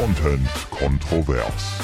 [0.00, 1.78] Content kontrovers.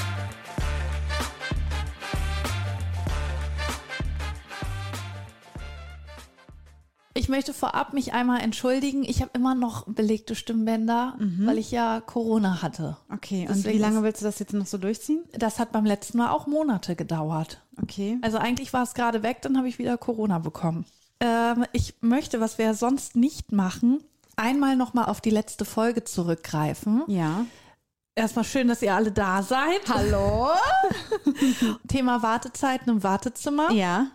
[7.13, 9.05] Ich möchte vorab mich einmal entschuldigen.
[9.05, 12.97] Ich habe immer noch belegte Stimmbänder, weil ich ja Corona hatte.
[13.13, 15.23] Okay, und Deswegen wie lange willst du das jetzt noch so durchziehen?
[15.33, 17.61] Das hat beim letzten Mal auch Monate gedauert.
[17.83, 18.17] Okay.
[18.23, 20.87] Also eigentlich war es gerade weg, dann habe ich wieder Corona bekommen.
[21.21, 24.03] Ähm, ich möchte, was wir sonst nicht machen,
[24.37, 27.03] einmal nochmal auf die letzte Folge zurückgreifen.
[27.09, 27.45] Ja.
[28.19, 29.83] Erstmal schön, dass ihr alle da seid.
[29.89, 30.49] Hallo?
[31.89, 33.71] Thema Wartezeiten im Wartezimmer.
[33.73, 34.07] Ja.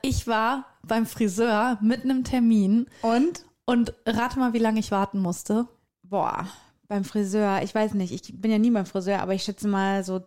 [0.00, 3.44] Ich war beim Friseur mit einem Termin Und?
[3.66, 5.68] und rate mal, wie lange ich warten musste.
[6.02, 6.48] Boah,
[6.88, 10.02] beim Friseur, ich weiß nicht, ich bin ja nie beim Friseur, aber ich schätze mal
[10.04, 10.22] so,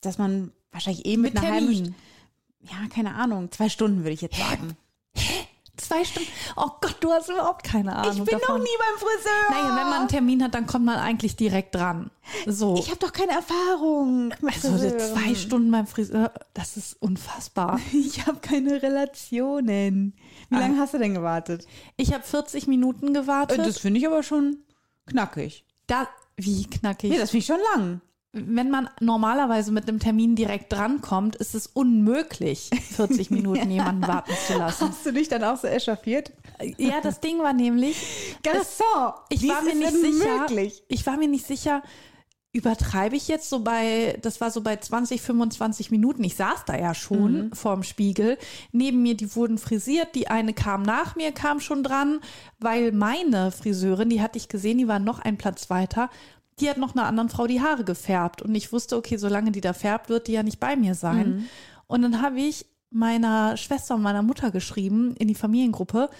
[0.00, 1.94] dass man wahrscheinlich eh mit, Mit einer halben Termin.
[1.94, 4.76] St- Ja, keine Ahnung, zwei Stunden würde ich jetzt sagen.
[5.82, 6.28] Zwei Stunden.
[6.56, 8.12] Oh Gott, du hast überhaupt keine Ahnung.
[8.12, 8.58] Ich bin davon.
[8.58, 9.32] noch nie beim Friseur.
[9.50, 12.10] Naja, wenn man einen Termin hat, dann kommt man eigentlich direkt dran.
[12.46, 12.76] So.
[12.76, 17.80] Ich habe doch keine Erfahrung also zwei Stunden beim Friseur, das ist unfassbar.
[17.92, 20.14] Ich habe keine Relationen.
[20.50, 21.66] Wie lange hast du denn gewartet?
[21.96, 23.58] Ich habe 40 Minuten gewartet.
[23.58, 24.58] Äh, Das finde ich aber schon
[25.06, 25.64] knackig.
[25.86, 27.10] da, wie knackig.
[27.10, 28.00] Nee, das finde ich schon lang.
[28.34, 34.32] Wenn man normalerweise mit einem Termin direkt drankommt, ist es unmöglich, 40 Minuten jemanden warten
[34.46, 34.88] zu lassen.
[34.88, 36.32] Hast du dich dann auch so echauffiert?
[36.78, 37.96] Ja, das Ding war nämlich,
[38.42, 40.46] Garçon, ich war mir nicht denn sicher,
[40.88, 41.82] ich war mir nicht sicher,
[42.54, 46.22] übertreibe ich jetzt so bei, das war so bei 20, 25 Minuten.
[46.24, 47.52] Ich saß da ja schon Mhm.
[47.52, 48.38] vorm Spiegel.
[48.72, 50.14] Neben mir, die wurden frisiert.
[50.14, 52.20] Die eine kam nach mir, kam schon dran,
[52.58, 56.10] weil meine Friseurin, die hatte ich gesehen, die war noch ein Platz weiter.
[56.60, 58.42] Die hat noch einer anderen Frau die Haare gefärbt.
[58.42, 61.28] Und ich wusste, okay, solange die da färbt, wird die ja nicht bei mir sein.
[61.28, 61.44] Mhm.
[61.86, 66.10] Und dann habe ich meiner Schwester und meiner Mutter geschrieben in die Familiengruppe,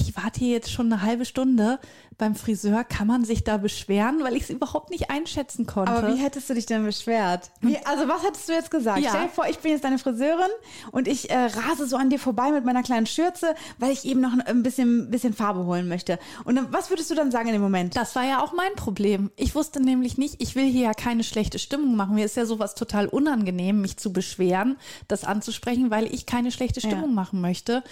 [0.00, 1.78] ich warte hier jetzt schon eine halbe Stunde
[2.16, 2.84] beim Friseur.
[2.84, 5.92] Kann man sich da beschweren, weil ich es überhaupt nicht einschätzen konnte?
[5.92, 7.50] Aber wie hättest du dich denn beschwert?
[7.60, 8.98] Wie, also was hättest du jetzt gesagt?
[9.00, 9.10] Ja.
[9.10, 10.50] Stell dir vor, ich bin jetzt deine Friseurin
[10.90, 14.20] und ich äh, rase so an dir vorbei mit meiner kleinen Schürze, weil ich eben
[14.20, 16.18] noch ein bisschen, bisschen Farbe holen möchte.
[16.44, 17.96] Und dann, was würdest du dann sagen in dem Moment?
[17.96, 19.30] das war ja auch mein Problem.
[19.36, 22.14] Ich wusste nämlich nicht, ich will hier ja keine schlechte Stimmung machen.
[22.16, 26.80] Mir ist ja sowas total unangenehm, mich zu beschweren, das anzusprechen, weil ich keine schlechte
[26.80, 27.14] Stimmung Ja.
[27.14, 27.82] machen möchte.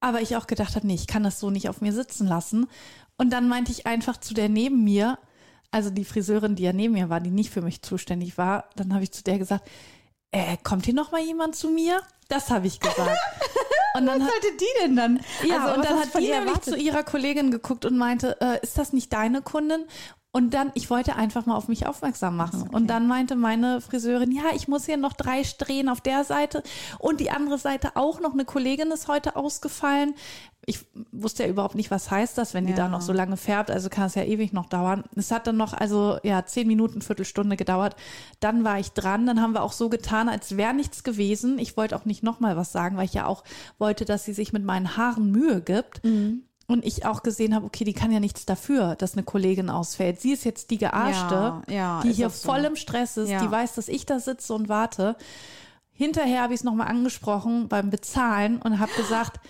[0.00, 2.66] Aber ich auch gedacht habe, nee, ich kann das so nicht auf mir sitzen lassen.
[3.16, 5.18] Und dann meinte ich einfach zu der neben mir,
[5.70, 8.94] also die Friseurin, die ja neben mir war, die nicht für mich zuständig war, dann
[8.94, 9.68] habe ich zu der gesagt,
[10.32, 12.00] äh, kommt hier noch mal jemand zu mir?
[12.28, 13.10] Das habe ich gesagt.
[13.94, 15.20] Und dann was hat, sollte die denn dann?
[15.46, 18.78] ja, Also, und dann hat die nämlich zu ihrer Kollegin geguckt und meinte, äh, ist
[18.78, 19.84] das nicht deine Kundin?
[20.32, 22.68] Und dann, ich wollte einfach mal auf mich aufmerksam machen.
[22.68, 26.62] Und dann meinte meine Friseurin, ja, ich muss hier noch drei drehen auf der Seite
[27.00, 28.32] und die andere Seite auch noch.
[28.32, 30.14] Eine Kollegin ist heute ausgefallen.
[30.66, 32.76] Ich wusste ja überhaupt nicht, was heißt das, wenn die Ja.
[32.76, 33.72] da noch so lange färbt.
[33.72, 35.02] Also kann es ja ewig noch dauern.
[35.16, 37.96] Es hat dann noch, also ja, zehn Minuten, Viertelstunde gedauert.
[38.38, 39.26] Dann war ich dran.
[39.26, 41.58] Dann haben wir auch so getan, als wäre nichts gewesen.
[41.58, 43.42] Ich wollte auch nicht nochmal was sagen, weil ich ja auch
[43.78, 46.04] wollte, dass sie sich mit meinen Haaren Mühe gibt.
[46.04, 46.44] Mhm.
[46.70, 50.20] Und ich auch gesehen habe, okay, die kann ja nichts dafür, dass eine Kollegin ausfällt.
[50.20, 52.48] Sie ist jetzt die Gearschte, Ja, ja, die hier auch so.
[52.52, 53.40] voll im Stress ist, Ja.
[53.42, 55.16] die weiß, dass ich da sitze und warte.
[55.92, 59.40] Hinterher habe ich es nochmal angesprochen beim Bezahlen und habe gesagt,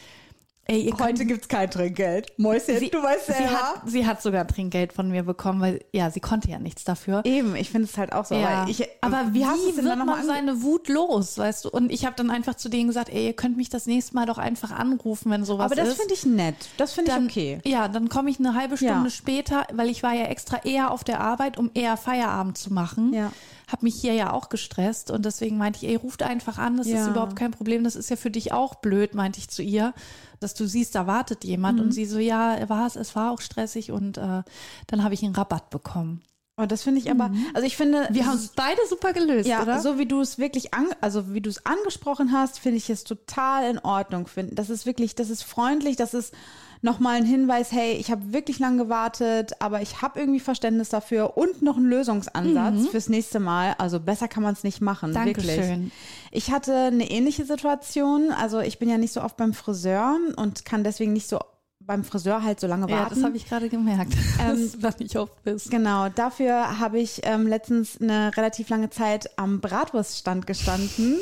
[0.71, 2.33] ey, ihr Heute gibt's kein Trinkgeld.
[2.39, 3.51] Mäuschen, Sie, du weißt sie, selber.
[3.53, 7.23] hat, sie hat sogar Trinkgeld von mir bekommen, weil ja, sie konnte ja nichts dafür.
[7.25, 8.35] Eben, ich finde es halt auch so.
[8.35, 8.63] Ja.
[8.63, 11.71] Aber, ich, aber wie, es denn wird man seine Wut los, weißt du?
[11.71, 14.27] Und ich habe dann einfach zu denen gesagt, ey, ihr könnt mich das nächste Mal
[14.27, 15.99] doch einfach anrufen, wenn sowas Aber das ist.
[15.99, 16.55] finde ich nett.
[16.77, 17.61] Das finde ich okay.
[17.65, 19.11] Ja, dann komme ich eine halbe Stunde Ja.
[19.11, 23.13] später, weil ich war ja extra eher auf der Arbeit, um eher Feierabend zu machen.
[23.13, 23.33] Ja.
[23.71, 26.87] Hab mich hier ja auch gestresst und deswegen meinte ich, ey, ruft einfach an, das
[26.89, 27.09] ist Ja.
[27.09, 29.95] überhaupt kein Problem, das ist ja für dich auch blöd, meinte ich zu ihr,
[30.41, 31.85] dass du siehst, da wartet jemand Mhm.
[31.87, 34.43] und sie so, ja, war es, es war auch stressig und äh,
[34.87, 36.23] dann habe ich einen Rabatt bekommen.
[36.57, 39.63] Und das finde ich aber, also ich finde, Wir haben es beide super gelöst, ja,
[39.63, 39.81] oder?
[39.81, 43.05] so wie du es wirklich, an, also wie du es angesprochen hast, finde ich es
[43.05, 44.27] total in Ordnung.
[44.27, 46.35] Find, das ist wirklich, das ist freundlich, das ist
[46.83, 51.37] nochmal ein Hinweis, hey, ich habe wirklich lang gewartet, aber ich habe irgendwie Verständnis dafür
[51.37, 53.75] und noch einen Lösungsansatz fürs nächste Mal.
[53.79, 55.47] Also besser kann man es nicht machen, wirklich.
[55.47, 55.93] Dankeschön.
[56.31, 58.33] Ich hatte eine ähnliche Situation.
[58.33, 61.41] Also ich bin ja nicht so oft beim Friseur und kann deswegen nicht so
[61.81, 63.17] beim Friseur halt so lange ja, warten.
[63.17, 65.71] das habe ich gerade gemerkt, dass du nicht oft bist.
[65.71, 71.17] Genau, dafür habe ich ähm, letztens eine relativ lange Zeit am Bratwurststand gestanden,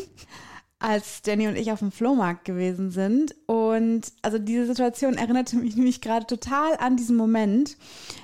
[0.81, 3.35] als Jenny und ich auf dem Flohmarkt gewesen sind.
[3.47, 7.77] Und also diese Situation erinnerte mich nämlich gerade total an diesen Moment.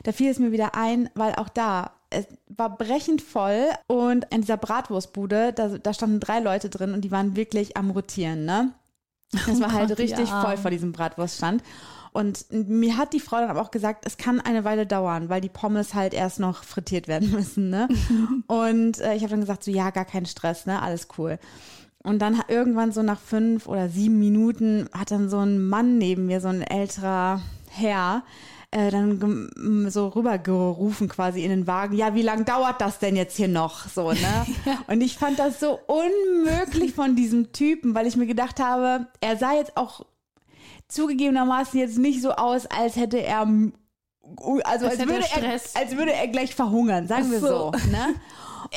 [0.04, 4.42] Da fiel es mir wieder ein, weil auch da, es war brechend voll und in
[4.42, 8.72] dieser Bratwurstbude, da, da standen drei Leute drin und die waren wirklich am Rotieren, ne?
[9.32, 11.62] Das war halt Gott, die richtig voll vor diesem Bratwurststand.
[12.12, 15.40] Und mir hat die Frau dann aber auch gesagt, es kann eine Weile dauern, weil
[15.40, 17.70] die Pommes halt erst noch frittiert werden müssen.
[17.70, 17.88] Ne?
[18.46, 21.40] und äh, ich habe dann gesagt, so ja, gar kein Stress, ne, alles cool.
[22.04, 26.26] Und dann irgendwann so nach fünf oder sieben Minuten hat dann so ein Mann neben
[26.26, 27.40] mir, so ein älterer
[27.70, 28.22] Herr,
[28.70, 33.36] äh, dann so rübergerufen quasi in den Wagen, ja, wie lange dauert das denn jetzt
[33.36, 33.88] hier noch?
[33.88, 34.46] So, ne?
[34.86, 39.38] Und ich fand das so unmöglich von diesem Typen, weil ich mir gedacht habe, er
[39.38, 40.04] sah jetzt auch
[40.88, 43.46] zugegebenermaßen jetzt nicht so aus, als hätte er
[44.64, 47.46] also als, Als würde er, als würde er gleich verhungern, sagen wir so.
[47.46, 47.70] so.
[47.90, 48.14] Ne?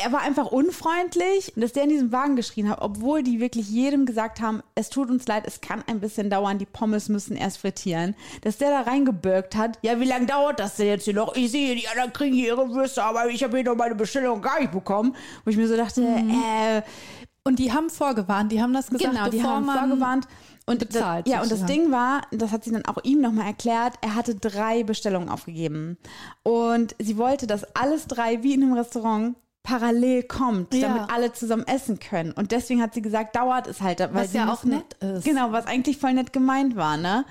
[0.04, 4.06] Er war einfach unfreundlich, dass der in diesem Wagen geschrien hat, obwohl die wirklich jedem
[4.06, 7.58] gesagt haben, es tut uns leid, es kann ein bisschen dauern, die Pommes müssen erst
[7.60, 8.16] frittieren.
[8.42, 11.36] Dass der da reingebürgt hat, ja, wie lange dauert das denn jetzt hier noch?
[11.36, 14.42] Ich sehe, die anderen kriegen hier ihre Würste, aber ich habe hier noch meine Bestellung
[14.42, 15.16] gar nicht bekommen.
[15.44, 16.82] Wo ich mir so dachte, äh,
[17.44, 20.28] Und die haben vorgewarnt, die haben das gesagt, Genau, die haben vorgewarnt.
[20.70, 21.66] Und bezahlt, das, ja, und das.
[21.66, 25.98] Ding war, das hat sie dann auch ihm nochmal erklärt, er hatte drei Bestellungen aufgegeben.
[26.44, 30.88] Und sie wollte, dass alles drei, wie in einem Restaurant, parallel kommt, Ja.
[30.88, 32.32] damit alle zusammen essen können.
[32.32, 34.00] Und deswegen hat sie gesagt, dauert es halt.
[34.00, 35.26] Weil Was sie ja auch nett ist.
[35.26, 37.26] Genau, was eigentlich voll nett gemeint war, ne?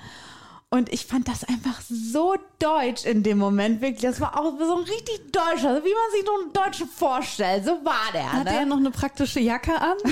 [0.69, 4.01] Und ich fand das einfach so deutsch in dem Moment, wirklich.
[4.01, 7.63] Das war auch so ein richtig deutscher, wie man sich so einen Deutschen vorstellt.
[7.63, 8.53] So war der, Hat ne?
[8.53, 9.95] er noch eine praktische Jacke an?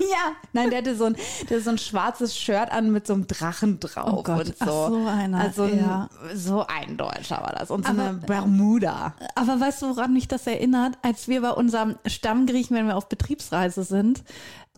[0.00, 1.14] Ja, nein, der hatte so ein,
[1.48, 4.58] der hatte so ein schwarzes Shirt an mit so einem Drachen drauf Oh Gott, und
[4.58, 4.64] so.
[4.64, 6.08] ach, so einer, Also ein, ja.
[6.34, 9.14] so ein Deutscher war das und so Aber- eine Bermuda.
[9.36, 10.98] Aber weißt du, woran mich das erinnert?
[11.00, 14.22] Als wir bei unserem Stammgriechen, wenn wir auf Betriebsreise sind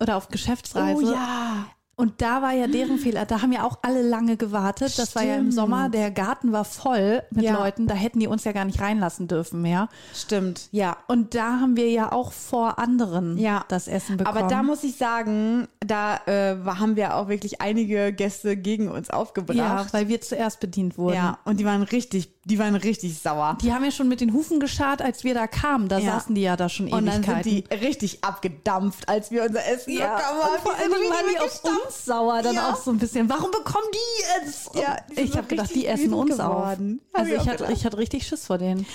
[0.00, 1.04] oder auf Geschäftsreise.
[1.04, 1.66] Oh ja.
[1.98, 3.24] Und da war ja deren Fehler.
[3.24, 4.98] Da haben ja auch alle lange gewartet.
[4.98, 5.54] Das war ja im Stimmt.
[5.54, 5.88] Sommer.
[5.88, 7.54] Der Garten war voll mit Ja.
[7.58, 7.86] Leuten.
[7.86, 9.88] Da hätten die uns ja gar nicht reinlassen dürfen mehr.
[10.14, 10.98] Stimmt, ja.
[11.06, 13.64] Und da haben wir ja auch vor anderen Ja.
[13.68, 14.36] das Essen bekommen.
[14.36, 19.08] Aber da muss ich sagen, da äh, haben wir auch wirklich einige Gäste gegen uns
[19.08, 19.56] aufgebracht.
[19.56, 21.16] ja, weil wir zuerst bedient wurden.
[21.16, 23.56] ja, und die waren richtig, die waren richtig sauer.
[23.62, 25.88] Die haben ja schon mit den Hufen geschart, als wir da kamen.
[25.88, 26.12] Da Ja.
[26.12, 27.42] saßen die ja da schon Und dann Ewigkeiten.
[27.50, 30.62] sind die richtig abgedampft, als wir unser Essen ja, bekommen und haben.
[30.62, 31.62] vor Die allem waren die auf.
[31.86, 32.72] Uns sauer dann Ja.
[32.72, 33.28] auch so ein bisschen.
[33.28, 34.68] Warum bekommen die es?
[34.74, 37.00] Ja, die ich habe gedacht, die essen uns geworden.
[37.12, 37.20] auf.
[37.20, 38.86] Also ich ich hatte, ich hatte richtig Schiss vor denen.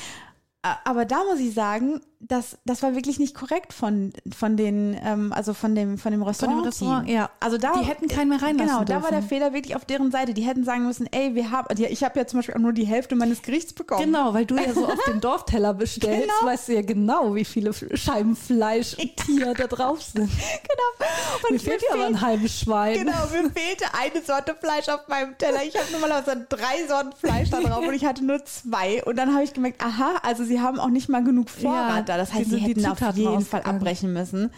[0.84, 5.34] Aber da muss ich sagen, das, das war wirklich nicht korrekt von, von den, ähm,
[5.34, 6.66] also von dem, von dem Restaurant.
[6.68, 7.30] Restaurant, ja.
[7.40, 9.30] Also da, Die hätten keinen mehr reinlassen Genau, da war der dürfen.
[9.30, 10.34] Fehler wirklich auf deren Seite.
[10.34, 12.86] Die hätten sagen müssen, ey, wir haben, ich habe ja zum Beispiel auch nur die
[12.86, 14.04] Hälfte meines Gerichts bekommen.
[14.06, 16.52] Genau, weil du ja so auf den Dorfteller bestellst, Genau.
[16.52, 20.30] weißt du ja genau, wie viele Scheiben Fleisch und Tiere da drauf sind.
[20.30, 21.10] Genau.
[21.44, 22.94] Und Mir fehlt ja aber ein halbes Schwein.
[23.00, 25.64] Genau, mir fehlte eine Sorte Fleisch auf meinem Teller.
[25.68, 29.04] Ich habe normalerweise drei Sorten Fleisch da drauf und ich hatte nur zwei.
[29.06, 32.11] Und dann habe ich gemerkt, aha, also sie haben auch nicht mal genug Vorrat Ja,
[32.12, 32.18] da.
[32.18, 34.52] Das heißt, sie hätten auf jeden Fall abbrechen müssen.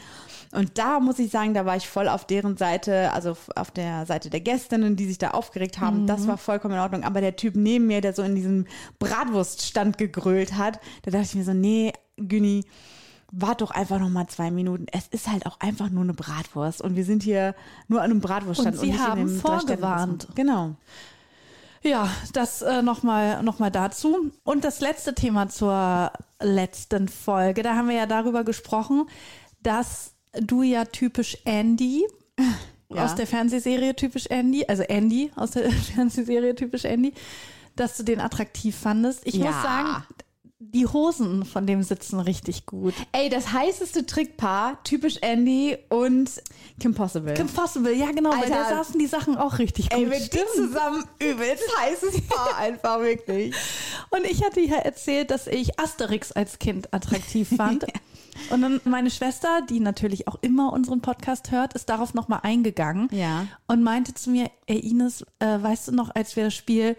[0.52, 4.06] Und da muss ich sagen, da war ich voll auf deren Seite, also auf der
[4.06, 6.04] Seite der Gästinnen, die sich da aufgeregt haben.
[6.04, 6.08] Mhm.
[6.08, 7.04] Das war vollkommen in Ordnung.
[7.04, 8.68] Aber der Typ neben mir, der so in diesem
[9.00, 12.66] Bratwurststand gegrölt hat, da dachte ich mir so, nee, Güni,
[13.32, 14.86] wart doch einfach noch mal zwei Minuten.
[14.92, 17.56] Es ist halt auch einfach nur eine Bratwurst und wir sind hier
[17.88, 20.28] nur an einem Bratwurststand Und sie nicht haben in dem vorgewarnt.
[20.36, 20.76] Genau.
[21.84, 24.32] Ja, das äh, nochmal noch mal dazu.
[24.44, 27.62] Und das letzte Thema zur letzten Folge.
[27.64, 29.06] Da haben wir ja darüber gesprochen,
[29.62, 32.06] dass du ja typisch Andy
[32.90, 33.06] Ja.
[33.06, 37.14] aus der Fernsehserie typisch Andy, also Andy aus der Fernsehserie typisch Andy,
[37.76, 39.22] dass du den attraktiv fandest.
[39.26, 39.46] Ich Ja.
[39.46, 40.04] muss sagen,
[40.72, 42.94] die Hosen von dem sitzen richtig gut.
[43.12, 46.30] Ey, das heißeste Trickpaar, typisch Andy und
[46.80, 47.34] Kim Possible.
[47.34, 48.56] Kim Possible, ja genau, weil Alter.
[48.56, 50.00] da saßen die Sachen auch richtig gut.
[50.00, 53.54] Ey, mit die zusammen übelst heißes Paar einfach wirklich.
[54.10, 57.86] Und ich hatte ja erzählt, dass ich Asterix als Kind attraktiv fand.
[58.50, 63.08] Und dann meine Schwester, die natürlich auch immer unseren Podcast hört, ist darauf nochmal eingegangen
[63.12, 63.46] Ja.
[63.68, 66.98] und meinte zu mir, ey Ines, äh, weißt du noch, als wir das Spiel,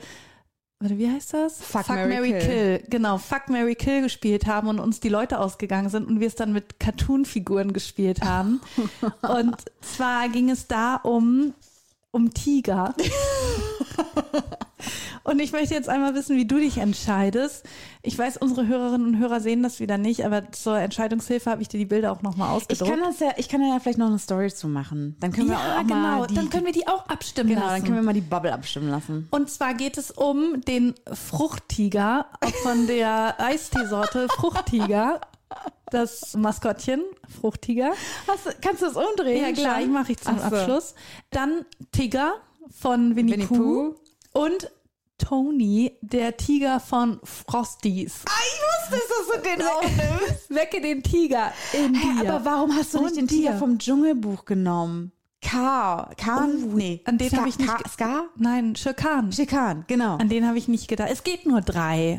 [0.80, 1.62] warte, wie heißt das?
[1.62, 2.82] Fuck, Marry, Kill.
[2.88, 6.34] Genau, Fuck, Mary Kill gespielt haben und uns die Leute ausgegangen sind und wir es
[6.34, 8.60] dann mit Cartoon-Figuren gespielt haben.
[9.22, 11.54] und zwar ging es da um,
[12.14, 12.94] um Tiger.
[15.26, 17.64] Und ich möchte jetzt einmal wissen, wie du dich entscheidest.
[18.02, 21.68] Ich weiß, unsere Hörerinnen und Hörer sehen das wieder nicht, aber zur Entscheidungshilfe habe ich
[21.68, 22.90] dir die Bilder auch nochmal Ich ausgedruckt.
[22.90, 25.16] kann das ja, ich kann ja vielleicht noch eine Story zu machen.
[25.20, 25.94] Dann können wir ja, auch genau.
[25.94, 27.74] mal die, dann können wir die auch abstimmen genau, lassen.
[27.76, 29.26] dann können wir mal die Bubble abstimmen lassen.
[29.30, 32.26] und zwar geht es um den Fruchttiger
[32.62, 35.22] von der Eisteesorte Fruchttiger.
[35.90, 37.02] Das Maskottchen,
[37.40, 37.92] Fruchttiger.
[38.28, 39.42] Hast, kannst du das umdrehen?
[39.42, 40.56] Ja, klar, ich mache ich zum Ach so.
[40.56, 40.94] Abschluss.
[41.30, 42.34] Dann Tigger
[42.80, 43.94] von Winnie, Winnie Pooh.
[44.32, 44.40] Pooh.
[44.46, 44.70] Und
[45.18, 48.22] Tony, der Tiger von Frosties.
[48.26, 50.50] Ah, ich wusste, dass du den aufnimmst.
[50.50, 52.34] Wecke den Tiger in Hä, dir.
[52.34, 53.58] aber warum hast du nicht Und den Tiger dir.
[53.58, 55.12] vom Dschungelbuch genommen?
[55.40, 57.02] Ka, Kahn, nee.
[57.04, 58.24] an den habe ich nicht Ska?
[58.36, 59.30] Nein, Schirkan.
[59.30, 60.16] Schikan, genau.
[60.16, 61.10] An den habe ich nicht gedacht.
[61.12, 62.18] Es geht nur drei.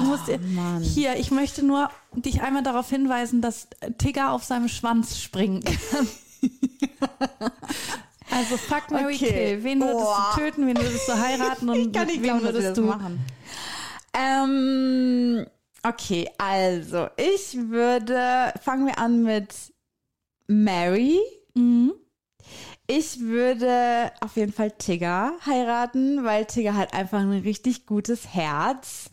[0.00, 4.68] Du musst, Oh, hier, ich möchte nur dich einmal darauf hinweisen, dass Tigger auf seinem
[4.68, 6.08] Schwanz springen kann.
[8.30, 9.28] also fuck, Mary Okay.
[9.28, 9.64] Kill.
[9.64, 10.32] Wen würdest Boah.
[10.34, 12.82] du töten, wen würdest du heiraten und Ich kann nicht wem glauben, würdest das du
[12.82, 13.20] machen.
[14.12, 15.46] Ähm,
[15.82, 19.54] okay, also ich würde, fangen wir an mit
[20.46, 21.18] Mary.
[21.54, 21.92] Mhm.
[22.86, 29.10] Ich würde auf jeden Fall Tigger heiraten, weil Tigger hat einfach ein richtig gutes Herz.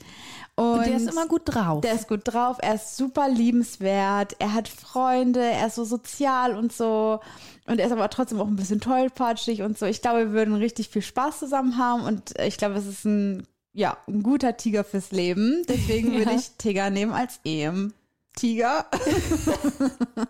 [0.59, 1.81] Und, Und der ist immer gut drauf.
[1.81, 6.57] der ist gut drauf, er ist super liebenswert, er hat Freunde, er ist so sozial
[6.57, 7.19] und so.
[7.67, 9.85] Und er ist aber trotzdem auch ein bisschen tollpatschig und so.
[9.85, 13.45] Ich glaube, wir würden richtig viel Spaß zusammen haben und ich glaube, es ist ein,
[13.73, 15.61] ja, ein guter Tiger fürs Leben.
[15.69, 16.37] Deswegen würde Ja.
[16.37, 18.85] ich Tiger nehmen als Ehem-Tiger.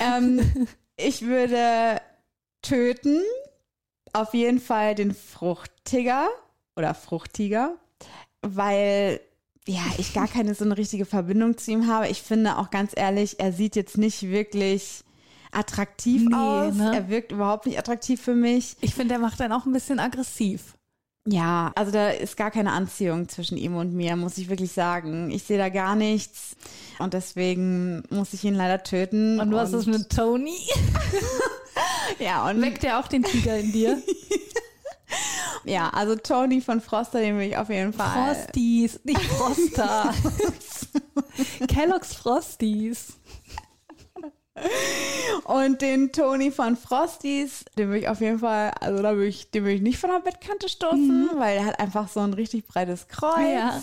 [0.00, 2.00] ähm, ich würde
[2.60, 3.22] töten
[4.12, 6.28] auf jeden Fall den Fruchttiger
[6.76, 7.74] oder Fruchttiger,
[8.44, 9.20] weil
[9.66, 12.08] ja, ich gar keine so eine richtige Verbindung zu ihm habe.
[12.08, 15.02] Ich finde auch ganz ehrlich, er sieht jetzt nicht wirklich
[15.52, 16.74] attraktiv Nee, aus.
[16.74, 16.92] ne?
[16.94, 18.76] Er wirkt überhaupt nicht attraktiv für mich.
[18.80, 20.74] ich finde, der macht dann auch ein bisschen aggressiv.
[21.26, 25.30] Ja, also da ist gar keine Anziehung zwischen ihm und mir, muss ich wirklich sagen.
[25.30, 26.54] Ich sehe da gar nichts
[26.98, 29.40] und deswegen muss ich ihn leider töten.
[29.40, 30.58] Und du hast es mit Tony.
[32.18, 34.02] ja und Weckt der auch den Tiger in dir?
[35.64, 38.34] ja, also Tony von Froster, den will ich auf jeden Fall.
[38.34, 40.14] Frosties, nicht Froster.
[41.68, 43.14] Kellogg's Frosties.
[45.44, 49.50] Und den Tony von Frosties, den will ich auf jeden Fall, also da will ich,
[49.50, 52.66] den will ich nicht von der Bettkante stoßen, weil er hat einfach so ein richtig
[52.66, 53.36] breites Kreuz.
[53.36, 53.82] Ja.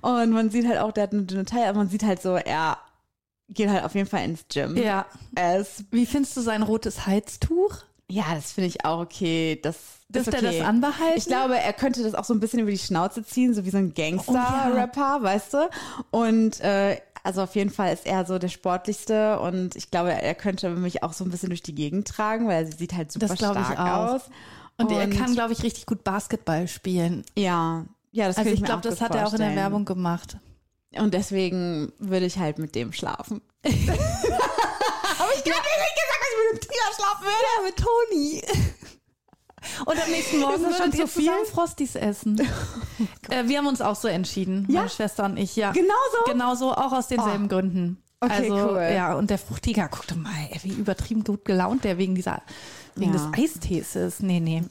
[0.00, 2.36] Und man sieht halt auch, der hat eine dünne Taille, aber man sieht halt so,
[2.36, 2.78] er
[3.48, 4.76] geht halt auf jeden Fall ins Gym.
[4.76, 5.06] Ja.
[5.58, 7.78] Ist, Wie findest du sein rotes Halstuch?
[8.12, 9.58] Ja, das finde ich auch okay.
[9.62, 9.76] Das,
[10.08, 10.46] Dürfte okay.
[10.46, 11.16] er das anbehalten?
[11.16, 13.70] Ich glaube, er könnte das auch so ein bisschen über die Schnauze ziehen, so wie
[13.70, 15.70] so ein Gangster-Rapper, weißt du?
[16.10, 20.34] Und äh, also auf jeden Fall ist er so der sportlichste und ich glaube, er
[20.34, 23.28] könnte mich auch so ein bisschen durch die Gegend tragen, weil er sieht halt super
[23.28, 24.14] Das glaube ich stark auch.
[24.14, 24.22] aus.
[24.76, 27.24] Und, er kann, glaube ich, richtig gut Basketball spielen.
[27.36, 29.56] ja, ja, das Also ich mir glaube, das hat er auch in der.
[29.56, 30.36] Werbung gemacht.
[30.94, 33.40] Und deswegen würde ich halt mit dem schlafen.
[33.64, 33.80] Aber ich
[35.40, 36.11] habe nicht gesagt, ich
[36.52, 37.44] mit dem Tiger schlafen würde.
[37.56, 38.42] Ja, mit Toni.
[39.86, 41.30] Und am nächsten Morgen Ist schon zu viel?
[41.50, 42.40] Frosties essen.
[43.30, 44.80] äh, wir haben uns auch so entschieden, Ja?
[44.80, 45.54] meine Schwester und ich.
[45.56, 46.30] Ja, Genau so?
[46.32, 47.48] Genau so, auch aus denselben Oh.
[47.48, 48.02] Gründen.
[48.20, 48.90] Okay, also, cool.
[48.94, 52.42] Ja, und der Fruchtiger, guck doch mal, ey, wie übertrieben gut gelaunt der wegen dieser,
[52.96, 53.18] wegen Ja.
[53.30, 54.22] des Eistees ist.
[54.22, 54.62] Nee, nee.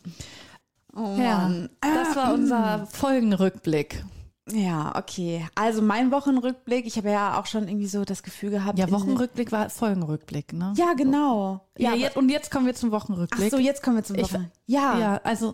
[0.96, 1.70] Oh Ja, Mann.
[1.82, 4.04] das war unser Folgenrückblick.
[4.50, 5.48] Ja, okay.
[5.56, 8.80] Also mein Wochenrückblick, ich habe ja auch schon irgendwie so das Gefühl gehabt.
[8.80, 10.74] Ja, Wochenrückblick war Folgenrückblick, ne?
[10.78, 11.62] Ja, genau.
[11.78, 13.52] Ja, aber- jetzt, und jetzt kommen wir zum Ach Wochenrückblick.
[13.52, 14.52] so, jetzt kommen wir zum Ich- Wochen.
[14.66, 14.98] Ja.
[15.00, 15.54] Ja, also,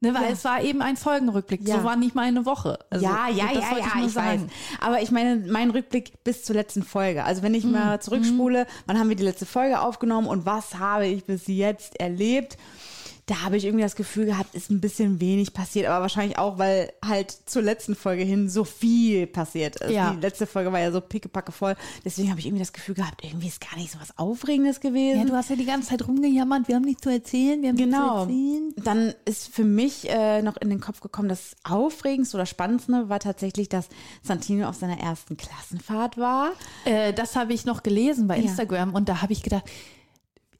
[0.00, 0.28] ne, weil Ja.
[0.30, 1.66] es war eben ein Folgenrückblick.
[1.66, 1.78] Ja.
[1.78, 2.78] So war nicht mal eine Woche.
[2.90, 4.40] Also, ja, ja, das ja, ja, ich nur ich weiß.
[4.80, 7.24] Aber ich meine, mein Rückblick bis zur letzten Folge.
[7.24, 7.72] Also wenn ich Mhm.
[7.72, 11.98] mal zurückspule, wann haben wir die letzte Folge aufgenommen und was habe ich bis jetzt
[12.00, 12.56] erlebt?
[13.26, 16.58] Da habe ich irgendwie das Gefühl gehabt, ist ein bisschen wenig passiert, aber wahrscheinlich auch,
[16.58, 19.92] weil halt zur letzten Folge hin so viel passiert ist.
[19.92, 20.12] Ja.
[20.14, 21.76] Die letzte Folge war ja so pickepacke voll.
[22.04, 25.20] Deswegen habe ich irgendwie das Gefühl gehabt, irgendwie ist gar nicht so was Aufregendes gewesen.
[25.20, 27.76] Ja, du hast ja die ganze Zeit rumgejammert, wir haben nichts zu erzählen, wir haben
[27.76, 28.26] Genau.
[28.26, 28.84] nichts zu erzählen.
[28.84, 33.20] Dann ist für mich äh, noch in den Kopf gekommen, das Aufregendste oder Spannendste war
[33.20, 33.88] tatsächlich, dass
[34.22, 36.50] Santino auf seiner ersten Klassenfahrt war.
[36.86, 38.42] Äh, das habe ich noch gelesen bei Ja.
[38.42, 39.64] Instagram und da habe ich gedacht,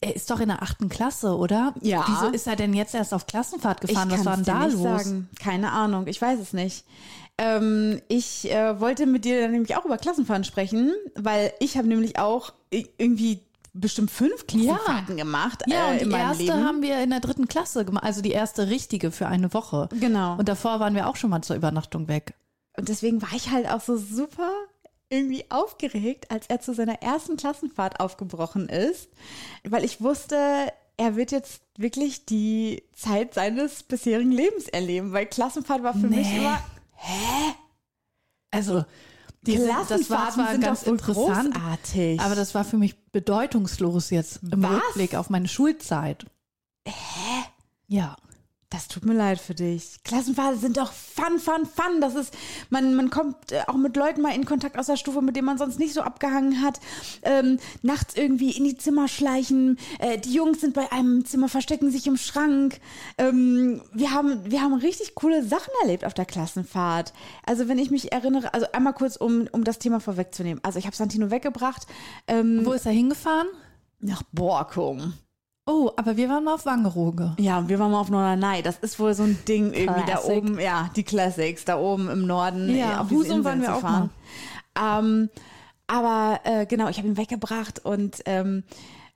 [0.02, 1.73] er ist doch in der achten Klasse, oder?
[1.80, 2.04] Ja.
[2.09, 4.11] Wieso ist er denn jetzt erst auf Klassenfahrt gefahren?
[4.11, 5.04] Was kann's war denn da nicht los?
[5.04, 5.28] Sagen.
[5.40, 6.85] Keine Ahnung, ich weiß es nicht.
[7.38, 11.88] Ähm, ich äh, wollte mit dir dann nämlich auch über Klassenfahrten sprechen, weil ich habe
[11.88, 13.40] nämlich auch irgendwie
[13.73, 16.64] bestimmt fünf Klassenfahrten gemacht Ja, äh, und die erste Leben.
[16.64, 19.88] haben wir in der dritten Klasse gemacht, also die erste richtige für eine Woche.
[19.99, 20.37] Genau.
[20.37, 22.35] Und davor waren wir auch schon mal zur Übernachtung weg.
[22.76, 24.50] Und deswegen war ich halt auch so super
[25.12, 29.09] irgendwie aufgeregt, als er zu seiner ersten Klassenfahrt aufgebrochen ist,
[29.64, 35.83] weil ich wusste, er wird jetzt wirklich die Zeit seines bisherigen Lebens erleben, weil Klassenfahrt
[35.83, 36.38] war für mich Nee.
[36.38, 36.59] immer
[38.50, 38.85] Also,
[39.42, 39.87] diese, das war
[40.28, 42.21] Klassenfahrten sind ganz interessant, großartig.
[42.21, 44.71] aber das war für mich bedeutungslos jetzt im Was?
[44.73, 46.26] Rückblick auf meine Schulzeit.
[46.87, 46.92] Hä?
[47.88, 48.16] Ja.
[48.73, 50.02] Das tut mir leid für dich.
[50.02, 52.00] Klassenfahrten sind doch fun, fun, fun.
[52.00, 52.35] Das ist,
[52.71, 55.45] man, man kommt äh, auch mit Leuten mal in Kontakt aus der Stufe, mit denen
[55.45, 56.81] man sonst nicht so abgehangen hat.
[57.23, 59.79] Ähm, nachts irgendwie in die Zimmer schleichen.
[59.99, 62.81] Äh, die Jungs sind bei einem im Zimmer, verstecken sich im Schrank.
[63.19, 67.12] Ähm, wir haben, wir haben richtig coole Sachen erlebt auf der Klassenfahrt.
[67.45, 70.64] Also wenn ich mich erinnere, also einmal kurz, um, um das Thema vorwegzunehmen.
[70.64, 71.87] Also ich habe Santino weggebracht.
[72.26, 73.49] Ähm, Wo ist er hingefahren?
[74.02, 75.14] nach Borkum.
[75.64, 77.37] Oh, aber wir waren mal auf Wangerooge.
[77.38, 78.62] Ja, und wir waren mal auf Norderney.
[78.62, 80.59] Das ist wohl so ein Ding irgendwie da oben.
[80.59, 82.75] Ja, die Classics, da oben im Norden.
[82.75, 84.11] Ja, auf Husum waren wir auch fahren.
[84.76, 85.31] Ähm,
[85.87, 88.64] aber äh, genau, ich habe ihn weggebracht und ähm,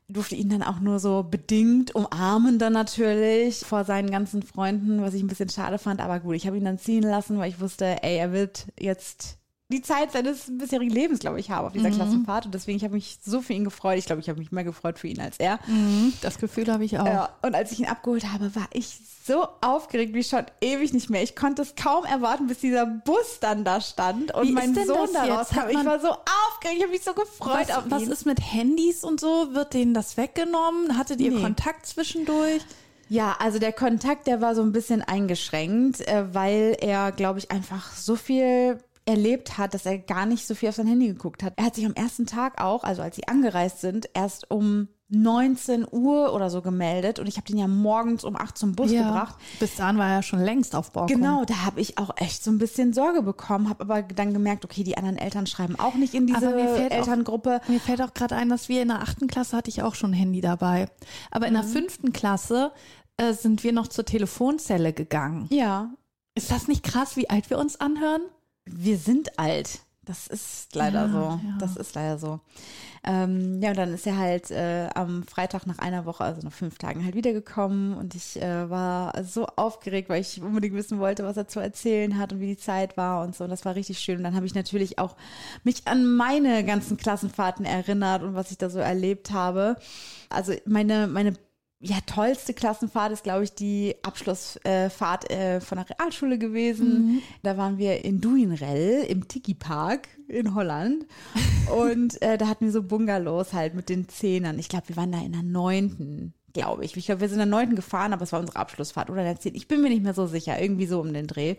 [0.08, 5.14] durfte ihn dann auch nur so bedingt umarmen dann natürlich vor seinen ganzen Freunden, was
[5.14, 6.00] ich ein bisschen schade fand.
[6.00, 9.38] Aber gut, ich habe ihn dann ziehen lassen, weil ich wusste, ey, er wird jetzt
[9.68, 12.46] die Zeit seines bisherigen Lebens, glaube ich, haben auf dieser Klassenfahrt.
[12.46, 13.98] Und deswegen, ich habe mich so für ihn gefreut.
[13.98, 15.58] Ich glaube, ich habe mich mehr gefreut für ihn als er.
[16.22, 17.06] Das Gefühl habe ich auch.
[17.06, 21.10] Ja, und als ich ihn abgeholt habe, war ich so aufgeregt wie schon ewig nicht
[21.10, 21.20] mehr.
[21.24, 24.86] Ich konnte es kaum erwarten, bis dieser Bus dann da stand und Wie mein Sohn
[24.86, 25.56] das da jetzt?
[25.56, 25.68] rauskam.
[25.70, 28.10] Ich war so aufgeregt, ich habe mich so gefreut Was, auf was ihn.
[28.12, 29.52] ist mit Handys und so?
[29.52, 30.96] Wird denen das weggenommen?
[30.96, 31.42] Hattet ihr Nee.
[31.42, 32.62] Kontakt zwischendurch?
[33.08, 37.50] Ja, also der Kontakt, der war so ein bisschen eingeschränkt, äh, weil er, glaube ich,
[37.50, 41.42] einfach so viel erlebt hat, dass er gar nicht so viel auf sein Handy geguckt
[41.42, 41.54] hat.
[41.56, 45.86] Er hat sich am ersten Tag auch, also als sie angereist sind, erst um 19
[45.88, 49.36] Uhr oder so gemeldet und ich habe den ja morgens um 8 zum Bus gebracht.
[49.60, 51.16] Bis dahin war er schon längst auf Borkum.
[51.16, 54.64] Genau, da habe ich auch echt so ein bisschen Sorge bekommen, habe aber dann gemerkt,
[54.64, 57.60] okay, die anderen Eltern schreiben auch nicht in diese mir fällt auch- Elterngruppe.
[57.68, 60.10] Mir fällt auch gerade ein, dass wir in der achten Klasse hatte ich auch schon
[60.10, 60.88] ein Handy dabei.
[61.30, 61.58] Aber in Mhm.
[61.58, 62.72] der fünften Klasse
[63.18, 65.46] äh, sind wir noch zur Telefonzelle gegangen.
[65.50, 65.90] Ja,
[66.34, 68.20] Ist das nicht krass, wie alt wir uns anhören?
[68.66, 69.80] Wir sind alt.
[70.04, 71.18] Das ist leider Ja, so.
[71.44, 71.56] ja.
[71.58, 72.38] Das ist leider so.
[73.02, 76.52] Ähm, ja, und dann ist er halt äh, am Freitag nach einer Woche, also nach
[76.52, 81.24] fünf Tagen, halt wiedergekommen und ich äh, war so aufgeregt, weil ich unbedingt wissen wollte,
[81.24, 83.44] was er zu erzählen hat und wie die Zeit war und so.
[83.44, 84.18] Und das war richtig schön.
[84.18, 85.16] Und dann habe ich natürlich auch
[85.64, 89.74] mich an meine ganzen Klassenfahrten erinnert und was ich da so erlebt habe.
[90.30, 91.34] Also meine, meine
[91.80, 97.22] ja, tollste Klassenfahrt ist, glaube ich, die Abschlussfahrt äh, von der Realschule gewesen.
[97.42, 101.04] Da waren wir in Duinrell im Tiki Park in Holland.
[101.78, 104.58] Und äh, da hatten wir so Bungalows halt mit den Zehnern.
[104.58, 106.96] Ich glaube, wir waren da in der neunten, glaube ich.
[106.96, 109.26] Ich glaube, wir sind in der neunten gefahren, aber es war unsere Abschlussfahrt oder in
[109.26, 109.58] der zehnten.
[109.58, 110.58] Ich bin mir nicht mehr so sicher.
[110.58, 111.56] Irgendwie so um den Dreh.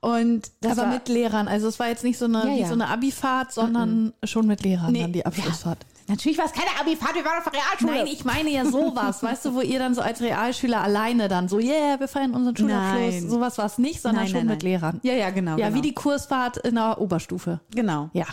[0.00, 1.48] Und das Aber war, mit Lehrern.
[1.48, 2.66] Also es war jetzt nicht so eine, Ja, ja.
[2.68, 5.78] so eine Abifahrt, sondern schon mit Lehrern Nee, dann die Abschlussfahrt.
[6.06, 7.92] Natürlich war es keine Abifahrt, wir waren auf der Realschule.
[7.92, 11.48] Nein, ich meine ja sowas, weißt du, wo ihr dann so als Realschüler alleine dann
[11.48, 13.14] so, yeah, wir feiern unseren Schulabschluss.
[13.14, 13.30] Nein.
[13.30, 14.62] Sowas war es nicht, sondern Nein, schon nein, mit.
[14.62, 15.00] Lehrern.
[15.02, 15.56] Ja, ja, genau.
[15.56, 15.78] Ja, genau.
[15.78, 17.60] wie die Kursfahrt in der Oberstufe.
[17.74, 18.10] Genau.
[18.12, 18.26] Ja.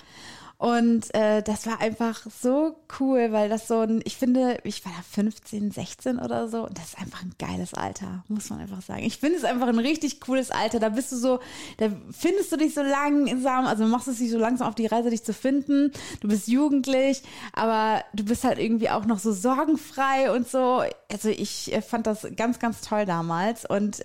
[0.61, 4.91] Und äh, das war einfach so cool, weil das so ein, ich finde, ich war
[4.95, 6.67] da 15, 16 oder so.
[6.67, 9.01] Und das ist einfach ein geiles Alter, muss man einfach sagen.
[9.01, 10.79] Ich finde es einfach ein richtig cooles Alter.
[10.79, 11.39] Da bist du so,
[11.77, 15.09] da findest du dich so langsam, also machst es dich so langsam auf die Reise,
[15.09, 15.93] dich zu finden.
[16.19, 20.83] Du bist jugendlich, aber du bist halt irgendwie auch noch so sorgenfrei und so.
[21.11, 23.65] Also ich äh, fand das ganz, ganz toll damals.
[23.65, 24.03] Und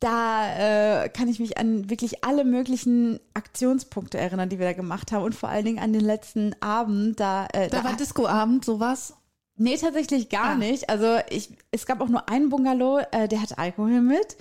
[0.00, 5.12] da äh, kann ich mich an wirklich alle möglichen Aktionspunkte erinnern, die wir da gemacht
[5.12, 7.18] haben und vor allen Dingen an den letzten Abend.
[7.20, 9.14] Da, äh, Da war Discoabend, sowas.
[9.56, 10.54] nee, tatsächlich gar Ah.
[10.56, 10.90] nicht.
[10.90, 14.36] Also ich, es gab auch nur einen Bungalow, äh, der hatte Alkohol mit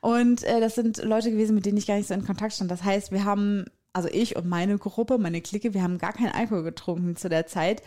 [0.00, 2.70] und äh, das sind Leute gewesen, mit denen ich gar nicht so in Kontakt stand.
[2.70, 3.64] Das heißt, wir haben,
[3.94, 7.46] also ich und meine Gruppe, meine Clique, wir haben gar keinen Alkohol getrunken zu der
[7.46, 7.82] Zeit.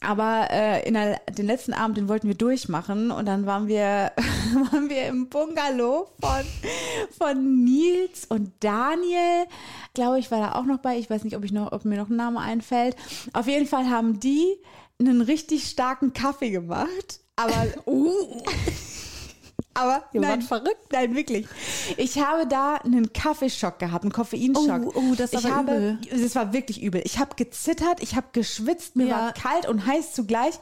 [0.00, 4.12] Aber äh, in der, den letzten Abend, den wollten wir durchmachen und dann waren wir,
[4.72, 6.44] waren wir im Bungalow von,
[7.16, 9.46] von Nils und Daniel.
[9.94, 10.98] Glaube ich, war da auch noch bei.
[10.98, 12.96] Ich weiß nicht, ob, ich noch, ob mir noch ein Name einfällt.
[13.32, 14.56] Auf jeden Fall haben die
[15.00, 17.20] einen richtig starken Kaffee gemacht.
[17.36, 18.42] Aber, uh,
[19.78, 20.92] aber Ihr nein, verrückt.
[20.92, 21.46] Nein, wirklich.
[21.96, 24.82] Ich habe da einen Kaffeeschock gehabt, einen Koffeinschock.
[24.86, 25.98] Oh, oh, das ist ich habe, übel.
[26.22, 27.02] Das war wirklich übel.
[27.04, 29.16] Ich habe gezittert, ich habe geschwitzt, mir Ja.
[29.18, 30.58] war kalt und heiß zugleich.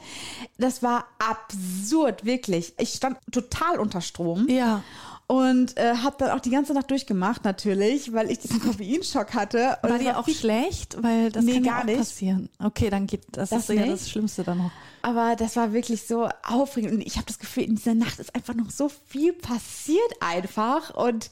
[0.57, 2.73] Das war absurd, wirklich.
[2.77, 4.47] Ich stand total unter Strom.
[4.49, 4.83] Ja.
[5.29, 9.77] Und äh, habe dann auch die ganze Nacht durchgemacht, natürlich, weil ich diesen Koffeinschock hatte.
[9.83, 10.95] Und War dir auch schlecht?
[11.03, 11.97] Weil das Nee, kann ja gar auch nicht.
[11.97, 12.49] passieren.
[12.63, 13.91] Okay, dann geht das, Das ist ja nicht?
[13.91, 14.71] das Schlimmste dann noch.
[15.01, 16.93] Aber das war wirklich so aufregend.
[16.93, 20.95] Und ich habe das Gefühl, in dieser Nacht ist einfach noch so viel passiert einfach.
[20.95, 21.29] Und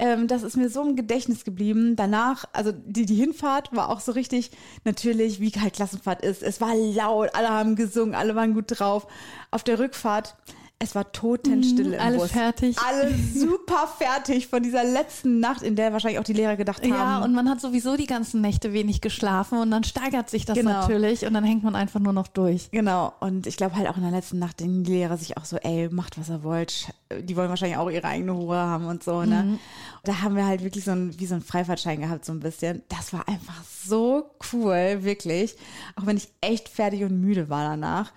[0.00, 1.94] ähm, das ist mir so im Gedächtnis geblieben.
[1.94, 4.50] Danach, also die, die Hinfahrt war auch so richtig,
[4.82, 6.42] natürlich, wie halt Klassenfahrt ist.
[6.42, 9.06] Es war laut, alle haben gesungen, alle waren gut drauf.
[9.52, 10.34] Auf der Rückfahrt,
[10.78, 12.32] es war totenstille im alle Bus.
[12.32, 12.76] fertig.
[12.86, 16.90] Alle super fertig von dieser letzten Nacht, in der wahrscheinlich auch die Lehrer gedacht haben.
[16.90, 20.56] Ja, und man hat sowieso die ganzen Nächte wenig geschlafen und dann steigert sich das
[20.58, 20.72] Genau.
[20.72, 22.70] natürlich und dann hängt man einfach nur noch durch.
[22.72, 25.46] Genau, und ich glaube halt auch in der letzten Nacht denken die Lehrer sich auch
[25.46, 26.88] so, ey, macht was ihr wollt.
[27.22, 29.44] Die wollen wahrscheinlich auch ihre eigene Ruhe haben und so, ne?
[29.44, 29.58] Mhm.
[30.04, 32.82] Da haben wir halt wirklich so ein, wie so ein Freifahrtschein gehabt, so ein bisschen.
[32.90, 35.56] Das war einfach so cool, wirklich.
[35.96, 38.12] Auch wenn ich echt fertig und müde war danach.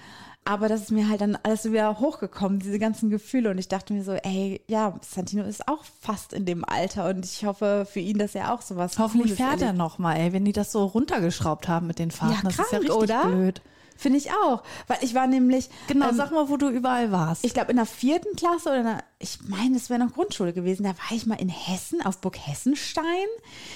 [0.50, 3.52] Aber das ist mir halt dann alles so wieder hochgekommen, diese ganzen Gefühle.
[3.52, 7.24] Und ich dachte mir so, ey, ja, Santino ist auch fast in dem Alter und
[7.24, 9.78] ich hoffe für ihn, dass er auch sowas Hoffentlich Cooles fährt er erlebt.
[9.78, 12.34] noch mal, ey, wenn die das so runtergeschraubt haben mit den Fahrten.
[12.34, 13.26] Ja, das ist ja krank, richtig oder?
[13.28, 13.62] blöd.
[14.00, 14.64] Finde ich auch.
[14.88, 15.70] Weil ich war nämlich.
[15.88, 17.44] Genau, ähm, sag mal, wo du überall warst.
[17.44, 20.54] ich glaube, in der vierten Klasse oder in der, ich meine, es wäre noch Grundschule
[20.54, 20.84] gewesen.
[20.84, 23.04] Da war ich mal in Hessen, auf Burg Hessenstein.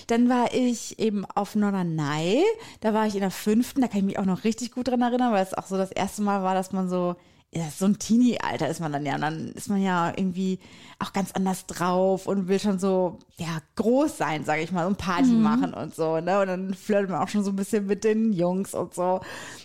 [0.08, 2.46] Dann war ich eben auf Norderney.
[2.80, 3.82] Da war ich in der fünften.
[3.82, 5.92] Da kann ich mich auch noch richtig gut dran erinnern, weil es auch so das
[5.92, 7.18] erste Mal war, dass man so,
[7.56, 9.16] ja, so ein Teenie-Alter ist man dann ja.
[9.16, 10.60] Und dann ist man ja irgendwie
[11.00, 14.98] auch ganz anders drauf und will schon so, ja, groß sein, sage ich mal, und
[14.98, 16.20] Party machen und so.
[16.20, 16.42] Ne?
[16.42, 19.22] Und dann flirtet man auch schon so ein bisschen mit den Jungs und so.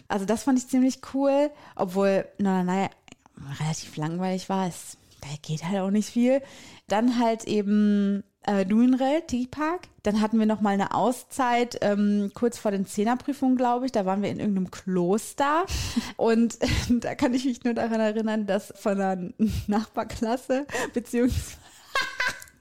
[0.07, 2.89] Also das fand ich ziemlich cool, obwohl Norderney
[3.61, 4.67] relativ langweilig war.
[4.67, 6.43] Es, da geht halt auch nicht viel.
[6.89, 9.89] Dann halt eben äh, Duinrell, Tiki-Park.
[10.03, 13.93] Dann hatten wir noch mal eine Auszeit, ähm, kurz vor den Zehnerprüfungen, glaube ich.
[13.93, 15.67] Da waren wir in irgendeinem Kloster.
[16.17, 16.59] Und
[16.89, 19.31] da kann ich mich nur daran erinnern, dass von einer
[19.67, 21.59] Nachbarklasse, beziehungsweise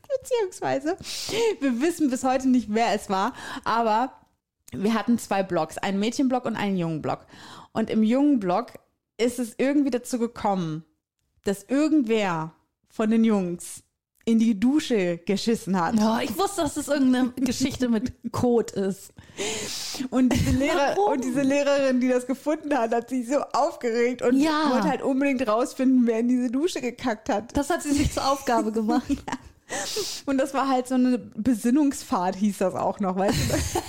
[0.21, 0.97] beziehungsweise
[1.60, 4.12] wir wissen bis heute nicht, wer es war, aber
[4.71, 7.26] wir hatten zwei Blocks, einen Mädchenblock und einen Jungenblock.
[7.71, 8.73] Und im Jungenblock
[9.17, 10.84] ist es irgendwie dazu gekommen,
[11.43, 12.52] dass irgendwer
[12.89, 13.84] von den Jungs
[14.28, 15.96] in die Dusche geschissen hat.
[16.02, 19.13] Oh, ich wusste, dass es irgendeine Geschichte mit Code ist.
[20.10, 24.38] Und diese, Lehrer, und diese Lehrerin, die das gefunden hat, hat sich so aufgeregt und
[24.38, 24.70] Ja.
[24.74, 27.56] wollte halt unbedingt rausfinden, wer in diese Dusche gekackt hat.
[27.56, 29.08] Das hat sie sich zur Aufgabe gemacht.
[30.26, 33.80] Und das war halt so eine Besinnungsfahrt, hieß das auch noch, weißt du?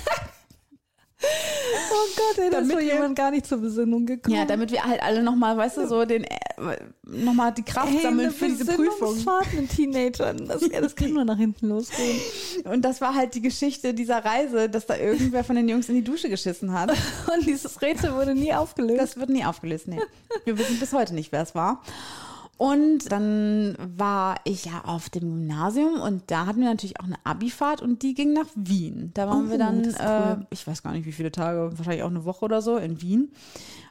[1.20, 4.36] Oh Gott, ey, da ist Damit so wir- jemand gar nicht zur Besinnung gekommen.
[4.36, 6.24] Ja, damit wir halt alle nochmal, weißt du, so den,
[7.02, 9.16] nochmal die Kraft sammeln für diese Prüfung.
[9.54, 10.46] Mit Teenagern.
[10.46, 12.20] Das, das kann nur nach hinten losgehen.
[12.64, 15.94] Und das war halt die Geschichte dieser Reise, dass da irgendwer von den Jungs in
[15.94, 16.90] die Dusche geschissen hat.
[16.90, 19.00] Und dieses Rätsel wurde nie aufgelöst.
[19.00, 20.00] Das wird nie aufgelöst, nee.
[20.44, 21.82] Wir wissen bis heute nicht, wer es war.
[22.58, 27.14] Und dann war ich ja auf dem Gymnasium und da hatten wir natürlich auch eine
[27.22, 29.12] Abifahrt und die ging nach Wien.
[29.14, 30.38] Da waren Oh, wir dann, ist cool.
[30.40, 33.00] äh, ich weiß gar nicht wie viele Tage, wahrscheinlich auch eine Woche oder so in
[33.00, 33.30] Wien.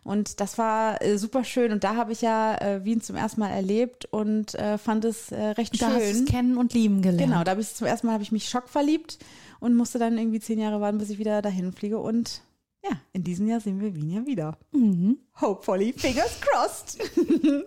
[0.03, 3.39] Und das war äh, super schön und da habe ich ja äh, Wien zum ersten
[3.39, 6.23] Mal erlebt und äh, fand es äh, recht da hast du schön.
[6.23, 7.32] es kennen und lieben gelernt.
[7.32, 9.17] Genau, da habe ich zum ersten Mal habe ich mich schockverliebt
[9.62, 11.99] und musste dann irgendwie zehn Jahre warten, bis ich wieder dahin fliege.
[11.99, 12.41] Und
[12.84, 14.58] ja, in diesem Jahr sehen wir Wien ja wieder.
[14.72, 15.18] Mhm.
[15.42, 16.98] Hopefully, fingers crossed.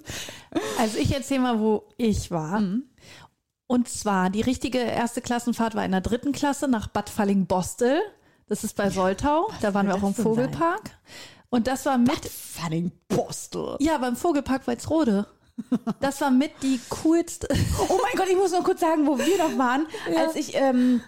[0.79, 2.61] Also ich erzähle mal, wo ich war.
[3.68, 8.01] Und zwar, die richtige erste Klassenfahrt war in der dritten Klasse nach Bad Falling-Bostel.
[8.49, 9.49] Das ist bei Soltau.
[9.61, 10.25] da waren wir auch im denn sein?
[10.25, 10.90] Vogelpark.
[11.51, 13.77] Und das war mit, Funning Postel.
[13.79, 15.27] ja, beim Vogelpark Walsrode.
[16.01, 17.46] Das war mit die coolste.
[17.88, 21.01] Oh mein Gott, ich muss noch kurz sagen, wo wir noch waren, als ich, ähm,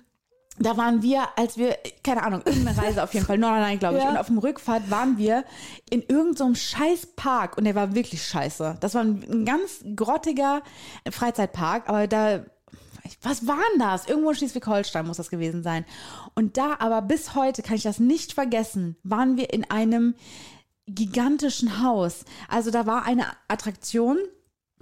[0.59, 4.05] da waren wir, als wir, keine Ahnung, irgendeine Reise auf jeden Fall, Nordrhein, glaube ich.
[4.05, 4.11] Ja.
[4.11, 5.45] Und auf dem Rückfahrt waren wir
[5.89, 8.77] in irgendeinem so scheiß Park und der war wirklich scheiße.
[8.81, 10.63] Das war ein, ein ganz grottiger
[11.11, 12.45] Freizeitpark, aber da,
[13.23, 14.07] was war denn das?
[14.07, 15.87] Irgendwo in Schleswig-Holstein muss das gewesen sein.
[16.35, 20.15] Und da aber bis heute kann ich das nicht vergessen, waren wir in einem
[20.87, 22.25] gigantischen Haus.
[22.49, 24.19] Also da war eine Attraktion,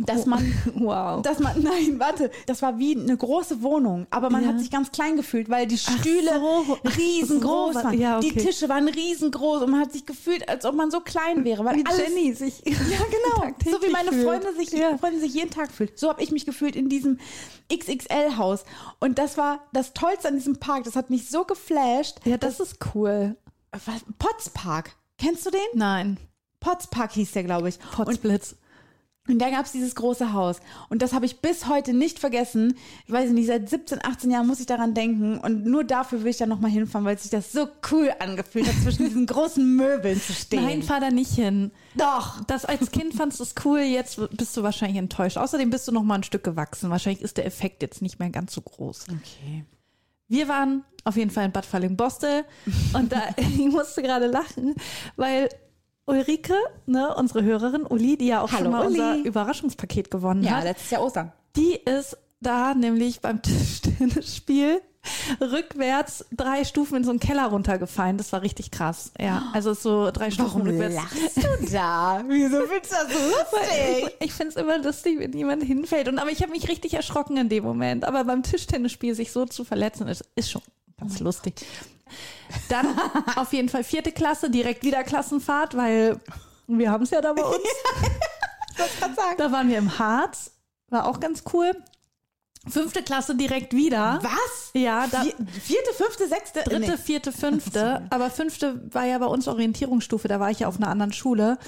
[0.07, 0.41] dass man
[0.75, 1.23] Wow.
[1.23, 4.49] dass man, nein, warte, das war wie eine große Wohnung, aber man Ja.
[4.51, 6.79] hat sich ganz klein gefühlt, weil die Stühle so.
[6.97, 7.99] Riesengroß so, waren.
[8.01, 8.33] ja, okay.
[8.35, 11.65] Die Tische waren riesengroß und man hat sich gefühlt, als ob man so klein wäre,
[11.65, 12.61] weil Wie alles, Jenny sich.
[12.67, 13.55] ja, genau.
[13.65, 14.11] So wie meine.
[14.11, 14.99] Freunde sich, Ja.
[14.99, 15.99] Freunde sich jeden Tag fühlt.
[15.99, 17.19] So habe ich mich gefühlt in diesem
[17.73, 18.65] XXL-Haus.
[18.99, 20.85] Und das war das Tollste an diesem Park.
[20.85, 22.19] Das hat mich so geflasht.
[22.25, 23.37] Ja, das ist cool.
[24.19, 24.97] Potspark.
[25.19, 25.61] Kennst du den?
[25.75, 26.19] Nein.
[26.61, 27.79] Potspark hieß der, glaube ich.
[27.97, 28.57] Und Potzblitz.
[29.29, 30.61] Und da gab es dieses große Haus.
[30.89, 32.77] Und das habe ich bis heute nicht vergessen.
[33.07, 35.39] Ich weiß nicht, seit 17, 18 Jahren muss ich daran denken.
[35.39, 38.75] Und nur dafür will ich da nochmal hinfahren, weil sich das so cool angefühlt hat,
[38.83, 40.65] zwischen diesen großen Möbeln zu stehen.
[40.65, 41.71] Nein, fahr da nicht hin.
[41.95, 42.43] doch.
[42.45, 45.37] Das als Kind fandst du es cool, jetzt bist du wahrscheinlich enttäuscht.
[45.37, 46.91] Außerdem bist du noch mal ein Stück gewachsen.
[46.91, 49.07] Wahrscheinlich ist der Effekt jetzt nicht mehr ganz so groß.
[49.11, 49.65] Okay.
[50.27, 52.45] Wir waren auf jeden Fall in Bad Falling-Bostel
[52.95, 54.75] und da, ich musste gerade lachen,
[55.17, 55.49] weil
[56.11, 56.55] Ulrike,
[56.87, 59.01] ne, unsere Hörerin Uli, die ja auch Hallo, schon mal Uli.
[59.01, 61.33] unser Überraschungspaket gewonnen Ja, hat, letztes Jahr Ostern.
[61.57, 64.81] die ist da nämlich beim Tischtennisspiel
[65.41, 68.19] rückwärts drei Stufen in so einen Keller runtergefallen.
[68.19, 69.13] Das war richtig krass.
[69.19, 70.95] Ja, also so drei Stufen Warum rückwärts.
[70.95, 72.23] lachst du da?
[72.29, 73.19] Wieso findest du das so
[73.59, 74.17] lustig?
[74.21, 76.09] Ich, ich finde es immer lustig, wenn jemand hinfällt.
[76.09, 78.05] Und aber ich habe mich richtig erschrocken in dem Moment.
[78.05, 80.63] Aber beim Tischtennisspiel sich so zu verletzen, ist, ist schon
[80.99, 81.55] ganz lustig.
[82.69, 82.87] Dann
[83.37, 86.19] auf jeden Fall vierte Klasse, direkt wieder Klassenfahrt, weil
[86.67, 87.59] wir haben es ja da bei uns.
[88.77, 89.37] Was sagen?
[89.37, 90.53] Da waren wir im Harz,
[90.89, 91.73] war auch ganz cool.
[92.69, 94.19] Fünfte Klasse direkt wieder.
[94.23, 94.71] Was?
[94.75, 96.61] Ja, da, Vier, vierte, fünfte, sechste?
[96.63, 96.97] dritte, Nee.
[96.99, 98.07] vierte, fünfte.
[98.11, 101.59] Aber fünfte war ja bei uns Orientierungsstufe, da war ich ja auf einer anderen Schule.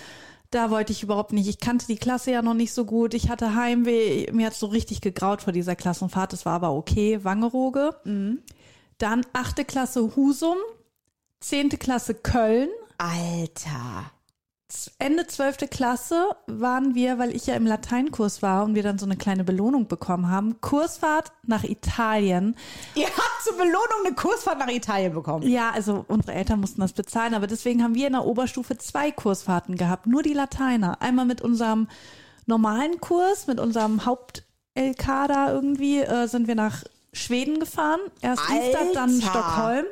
[0.50, 1.48] Da wollte ich überhaupt nicht.
[1.48, 3.14] Ich kannte die Klasse ja noch nicht so gut.
[3.14, 4.30] Ich hatte Heimweh.
[4.32, 6.34] Mir hat so richtig gegraut vor dieser Klassenfahrt.
[6.34, 7.24] Das war aber okay.
[7.24, 7.96] Wangerooge.
[9.02, 10.58] Dann achte Klasse Husum.
[11.40, 12.68] Zehnte Klasse Köln.
[12.98, 14.12] Alter.
[15.00, 15.68] Ende 12.
[15.70, 19.42] Klasse waren wir, weil ich ja im Lateinkurs war und wir dann so eine kleine
[19.42, 22.54] Belohnung bekommen haben, Kursfahrt nach Italien.
[22.94, 25.48] Ihr habt zur Belohnung eine Kursfahrt nach Italien bekommen.
[25.48, 29.10] Ja, also unsere Eltern mussten das bezahlen, aber deswegen haben wir in der Oberstufe zwei
[29.10, 31.02] Kursfahrten gehabt, nur die Lateiner.
[31.02, 31.88] Einmal mit unserem
[32.46, 38.00] normalen Kurs, mit unserem Haupt-LK da irgendwie, äh, sind wir nach Schweden gefahren.
[38.20, 39.28] Erst Dienstag, dann Alter.
[39.28, 39.84] Stockholm.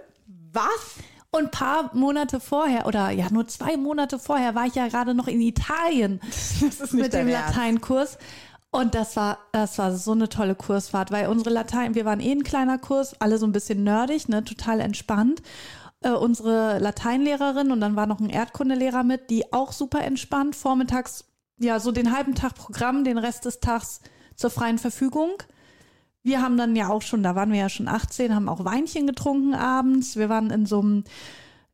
[0.53, 0.97] Was?
[1.33, 5.15] Und ein paar Monate vorher, oder ja, nur zwei Monate vorher, war ich ja gerade
[5.15, 6.21] noch in Italien
[6.91, 7.55] mit dem Ernst.
[7.55, 8.19] Lateinkurs.
[8.73, 12.33] Und das war, das war so eine tolle Kursfahrt, weil unsere Latein, wir waren eh
[12.33, 15.43] ein kleiner Kurs, alle so ein bisschen nerdig, ne, total entspannt.
[16.03, 21.25] Äh, unsere Lateinlehrerin und dann war noch ein Erdkundelehrer mit, die auch super entspannt, vormittags,
[21.59, 24.01] ja, so den halben Tag Programm, den Rest des Tags
[24.35, 25.31] zur freien Verfügung.
[26.23, 29.07] Wir haben dann ja auch schon, da waren wir ja schon 18, haben auch Weinchen
[29.07, 30.17] getrunken abends.
[30.17, 31.05] Wir waren in so einem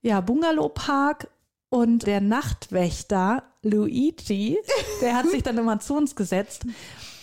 [0.02, 1.28] ja, Bungalow-Park
[1.68, 4.56] und der Nachtwächter Luigi,
[5.00, 6.64] der hat sich dann immer zu uns gesetzt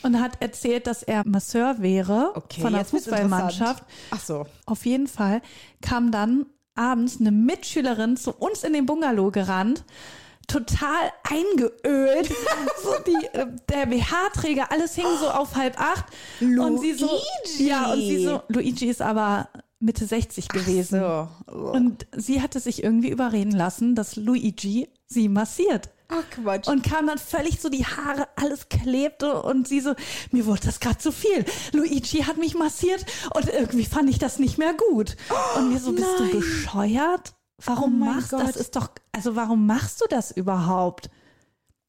[0.04, 3.84] und hat erzählt, dass er Masseur wäre Okay, von der Fußballmannschaft.
[4.12, 4.46] Ach so.
[4.66, 5.42] Auf jeden Fall
[5.82, 9.84] kam dann abends eine Mitschülerin zu uns in den Bungalow gerannt,
[10.48, 12.30] total eingeölt.
[12.84, 16.06] so die, äh, der BH-Träger, alles hing so auf halb acht.
[16.42, 17.68] Und sie so, Luigi.
[17.68, 21.00] ja, und sie so, Luigi ist aber Mitte 60 gewesen.
[21.00, 21.28] So.
[21.54, 25.90] Und sie hatte sich irgendwie überreden lassen, dass Luigi sie massiert.
[26.08, 26.68] Ach Quatsch.
[26.68, 29.94] Und kam dann völlig so die Haare, alles klebte und sie so,
[30.32, 31.46] mir wurde das gerade zu viel.
[31.72, 35.18] Luigi hat mich massiert und irgendwie fand ich das nicht mehr gut.
[35.58, 36.32] Und mir so, bist nein.
[36.32, 37.34] du bescheuert?
[37.66, 38.56] Warum Oh machst du das?
[38.56, 41.10] Ist doch, also warum machst du das überhaupt?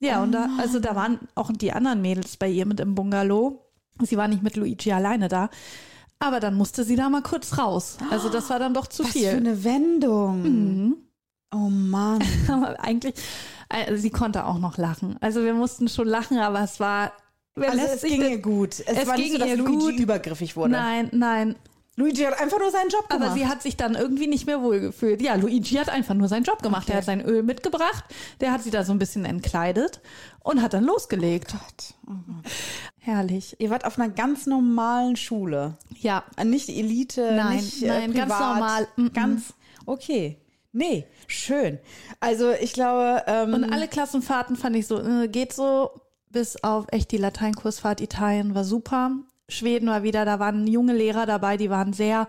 [0.01, 3.65] Ja, und da, also da waren auch die anderen Mädels bei ihr mit im Bungalow.
[4.03, 5.49] Sie war nicht mit Luigi alleine da.
[6.19, 7.97] Aber dann musste sie da mal kurz raus.
[8.11, 9.29] Also das war dann doch zu Was für viel.
[9.31, 10.97] eine Wendung.
[11.55, 12.23] Oh Mann.
[12.49, 13.15] Aber eigentlich,
[13.69, 15.17] äh, sie konnte auch noch lachen.
[15.21, 17.13] Also wir mussten schon lachen, aber es war.
[17.57, 18.81] Also es ging ihr gut.
[18.81, 20.01] Es, Es war ging nicht so, dass ihr Luigi gut.
[20.01, 20.73] übergriffig wurde.
[20.73, 21.55] Nein, nein.
[21.97, 23.31] Luigi hat einfach nur seinen Job gemacht.
[23.31, 25.23] Aber sie hat sich dann irgendwie nicht mehr wohlgefühlt.
[25.23, 26.91] Ja, Luigi hat einfach nur seinen Job gemacht.
[26.91, 28.05] Er hat sein Öl mitgebracht,
[28.41, 30.01] der hat sie da so ein bisschen entkleidet
[30.41, 31.55] und hat dann losgelegt.
[31.55, 31.59] Oh
[32.27, 32.55] Gott.
[32.99, 33.57] Herrlich.
[33.61, 35.77] Ihr wart auf einer ganz normalen Schule.
[36.01, 36.25] Ja.
[36.43, 38.55] Nicht Elite, Nein, nicht äh, nein, ganz privat.
[38.55, 38.89] normal.
[38.97, 39.13] Mm, mm.
[39.13, 39.55] Ganz
[39.87, 40.39] okay.
[40.73, 41.79] Nee, schön.
[42.19, 45.91] Also ich glaube, ähm, Und alle Klassenfahrten fand ich so, äh, geht so,
[46.31, 49.13] bis auf echt die Lateinkursfahrt Italien war super.
[49.49, 52.27] Schweden war wieder, da waren junge Lehrer dabei, die waren sehr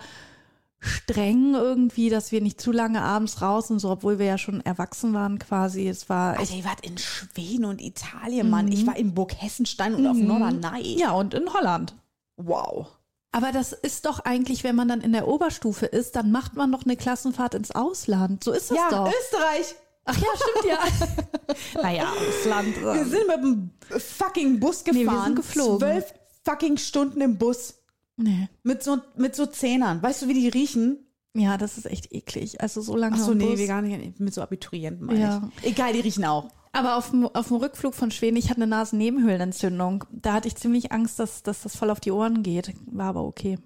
[0.79, 4.61] streng irgendwie, dass wir nicht zu lange abends raus und so, obwohl wir ja schon
[4.61, 5.87] erwachsen waren quasi.
[5.87, 8.71] Es war Alter, ihr wart in Schweden und Italien, Mann.
[8.71, 10.99] Ich war in Burg Hessenstein und auf Norderney.
[10.99, 11.95] ja, und in Holland.
[12.37, 12.87] Wow.
[13.31, 16.71] Aber das ist doch eigentlich, wenn man dann in der Oberstufe ist, dann macht man
[16.71, 18.43] doch eine Klassenfahrt ins Ausland.
[18.43, 19.07] So ist das Ja, doch.
[19.11, 19.75] Österreich.
[20.05, 21.81] Ach ja, stimmt ja.
[21.81, 22.75] naja, Ausland.
[22.81, 25.25] Wir sind mit dem fucking Bus wir gefahren.
[25.25, 25.79] sind geflogen.
[25.79, 26.13] Zwölf
[26.45, 27.75] fucking Stunden im Bus.
[28.17, 28.47] Nee.
[28.63, 30.01] Mit so, mit so Zehnern.
[30.01, 30.99] Weißt du, wie die riechen?
[31.33, 32.61] Ja, das ist echt eklig.
[32.61, 33.59] Also so lange Ach so, im nee, Bus.
[33.59, 34.19] wir gar nicht.
[34.21, 35.51] Mit so Abiturienten meine Ja.
[35.61, 35.71] ich.
[35.71, 36.49] Egal, die riechen auch.
[36.71, 40.05] Aber auf dem, auf dem Rückflug von Schweden, ich hatte eine Nasennebenhöhlenentzündung.
[40.11, 42.73] Da hatte ich ziemlich Angst, dass, dass das voll auf die Ohren geht.
[42.85, 43.57] War aber okay.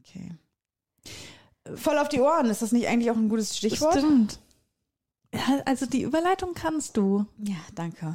[0.00, 0.36] Okay.
[1.74, 2.46] Voll auf die Ohren.
[2.46, 3.94] Ist das nicht eigentlich auch ein gutes Stichwort?
[3.98, 4.38] Stimmt.
[5.64, 7.26] Also die Überleitung kannst du.
[7.38, 8.14] Ja, danke.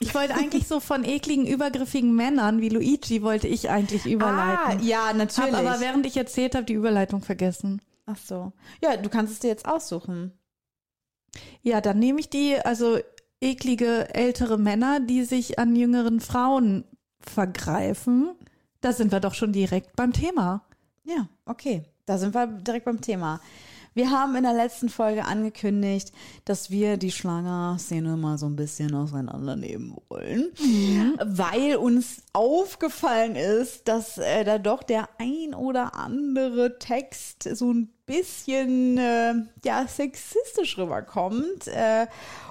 [0.00, 4.86] Ich wollte eigentlich so von ekligen, übergriffigen Männern wie Luigi wollte ich eigentlich Ah, überleiten.
[4.86, 5.52] ja, natürlich.
[5.52, 7.82] Hab aber während ich erzählt habe, die Überleitung vergessen.
[8.06, 8.52] Ach so.
[8.82, 10.32] Ja, du kannst es dir jetzt aussuchen.
[11.62, 12.98] Ja, dann nehme ich die, also
[13.40, 16.84] eklige ältere Männer, die sich an jüngeren Frauen
[17.20, 18.30] vergreifen.
[18.80, 20.62] Da sind wir doch schon direkt beim Thema.
[21.04, 21.82] Ja, okay.
[22.06, 23.40] Da sind wir direkt beim Thema.
[23.98, 26.12] Wir haben in der letzten Folge angekündigt,
[26.44, 30.52] dass wir die Schlagerszene mal so ein bisschen auseinandernehmen wollen,
[31.24, 37.88] weil uns aufgefallen ist, dass äh, da doch der ein oder andere Text so ein
[38.06, 39.34] bisschen äh,
[39.64, 41.66] ja sexistisch rüberkommt.
[41.66, 42.06] Äh,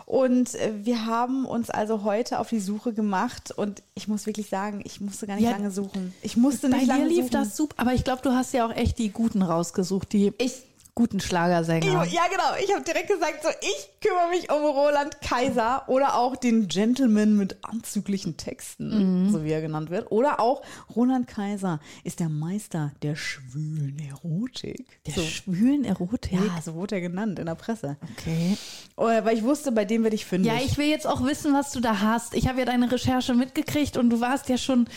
[0.06, 4.50] und äh, wir haben uns also heute auf die Suche gemacht und ich muss wirklich
[4.50, 6.14] sagen, ich musste gar nicht Ja, lange suchen.
[6.22, 7.32] Ich musste Bei nicht dir lange lief suchen.
[7.32, 10.66] das super, aber ich glaube, du hast ja auch echt die guten rausgesucht, die Ich
[10.98, 12.06] guten Schlagersänger.
[12.06, 12.56] Ich, ja, genau.
[12.64, 17.38] Ich habe direkt gesagt, so ich kümmere mich um Roland Kaiser oder auch den Gentleman
[17.38, 20.12] mit anzüglichen Texten, so wie er genannt wird.
[20.12, 20.64] Oder auch
[20.96, 24.88] Roland Kaiser ist der Meister der schwülen Erotik.
[25.06, 26.32] Der so, schwülen Erotik.
[26.34, 27.98] ja, so wurde er genannt in der Presse.
[28.18, 28.58] Okay.
[28.96, 30.52] Oh, weil ich wusste, bei dem werde ich fündig.
[30.52, 32.34] Ja, ich will jetzt auch wissen, was du da hast.
[32.34, 34.88] Ich habe ja deine Recherche mitgekriegt und du warst ja schon.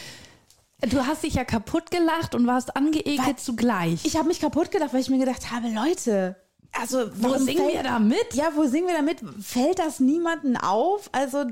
[0.89, 4.05] Du hast dich ja kaputt gelacht und warst angeekelt Weil- zugleich.
[4.05, 6.37] ich habe mich kaputt gedacht, weil ich mir gedacht habe, Leute,
[6.73, 8.33] Also, Wo singen fällt- wir da mit?
[8.35, 9.19] Ja, wo singen wir damit?
[9.43, 11.11] Fällt das niemanden auf?
[11.11, 11.45] Also,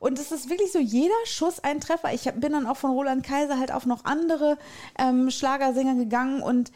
[0.00, 2.12] und es ist wirklich so, jeder Schuss ein Treffer.
[2.12, 4.58] Ich hab- bin dann auch von Roland Kaiser halt auf noch andere
[4.98, 6.72] ähm, Schlagersänger gegangen und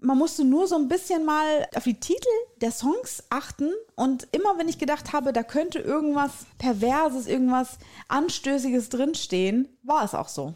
[0.00, 2.26] man musste nur so ein bisschen mal auf die Titel
[2.60, 8.88] der Songs achten und immer wenn ich gedacht habe, da könnte irgendwas Perverses, irgendwas Anstößiges
[8.88, 10.54] drinstehen, war es auch so.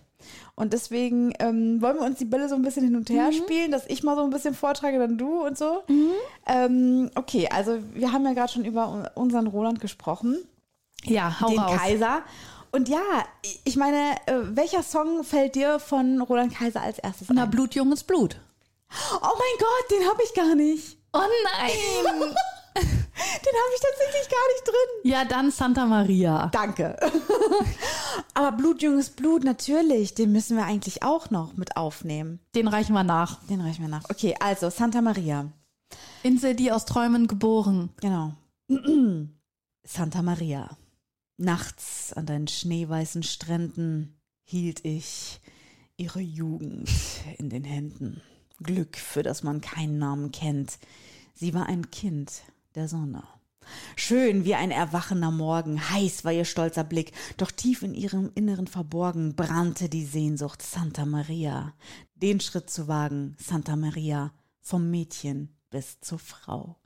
[0.54, 3.70] Und deswegen ähm, wollen wir uns die Bälle so ein bisschen hin und her spielen,
[3.72, 5.82] dass ich mal so ein bisschen vortrage, dann du und so.
[6.46, 10.36] Ähm, okay, also wir haben ja gerade schon über un- unseren Roland gesprochen,
[11.04, 11.76] Ja, hau den raus.
[11.80, 12.22] Kaiser.
[12.70, 13.00] Und ja,
[13.64, 17.50] ich meine, äh, welcher Song fällt dir von Roland Kaiser als erstes Na, ein?
[17.50, 18.36] Blut, junges Blut.
[19.14, 20.98] Oh mein Gott, den habe ich gar nicht.
[21.14, 21.18] Oh
[21.60, 22.34] nein.
[22.74, 25.11] Den habe ich tatsächlich gar nicht drin.
[25.12, 26.48] ja, dann Santa Maria.
[26.52, 26.96] Danke.
[28.35, 32.40] Aber Blutjunges Blut, natürlich, den müssen wir eigentlich auch noch mit aufnehmen.
[32.54, 33.42] Den reichen wir nach.
[33.46, 34.04] Den reichen wir nach.
[34.08, 35.52] Okay, also Santa Maria.
[36.22, 37.90] Insel, die aus Träumen geboren.
[38.00, 38.32] Genau.
[39.85, 40.76] Santa Maria.
[41.37, 45.40] Nachts an deinen schneeweißen Stränden hielt ich
[45.96, 46.88] ihre Jugend
[47.38, 48.22] in den Händen.
[48.62, 50.78] Glück, für das man keinen Namen kennt.
[51.35, 52.42] Sie war ein Kind
[52.74, 53.22] der Sonne.
[53.94, 58.66] Schön wie ein erwachender Morgen, heiß war ihr stolzer Blick, doch tief in ihrem Inneren
[58.66, 61.72] verborgen brannte die Sehnsucht Santa Maria,
[62.16, 66.76] den Schritt zu wagen, Santa Maria, vom Mädchen bis zur Frau.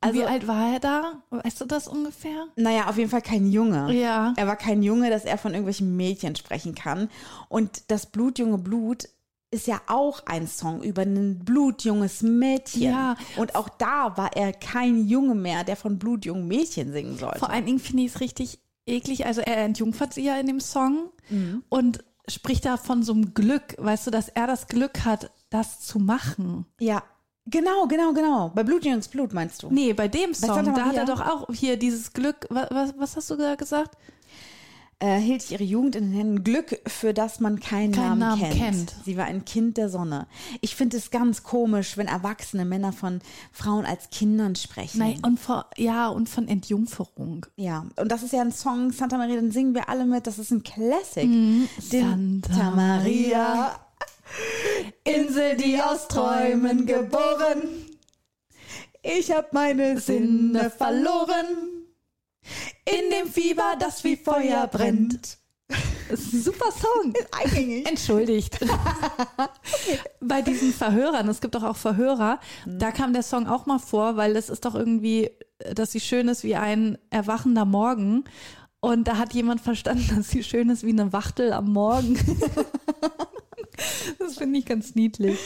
[0.00, 1.22] Also, Wie alt war er da?
[1.30, 2.46] Weißt du das ungefähr?
[2.56, 3.92] naja, auf jeden Fall kein Junge.
[3.92, 4.34] Ja.
[4.36, 7.08] Er war kein Junge, dass er von irgendwelchen Mädchen sprechen kann.
[7.48, 9.08] Und das Blutjunge Blut
[9.52, 12.82] ist ja auch ein Song über ein blutjunges Mädchen.
[12.82, 13.16] Ja.
[13.36, 17.38] Und auch da war er kein Junge mehr, der von blutjungen Mädchen singen sollte.
[17.38, 19.26] Vor allen Dingen finde ich es richtig eklig.
[19.26, 21.62] Also er entjungfert sie ja in dem Song Mhm.
[21.68, 25.80] und spricht da von so einem Glück, weißt du, dass er das Glück hat, das
[25.80, 26.66] zu machen.
[26.80, 27.02] ja,
[27.46, 28.50] genau, genau, genau.
[28.54, 29.68] Bei Blutjunges Blut meinst du?
[29.70, 32.94] Nee, bei dem Song, Santa da hat er doch auch hier dieses Glück, was, was,
[32.98, 33.96] was hast du da gesagt?
[35.02, 36.44] Äh, hielt ich ihre Jugend in den Händen.
[36.44, 38.54] Glück, für das man keinen, Keinen Namen, Namen kennt.
[38.54, 38.94] kennt.
[39.04, 40.28] Sie war ein Kind der Sonne.
[40.60, 44.98] Ich finde es ganz komisch, wenn erwachsene Männer von Frauen als Kindern sprechen.
[44.98, 47.46] Nein, und vor, ja, und von Entjungferung.
[47.56, 50.28] Ja, und das ist ja ein Song, Santa Maria, den singen wir alle mit.
[50.28, 51.26] Das ist ein Classic.
[51.28, 51.68] Mhm.
[51.80, 53.80] Santa Maria,
[55.02, 57.62] Insel, die aus Träumen geboren.
[59.02, 61.71] Ich hab meine Sinne verloren.
[62.84, 65.38] In dem Fieber, das wie Feuer brennt.
[66.14, 67.14] Super Song.
[67.32, 67.88] Eingängig.
[67.88, 68.58] Entschuldigt.
[70.20, 74.16] Bei diesen Verhörern, es gibt doch auch Verhörer, da kam der Song auch mal vor,
[74.16, 75.30] weil das ist doch irgendwie,
[75.74, 78.24] dass sie schön ist wie ein erwachender Morgen.
[78.80, 82.14] Und da hat jemand verstanden, dass sie schön ist wie eine Wachtel am Morgen.
[84.18, 85.38] das finde ich ganz niedlich.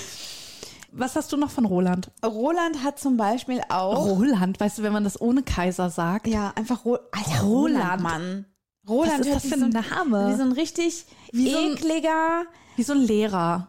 [0.99, 2.11] Was hast du noch von Roland?
[2.25, 4.07] Roland hat zum Beispiel auch.
[4.07, 6.27] Roland, weißt du, wenn man das ohne Kaiser sagt?
[6.27, 7.85] Ja, einfach Ro Alter, Roland.
[7.85, 8.45] Roland, Mann.
[8.89, 10.31] Roland Was ist das für ein Name?
[10.33, 12.45] Wie so ein richtig Wie so ein- ekliger.
[12.77, 13.69] Wie so ein Lehrer.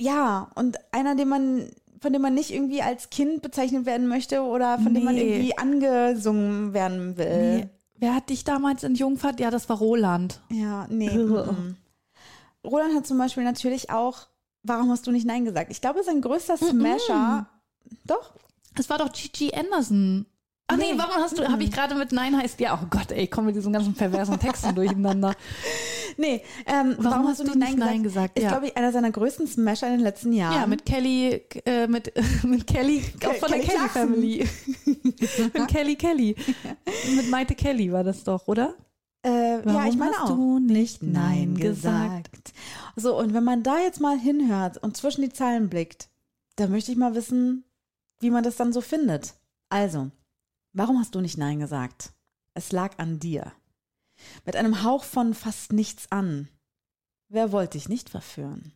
[0.00, 4.42] Ja, und einer, den man, von dem man nicht irgendwie als Kind bezeichnet werden möchte
[4.42, 5.22] oder von dem man Nee.
[5.34, 7.56] irgendwie angesungen werden will.
[7.56, 7.68] Nee.
[8.00, 9.40] Wer hat dich damals entjungfert?
[9.40, 10.40] Ja, das war Roland.
[10.52, 11.08] Ja, nee.
[11.18, 11.76] Mhm.
[12.64, 14.26] Roland hat zum Beispiel natürlich auch,
[14.68, 15.70] warum hast du nicht Nein gesagt?
[15.70, 17.46] Ich glaube, sein größter Smasher.
[18.06, 18.32] Doch.
[18.78, 20.26] Es war doch Gigi Anderson.
[20.70, 20.98] Ach nee, Nee.
[20.98, 23.46] warum hast du, habe ich gerade mit Nein heißt ja, oh Gott, ey, ich komme
[23.46, 25.34] mit diesen ganzen perversen Texten durcheinander.
[26.20, 27.90] Nee, ähm, warum, hast du nicht Nein gesagt?
[27.92, 28.36] Nein gesagt?
[28.38, 28.48] Ist, Ja.
[28.48, 30.54] glaube ich, einer seiner größten Smasher in den letzten Jahren.
[30.54, 34.08] Ja, mit Kelly, äh, mit, mit Kelly, auch von der Kelly Kelly Clarkson.
[34.14, 34.48] Family.
[35.54, 36.34] mit Kelly Kelly.
[37.14, 38.74] mit Maite Kelly war das doch, oder?
[39.24, 40.36] Äh, ja, Warum ich meine hast auch.
[40.36, 42.52] du nicht Nein gesagt?
[42.96, 46.08] So, und wenn man da jetzt mal hinhört und zwischen die Zeilen blickt,
[46.56, 47.64] dann möchte ich mal wissen,
[48.20, 49.34] wie man das dann so findet.
[49.68, 50.10] Also,
[50.72, 52.12] warum hast du nicht Nein gesagt?
[52.54, 53.52] Es lag an dir.
[54.44, 56.48] Mit einem Hauch von fast nichts an.
[57.28, 58.72] Wer wollte dich nicht verführen?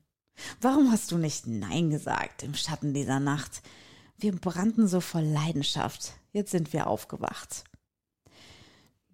[0.60, 3.62] Warum hast du nicht Nein gesagt im Schatten dieser Nacht?
[4.18, 6.12] Wir brannten so voll Leidenschaft.
[6.32, 7.64] Jetzt sind wir aufgewacht.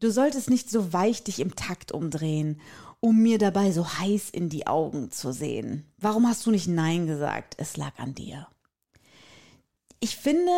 [0.01, 2.61] Du solltest nicht so weich dich im Takt umdrehen,
[3.01, 5.85] um mir dabei so heiß in die Augen zu sehen.
[5.99, 7.55] Warum hast du nicht Nein gesagt?
[7.59, 8.47] Es lag an dir.
[10.01, 10.53] Ich finde,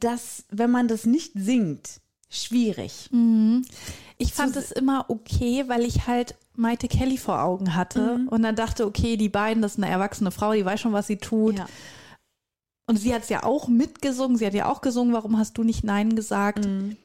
[0.00, 3.10] dass, wenn man das nicht singt, schwierig.
[4.18, 8.56] Ich fand es immer okay, weil ich halt Maite Kelly vor Augen hatte und dann
[8.56, 11.58] dachte, okay, die beiden, das ist eine erwachsene Frau, die weiß schon, was sie tut.
[11.58, 11.66] Ja.
[12.86, 15.64] Und sie hat es ja auch mitgesungen, sie hat ja auch gesungen, warum hast du
[15.64, 16.64] nicht Nein gesagt?
[16.64, 16.96] Mhm.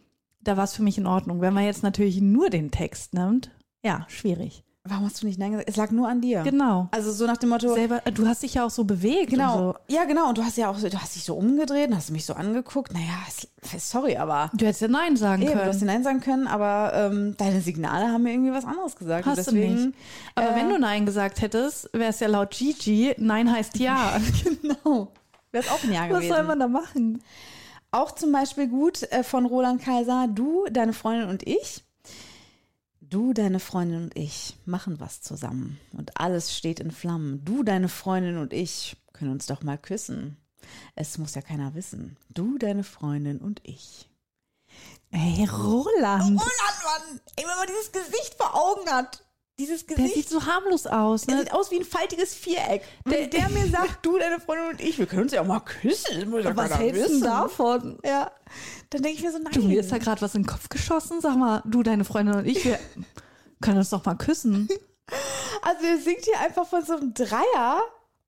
[0.43, 1.41] Da war es für mich in Ordnung.
[1.41, 3.51] Wenn man jetzt natürlich nur den Text nimmt,
[3.83, 4.63] ja, schwierig.
[4.83, 5.69] warum hast du nicht Nein gesagt?
[5.69, 6.41] Es lag nur an dir.
[6.43, 6.87] Genau.
[6.91, 9.29] Also so nach dem Motto, Selber, du hast dich ja auch so bewegt.
[9.29, 9.73] genau.
[9.73, 9.75] So.
[9.95, 10.29] Ja, genau.
[10.29, 12.33] Und du hast ja auch so, du hast dich so umgedreht und hast mich so
[12.33, 12.91] angeguckt.
[12.93, 13.13] Naja,
[13.77, 15.69] sorry, aber Du hättest ja Nein sagen Eben, du können.
[15.69, 19.25] hast dir Nein sagen können, aber ähm, deine Signale haben mir irgendwie was anderes gesagt.
[19.27, 19.97] Hast und du deswegen, nicht.
[20.35, 24.19] Aber äh, wenn du Nein gesagt hättest, wäre es ja laut Gigi, Nein heißt Ja.
[24.61, 25.11] Genau.
[25.51, 26.33] Wäre es auch ein Ja Was gewesen.
[26.33, 27.21] soll man da machen?
[27.91, 31.83] Auch zum Beispiel gut äh, von Roland Kaiser, du, deine Freundin und ich.
[33.01, 37.43] Du, deine Freundin und ich machen was zusammen und alles steht in Flammen.
[37.43, 40.37] Du, deine Freundin und ich können uns doch mal küssen.
[40.95, 42.15] Es muss ja keiner wissen.
[42.29, 44.09] Du, deine Freundin und ich.
[45.11, 46.23] Ey, Roland.
[46.23, 47.19] Roland, Mann!
[47.35, 49.21] Ey, wenn man dieses Gesicht vor Augen hat.
[49.61, 50.15] Dieses Der Gesicht.
[50.15, 51.21] sieht so harmlos aus.
[51.23, 51.41] Der Ne?
[51.43, 52.83] sieht aus wie ein faltiges Viereck.
[53.05, 55.59] Wenn der, mir sagt, du, deine Freundin und ich, wir können uns ja auch mal
[55.59, 56.29] küssen.
[56.29, 57.99] Muss ja Was hältst du davon?
[58.05, 58.31] Ja.
[58.89, 59.53] Dann denke ich mir so, nein.
[59.53, 61.21] Du, mir ist da gerade was in den Kopf geschossen.
[61.21, 62.79] Sag mal, du, deine Freundin und ich, wir
[63.61, 64.67] können uns doch mal küssen.
[65.61, 67.81] Also er singt hier einfach von so einem Dreier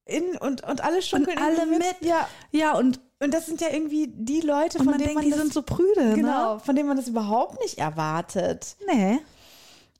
[0.05, 1.95] in, und, und alle schunkeln alle irgendwie mit.
[2.01, 2.27] Ja.
[2.51, 5.29] Ja, und, Und das sind ja irgendwie die Leute, und von denen denkt, man die
[5.31, 6.13] das, sind so prüde.
[6.15, 6.59] genau, Ne?
[6.59, 8.75] von denen man das überhaupt nicht erwartet.
[8.85, 9.19] Nee.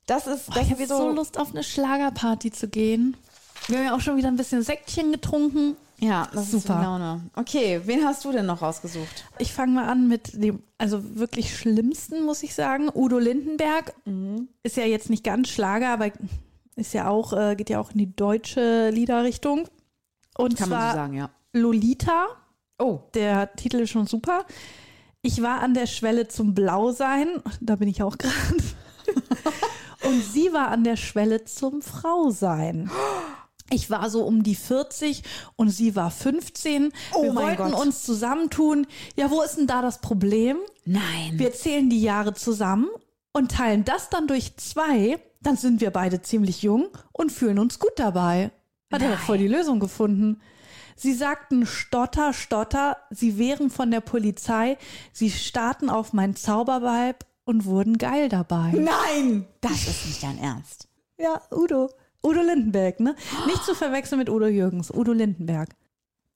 [0.06, 3.16] Das ist, Boah, das ich ist habe jetzt so Lust, auf eine Schlagerparty zu gehen.
[3.68, 5.76] Wir haben ja auch schon wieder ein bisschen Säckchen getrunken.
[5.98, 6.76] Ja, das ist Super.
[6.78, 7.22] die Laune.
[7.34, 9.24] Okay, wen hast du denn noch rausgesucht?
[9.38, 12.90] Ich fange mal an mit dem, also wirklich schlimmsten, muss ich sagen.
[12.92, 13.94] Udo Lindenberg
[14.62, 16.10] ist ja jetzt nicht ganz Schlager, aber
[16.76, 19.68] ist ja auch, äh, geht ja auch in die deutsche Liederrichtung.
[20.36, 21.30] Und Kann man zwar so sagen, ja.
[21.52, 22.26] Lolita.
[22.78, 24.44] Oh, Der Titel ist schon super.
[25.22, 27.28] Ich war an der Schwelle zum Blausein.
[27.60, 28.34] Da bin ich auch gerade.
[30.04, 32.90] Und sie war an der Schwelle zum Frausein.
[33.70, 35.22] Ich war so um die 40
[35.56, 36.92] und sie war 15.
[37.14, 37.80] Oh Wir wollten Gott.
[37.86, 38.86] uns zusammentun.
[39.16, 40.58] Ja, wo ist denn da das Problem?
[40.84, 41.32] nein.
[41.38, 42.88] Wir zählen die Jahre zusammen
[43.32, 45.18] und teilen das dann durch zwei.
[45.40, 48.50] Dann sind wir beide ziemlich jung und fühlen uns gut dabei.
[48.92, 50.40] Hat er doch voll die Lösung gefunden.
[50.94, 54.78] Sie sagten Stotter, Stotter, sie wären von der Polizei,
[55.12, 58.72] sie starten auf mein Zauberweib und wurden geil dabei.
[58.72, 59.46] Nein!
[59.60, 60.88] Das ist nicht dein Ernst.
[61.18, 61.90] Ja, Udo.
[62.22, 63.14] Udo Lindenberg, ne?
[63.46, 65.70] Nicht zu verwechseln mit Udo Jürgens, Udo Lindenberg.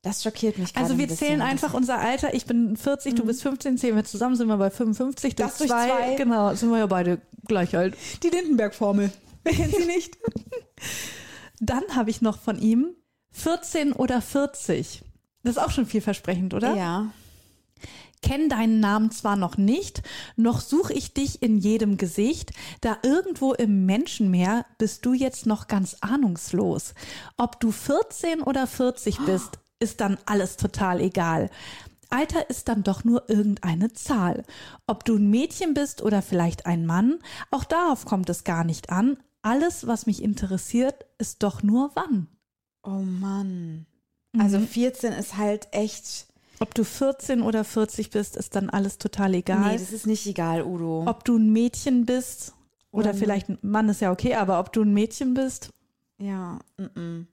[0.02, 2.34] Das schockiert mich gerade Also wir ein zählen einfach unser Alter.
[2.34, 5.58] Ich bin 40, du bist 15, zählen wir zusammen, sind wir bei 55 durch, Das
[5.58, 5.88] durch zwei.
[5.88, 6.14] zwei.
[6.14, 7.96] Genau, sind wir ja beide gleich alt.
[8.22, 9.10] Die Lindenberg-Formel.
[9.44, 10.16] Wer kennt sie nicht?
[11.60, 12.94] Dann habe ich noch von ihm
[13.32, 15.02] 14 oder 40.
[15.42, 16.74] Das ist auch schon vielversprechend, oder?
[16.74, 17.06] ja.
[18.22, 20.02] Kenn deinen Namen zwar noch nicht,
[20.36, 25.68] noch such ich dich in jedem Gesicht, da irgendwo im Menschenmeer bist du jetzt noch
[25.68, 26.94] ganz ahnungslos.
[27.36, 31.50] Ob du 14 oder 40 bist, ist dann alles total egal.
[32.10, 34.44] Alter ist dann doch nur irgendeine Zahl.
[34.86, 37.18] Ob du ein Mädchen bist oder vielleicht ein Mann,
[37.50, 39.18] auch darauf kommt es gar nicht an.
[39.42, 42.28] Alles, was mich interessiert, ist doch nur wann.
[42.82, 43.86] Oh Mann.
[44.36, 46.27] Also 14 ist halt echt.
[46.60, 49.72] Ob du 14 oder 40 bist, ist dann alles total egal.
[49.72, 51.04] Nee, das ist nicht egal, Udo.
[51.06, 52.52] ob du ein Mädchen bist
[52.90, 55.70] oder Oder- vielleicht ein Mann ist ja okay, aber ob du ein Mädchen bist,
[56.20, 57.26] Ja, mm -mm.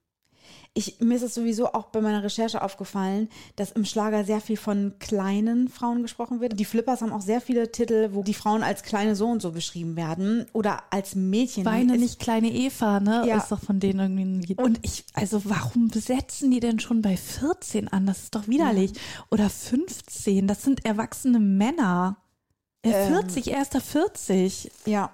[0.77, 4.57] Ich, mir ist es sowieso auch bei meiner Recherche aufgefallen, dass im Schlager sehr viel
[4.57, 6.59] von kleinen Frauen gesprochen wird.
[6.59, 9.51] Die Flippers haben auch sehr viele Titel, wo die Frauen als kleine so und so
[9.51, 11.63] beschrieben werden oder als Mädchen.
[11.63, 13.23] Weine nicht kleine Eva, ne?
[13.25, 13.37] Ja.
[13.37, 14.61] Ist doch von denen irgendwie ein Lied.
[14.61, 18.05] Und ich, also warum besetzen die denn schon bei 14 an?
[18.05, 18.91] Das ist doch widerlich.
[19.31, 22.17] Oder 15, das sind erwachsene Männer.
[22.81, 23.13] Äh, Ähm.
[23.13, 24.71] 40, erster 40.
[24.85, 25.11] Ja.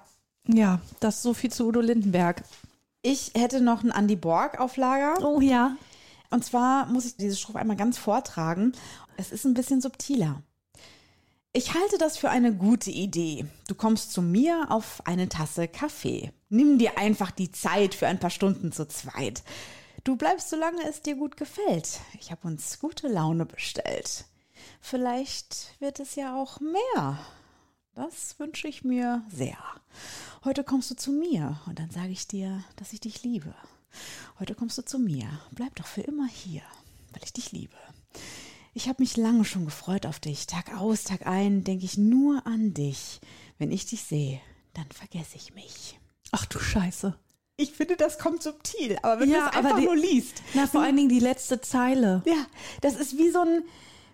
[0.48, 2.42] Ja, das ist so viel zu Udo Lindenberg.
[3.02, 5.26] Ich hätte noch einen Andy Borg auf Lager.
[5.26, 5.76] Oh ja.
[6.30, 8.72] Und zwar muss ich diese Strophe einmal ganz vortragen.
[9.16, 10.42] Es ist ein bisschen subtiler.
[11.52, 13.44] Ich halte das für eine gute Idee.
[13.68, 16.32] Du kommst zu mir auf eine Tasse Kaffee.
[16.48, 19.42] Nimm dir einfach die Zeit für ein paar Stunden zu zweit.
[20.04, 22.00] Du bleibst, solange es dir gut gefällt.
[22.20, 24.24] Ich habe uns gute Laune bestellt.
[24.80, 27.18] Vielleicht wird es ja auch mehr.
[27.94, 29.56] Das wünsche ich mir sehr.
[30.44, 33.54] Heute kommst du zu mir und dann sage ich dir, dass ich dich liebe.
[34.38, 35.26] Heute kommst du zu mir.
[35.52, 36.62] Bleib doch für immer hier,
[37.12, 37.76] weil ich dich liebe.
[38.74, 40.46] Ich habe mich lange schon gefreut auf dich.
[40.46, 43.20] Tag aus, Tag ein denke ich nur an dich.
[43.58, 44.40] Wenn ich dich sehe,
[44.72, 45.98] dann vergesse ich mich.
[46.30, 47.14] Ach du Scheiße.
[47.58, 50.42] Ich finde, das kommt subtil, aber wenn Ja, du es aber einfach die- nur liest.
[50.54, 52.22] Na, vor allen Dingen die letzte Zeile.
[52.24, 52.46] Ja,
[52.80, 53.62] das ist wie so ein,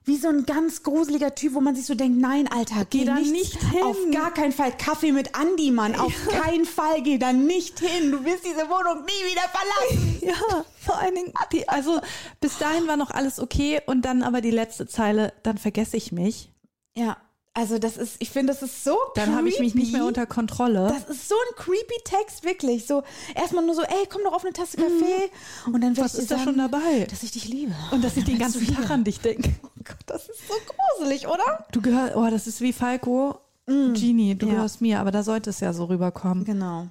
[0.09, 3.05] wie so ein ganz gruseliger Typ, wo man sich so denkt, nein, Alter, geh, Geh
[3.05, 3.83] da nicht, nicht hin.
[3.83, 5.95] Auf gar keinen Fall Kaffee mit Andi, Mann.
[5.95, 8.11] Auf keinen Fall, geh da nicht hin.
[8.11, 10.09] Du wirst diese Wohnung nie wieder verlassen.
[10.29, 12.01] Ja, vor allen Dingen, die, also
[12.41, 16.13] bis dahin war noch alles okay und dann aber die letzte Zeile, dann vergesse ich
[16.13, 16.53] mich.
[16.95, 17.17] Ja,
[17.59, 20.27] Also das ist, ich finde, das ist so Dann habe ich mich nicht mehr unter
[20.27, 20.87] Kontrolle.
[20.95, 22.87] Das ist so ein creepy Text, wirklich.
[22.87, 23.03] So
[23.35, 25.31] erstmal nur so, ey, komm doch auf eine Tasse Kaffee.
[25.67, 25.99] Und dann Mhm.
[25.99, 27.07] Was ich ist da schon dabei?
[27.11, 27.75] Dass ich dich liebe.
[27.91, 29.51] Und dass ich den ganzen Tag an dich denke.
[29.65, 30.55] Oh Gott, das ist so
[31.01, 31.67] gruselig, oder?
[31.73, 34.53] Du gehörst, oh, das ist wie Falco, Genie, du Ja.
[34.55, 36.45] gehörst mir, aber da sollte es ja so rüberkommen.
[36.45, 36.87] Genau.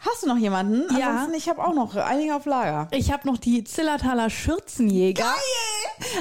[0.00, 0.84] Hast du noch jemanden?
[0.98, 1.10] Ja.
[1.10, 2.88] Ansonsten, ich habe auch noch einige auf Lager.
[2.90, 5.26] Ich habe noch die Zillertaler Schürzenjäger.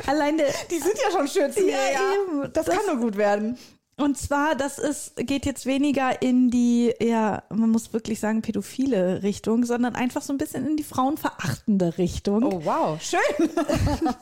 [0.05, 1.91] Allein der, Die sind ja schon Schürzenjäger.
[1.93, 2.47] Ja.
[2.49, 3.57] Das, Das- kann nur gut werden.
[3.95, 9.23] Und zwar, das ist, geht jetzt weniger in die, ja, man muss wirklich sagen, pädophile
[9.23, 12.43] Richtung, sondern einfach so ein bisschen in die frauenverachtende Richtung.
[12.43, 13.01] Oh, wow.
[13.01, 13.49] Schön.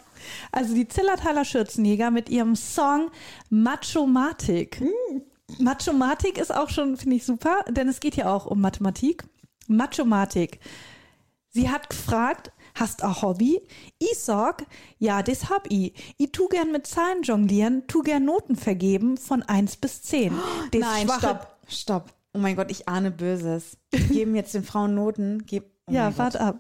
[0.52, 3.12] Also die Zillertaler Schürzenjäger mit ihrem Song
[3.50, 4.82] Machomatik.
[5.60, 9.24] Machomatik ist auch schon, finde ich super, denn es geht ja auch um Mathematik.
[9.68, 10.60] Machomatik.
[11.50, 13.62] Sie hat gefragt, hast ein Hobby?
[14.00, 14.66] Ich sag,
[15.00, 15.94] ja, das hab ich.
[16.18, 20.34] Ich tu gern mit Zahlen jonglieren, tu gern Noten vergeben von 1 bis 10.
[20.72, 21.58] Das Nein, schwache- stopp.
[21.68, 22.14] Stopp.
[22.34, 23.78] Oh mein Gott, ich ahne Böses.
[24.12, 25.46] Geben jetzt den Frauen Noten.
[25.46, 26.60] Geb, oh Ja, warte ab.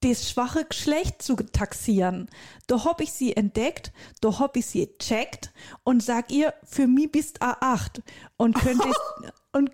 [0.00, 2.28] Das schwache Geschlecht zu taxieren.
[2.66, 5.52] Da hab ich sie entdeckt, da hab ich sie checkt
[5.84, 8.00] und sag ihr, für mich bist A8
[8.36, 8.98] und könntest
[9.52, 9.70] und,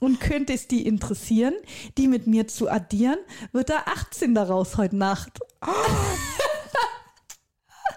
[0.00, 1.54] und könntest die interessieren,
[1.96, 3.18] die mit mir zu addieren,
[3.52, 5.38] wird da 18 daraus heute Nacht.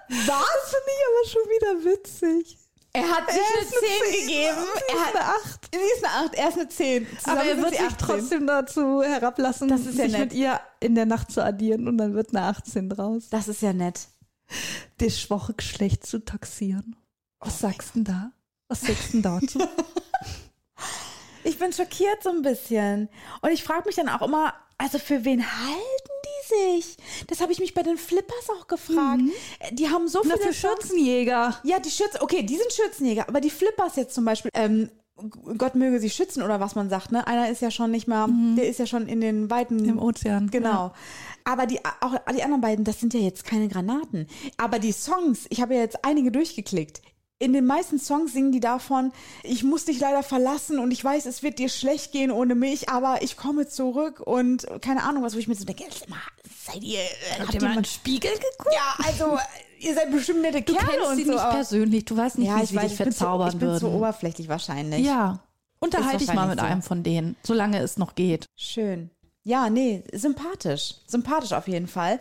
[0.09, 0.71] Was?
[0.71, 2.57] Finde ich aber schon wieder witzig.
[2.93, 4.57] Er hat sich Er eine ist eine 10 gegeben.
[4.75, 5.69] Sie Er hat eine 8.
[5.73, 7.07] Sie ist eine 8, er ist eine 10.
[7.17, 7.97] Zusammen Aber er wird sich 18.
[7.99, 10.21] trotzdem dazu herablassen, Das ist ja sich nett.
[10.21, 13.29] mit ihr in der Nacht zu addieren und dann wird eine 18 draus.
[13.29, 14.07] Das ist ja nett.
[14.97, 16.97] das schwache Geschlecht zu taxieren.
[17.39, 18.31] Was sagst denn da?
[18.67, 19.59] Was sagst denn dazu?
[21.43, 23.09] Ich bin schockiert so ein bisschen.
[23.41, 25.81] Und ich frage mich dann auch immer, also für wen halten
[26.25, 26.97] die sich?
[27.27, 29.21] Das habe ich mich bei den Flippers auch gefragt.
[29.71, 31.59] Die haben so Na, viele für Songs- Schürzenjäger.
[31.63, 34.89] Ja, die Schürzen, okay, die sind Schürzenjäger, aber die Flippers jetzt zum Beispiel, ähm,
[35.57, 37.27] Gott möge sie schützen oder was man sagt, ne?
[37.27, 38.27] Einer ist ja schon nicht mehr,
[38.57, 40.93] der ist ja schon in den weiten Im Ozean, Genau.
[41.43, 44.25] Aber die auch die anderen beiden, das sind ja jetzt keine Granaten.
[44.57, 47.01] Aber die Songs, ich habe ja jetzt einige durchgeklickt.
[47.41, 49.11] In den meisten Songs singen die davon,
[49.41, 52.87] ich muss dich leider verlassen und ich weiß, es wird dir schlecht gehen ohne mich,
[52.89, 56.19] aber ich komme zurück und keine Ahnung was, wo ich mir so denke, mal,
[56.65, 57.05] seid ihr, äh,
[57.39, 58.69] habt ihr mal einen Spiegel geguckt?
[58.75, 59.39] ja, also
[59.79, 61.31] ihr seid bestimmt nette Du Kerle kennst und sie so.
[61.31, 63.67] nicht aber- persönlich, du weißt nicht, ja, wie ich sie weiß, dich verzaubern ich bin
[63.69, 63.85] würden.
[63.93, 65.03] oberflächlich wahrscheinlich.
[65.03, 65.39] Ja.
[65.79, 66.65] Unterhalte dich mal mit so.
[66.65, 68.45] einem von denen, solange es noch geht.
[68.55, 69.09] Schön.
[69.43, 70.93] Ja, nee, sympathisch.
[71.07, 72.19] Sympathisch auf jeden Fall.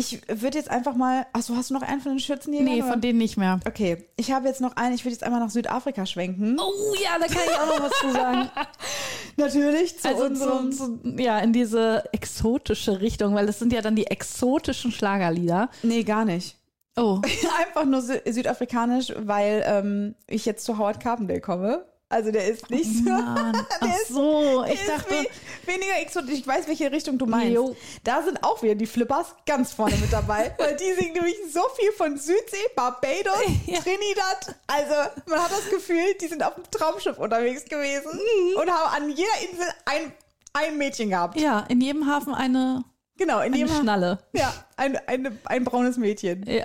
[0.00, 1.26] Ich würde jetzt einfach mal.
[1.34, 2.64] Achso, hast du noch einen von den Schürzenjägern?
[2.74, 2.92] Nee, oder?
[2.92, 3.60] von denen nicht mehr.
[3.66, 4.94] Okay, ich habe jetzt noch einen.
[4.94, 6.56] Ich würde jetzt einmal nach Südafrika schwenken.
[6.58, 8.48] Oh ja, da kann ich auch noch was zu sagen.
[9.36, 10.72] Natürlich zu Also unserem.
[10.72, 15.68] zu, zu, ja, in diese exotische Richtung, weil das sind ja dann die exotischen Schlagerlieder.
[15.82, 16.56] nee, gar nicht.
[16.96, 17.20] Oh,
[17.60, 21.84] Einfach nur sü südafrikanisch, weil ähm, ich jetzt zu Howard Carpendale komme.
[22.12, 23.08] Also der ist nicht so.
[23.10, 23.66] Mann.
[23.80, 26.40] Ach ist- so, Der ich ist dachte, we weniger exotisch.
[26.40, 27.54] Ich weiß, welche Richtung du meinst.
[27.54, 27.76] Jo.
[28.02, 31.60] Da sind auch wieder die Flippers ganz vorne mit dabei, weil die singen nämlich so
[31.78, 33.78] viel von Südsee, Barbados, Ja.
[33.78, 34.56] Trinidad.
[34.66, 34.94] Also
[35.28, 38.56] man hat das Gefühl, die sind auf dem Traumschiff unterwegs gewesen Mhm.
[38.60, 40.12] und haben an jeder Insel ein,
[40.52, 41.38] ein Mädchen gehabt.
[41.40, 42.82] ja, in jedem Hafen eine,
[43.18, 44.18] Genau, in eine jedem Schnalle.
[44.32, 46.42] Ja, ein, eine, ein braunes Mädchen.
[46.48, 46.64] Ja.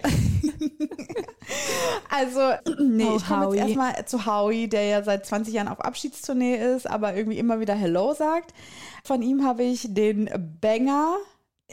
[2.10, 5.80] Also, nee, Oh, ich komme jetzt erstmal zu Howie, der ja seit 20 Jahren auf
[5.82, 8.54] Abschiedstournee ist, aber irgendwie immer wieder Hello sagt.
[9.04, 10.30] Von ihm habe ich den
[10.62, 11.16] Banger.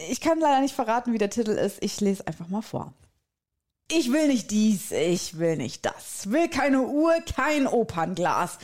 [0.09, 1.79] Ich kann leider nicht verraten, wie der Titel ist.
[1.83, 2.93] Ich lese einfach mal vor.
[3.91, 6.31] Ich will nicht dies, ich will nicht das.
[6.31, 8.59] Will keine Uhr, kein Opernglas.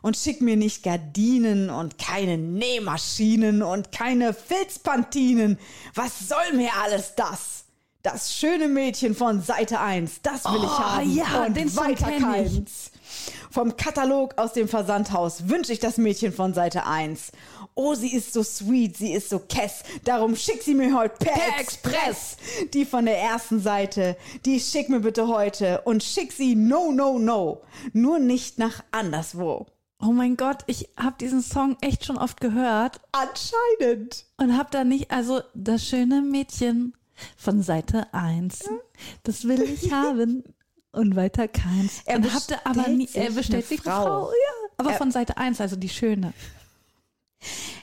[0.00, 5.56] Und schick mir nicht Gardinen und keine Nähmaschinen und keine Filzpantinen.
[5.94, 7.61] Was soll mir alles das?
[8.02, 11.14] Das schöne Mädchen von Seite 1, das will ich Oh, haben.
[11.14, 12.20] ja, und den weiter ich.
[12.22, 12.90] keins.
[13.50, 17.30] Vom Katalog aus dem Versandhaus wünsche ich das Mädchen von Seite 1.
[17.74, 19.84] Oh, sie ist so sweet, sie ist so kess.
[20.04, 22.36] Darum schick sie mir heute per, Per Express.
[22.74, 27.18] Die von der ersten Seite, die schick mir bitte heute und schick sie no, no,
[27.20, 27.62] no.
[27.92, 29.66] Nur nicht nach anderswo.
[30.00, 34.24] Oh mein Gott, ich habe diesen Song echt schon oft gehört Anscheinend.
[34.38, 36.94] und habe da nicht, also das schöne Mädchen
[37.36, 38.64] von Seite 1,
[39.22, 40.44] das will ich haben
[40.92, 42.02] und weiter keins.
[42.04, 44.04] Er und da aber nie, bestellt er sich bestellt eine sich eine Frau.
[44.04, 46.32] Frau, ja, aber Er- von Seite 1, also die schöne.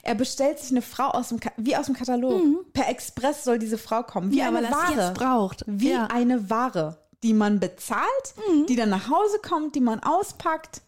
[0.02, 2.72] Er bestellt sich eine Frau aus dem, wie aus dem Katalog.
[2.72, 4.30] Per Express soll diese Frau kommen.
[4.30, 5.12] Wie Ja, eine Ware.
[5.12, 5.64] braucht.
[5.66, 6.06] Wie Ja.
[6.06, 8.34] eine Ware, die man bezahlt,
[8.68, 10.80] die dann nach Hause kommt, die man auspackt.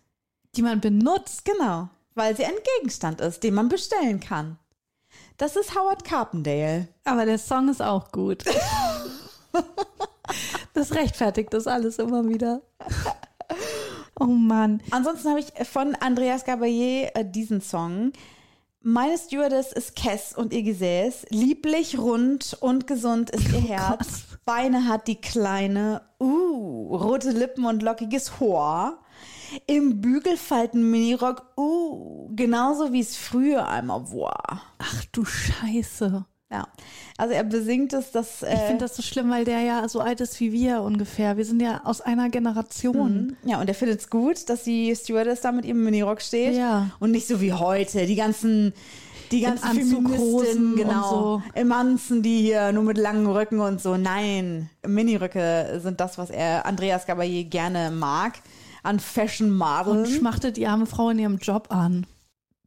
[0.57, 1.45] Die man benutzt.
[1.45, 4.59] Genau, weil sie ein Gegenstand ist, den man bestellen kann.
[5.37, 6.89] Das ist Howard Carpendale.
[7.05, 8.45] Aber der Song ist auch gut.
[10.75, 12.63] das rechtfertigt das alles immer wieder.
[14.19, 14.83] Oh Mann.
[14.91, 18.13] Ansonsten habe ich von Andreas Gabayé äh, diesen Song.
[18.85, 21.27] Meine Stewardess ist Kess und ihr Gesäß.
[21.31, 24.25] Lieblich, rund und gesund ist ihr Herz.
[24.45, 26.03] Beine hat die Kleine.
[26.19, 28.99] Uh, rote Lippen und lockiges Haar.
[29.67, 31.45] Im Bügelfalten Minirock.
[31.57, 34.63] Uh, genauso wie es früher einmal war.
[34.79, 36.25] Ach du Scheiße.
[36.53, 36.69] Ja,
[37.17, 38.43] also er besingt es, dass.
[38.43, 41.39] Äh, Ich finde das so schlimm, weil der ja so alt ist wie wir ungefähr.
[41.39, 43.37] Wir sind ja aus einer Generation.
[43.43, 46.55] Ja, und er findet es gut, dass die Stewardess da mit ihrem Minirock steht.
[46.55, 46.91] Ja.
[47.01, 48.75] Und nicht so wie heute, die ganzen,
[49.31, 51.43] die ganzen Feministinnen, genau, so.
[51.55, 53.97] im Anzen, die hier nur mit langen Röcken und so.
[53.97, 58.35] Nein, Miniröcke sind das, was er, Andreas Gabayé gerne mag,
[58.83, 60.07] an Fashion Und Modeln.
[60.07, 62.07] schmachtet die arme Frau in ihrem Job an.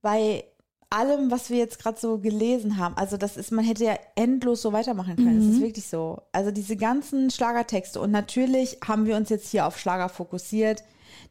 [0.01, 0.45] Bei
[0.89, 4.61] allem, was wir jetzt gerade so gelesen haben, also das ist, man hätte ja endlos
[4.61, 5.39] so weitermachen können.
[5.39, 6.21] Es ist wirklich so.
[6.31, 10.83] Also diese ganzen Schlagertexte und natürlich haben wir uns jetzt hier auf Schlager fokussiert.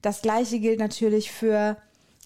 [0.03, 1.77] Das gleiche gilt natürlich für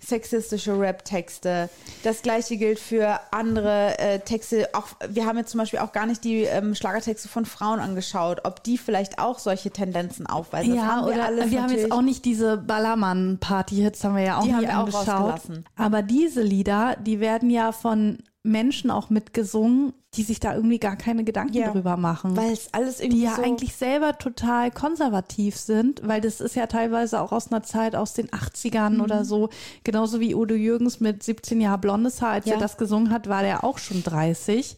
[0.04, 1.68] sexistische Rap-Texte.
[2.02, 4.68] Das gleiche gilt für andere äh, Texte.
[4.72, 8.40] Auch wir haben jetzt zum Beispiel auch gar nicht die ähm, Schlagertexte von Frauen angeschaut,
[8.44, 10.74] ob die vielleicht auch solche Tendenzen aufweisen.
[10.74, 14.24] Das ja, haben wir oder alles wir haben jetzt auch nicht diese Ballermann-Party-Hits, haben wir
[14.24, 15.08] ja auch Die haben nie wir auch angeschaut.
[15.08, 15.64] rausgelassen.
[15.76, 20.96] Aber diese Lieder, die werden ja von Menschen auch mitgesungen, die sich da irgendwie gar
[20.96, 21.70] keine Gedanken Ja.
[21.70, 22.34] drüber machen.
[22.36, 26.56] weil es alles irgendwie die ja so eigentlich selber total konservativ sind, weil das ist
[26.56, 29.00] ja teilweise auch aus einer Zeit aus den 80ern Mhm.
[29.02, 29.50] oder so.
[29.84, 32.54] Genauso wie Udo Jürgens mit 17 Jahren blondes Haar, als Ja.
[32.54, 34.76] er das gesungen hat, war der auch schon 30.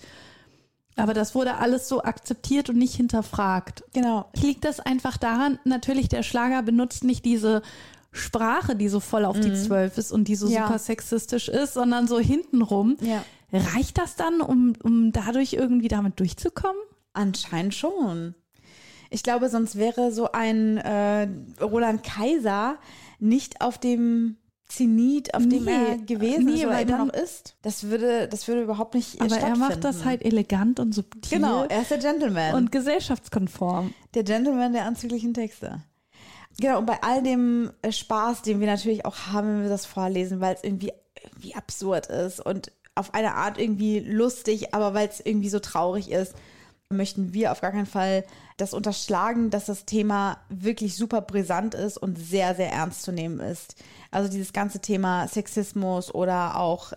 [0.97, 3.85] Aber das wurde alles so akzeptiert und nicht hinterfragt.
[3.95, 4.27] genau.
[4.35, 7.63] Liegt das einfach daran, natürlich der Schlager benutzt nicht diese
[8.13, 10.53] Sprache, die so voll auf die Zwölf ist und die so Mhm.
[10.53, 10.67] Ja.
[10.67, 12.97] super sexistisch ist, sondern so hintenrum.
[13.01, 13.23] Ja.
[13.53, 16.81] Reicht das dann, um, um dadurch irgendwie damit durchzukommen?
[17.13, 18.35] Anscheinend schon.
[19.11, 21.29] Ich glaube, sonst wäre so ein äh,
[21.61, 22.79] Roland Kaiser
[23.19, 24.37] nicht auf dem
[24.67, 27.57] Zenit, auf dem Nee, er gewesen nee, ist oder weil immer noch ist.
[27.63, 31.65] Das würde, das würde überhaupt nicht Aber er macht das halt elegant und subtil Genau,
[31.65, 32.55] er ist der Gentleman.
[32.55, 33.93] und gesellschaftskonform.
[34.15, 35.83] der Gentleman der anzüglichen Texte.
[36.61, 39.87] Genau, und bei all dem äh, Spaß, den wir natürlich auch haben, wenn wir das
[39.87, 40.93] vorlesen, weil es irgendwie,
[41.25, 46.11] irgendwie absurd ist und auf eine Art irgendwie lustig, aber weil es irgendwie so traurig
[46.11, 46.35] ist,
[46.93, 48.25] möchten wir auf gar keinen Fall
[48.57, 53.39] das unterschlagen, dass das Thema wirklich super brisant ist und sehr, sehr ernst zu nehmen
[53.39, 53.77] ist.
[54.11, 56.93] Also dieses ganze Thema Sexismus oder auch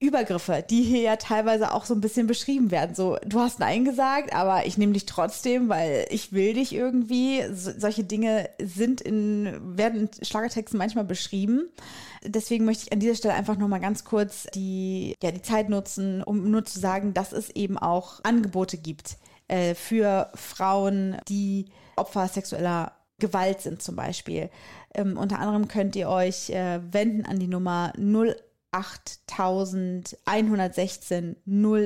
[0.00, 2.94] Übergriffe, die hier ja teilweise auch so ein bisschen beschrieben werden.
[2.94, 7.42] So, du hast Nein gesagt, aber ich nehme dich trotzdem, weil ich will dich irgendwie.
[7.52, 11.68] So, solche Dinge sind in, werden in Schlagertexten manchmal beschrieben.
[12.22, 16.22] Deswegen möchte ich an dieser Stelle einfach nochmal ganz kurz die, ja, die Zeit nutzen,
[16.22, 19.16] um nur zu sagen, dass es eben auch Angebote gibt
[19.48, 24.48] äh, für Frauen, die Opfer sexueller Gewalt sind zum Beispiel.
[24.94, 27.92] Ähm, unter anderem könnt ihr euch äh, wenden an die Nummer
[28.72, 31.36] 08116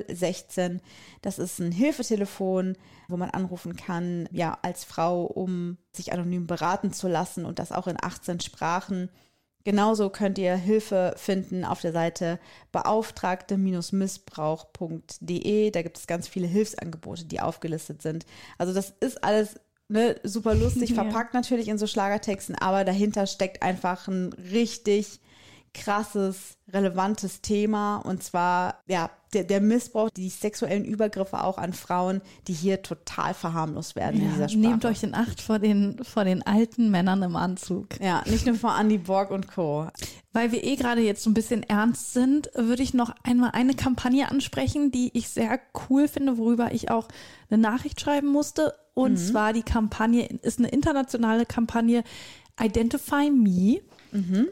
[0.09, 0.81] 016.
[1.21, 2.77] Das ist ein Hilfetelefon,
[3.09, 7.73] wo man anrufen kann, ja, als Frau, um sich anonym beraten zu lassen und das
[7.73, 9.11] auch in 18 Sprachen.
[9.65, 12.41] Genauso könnt ihr Hilfe finden auf der Seite
[12.73, 15.71] beauftragte-missbrauch.de.
[15.71, 18.27] Da gibt es ganz viele Hilfsangebote, die aufgelistet sind.
[18.59, 20.97] Also das ist alles ne, super lustig Ja.
[21.05, 25.21] verpackt natürlich in so Schlagertexten, aber dahinter steckt einfach ein richtig
[25.75, 32.21] krasses, relevantes Thema und zwar ja der, der Missbrauch, die sexuellen Übergriffe auch an Frauen,
[32.49, 34.59] die hier total verharmlost werden in dieser Ja, Sprache.
[34.69, 37.99] nehmt euch in Acht vor den, vor den alten Männern im Anzug.
[38.01, 39.89] ja, nicht nur von Andy Borg und Co.
[40.35, 43.73] Weil wir eh gerade jetzt so ein bisschen ernst sind, würde ich noch einmal eine
[43.75, 45.59] Kampagne ansprechen, die ich sehr
[45.89, 47.09] cool finde, worüber ich auch
[47.51, 48.75] eine Nachricht schreiben musste.
[48.95, 52.05] Und zwar die Kampagne ist eine internationale Kampagne
[52.61, 53.81] Identify Me.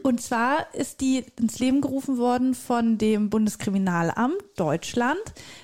[0.01, 5.21] Und zwar ist die ins Leben gerufen worden von dem Bundeskriminalamt Deutschland,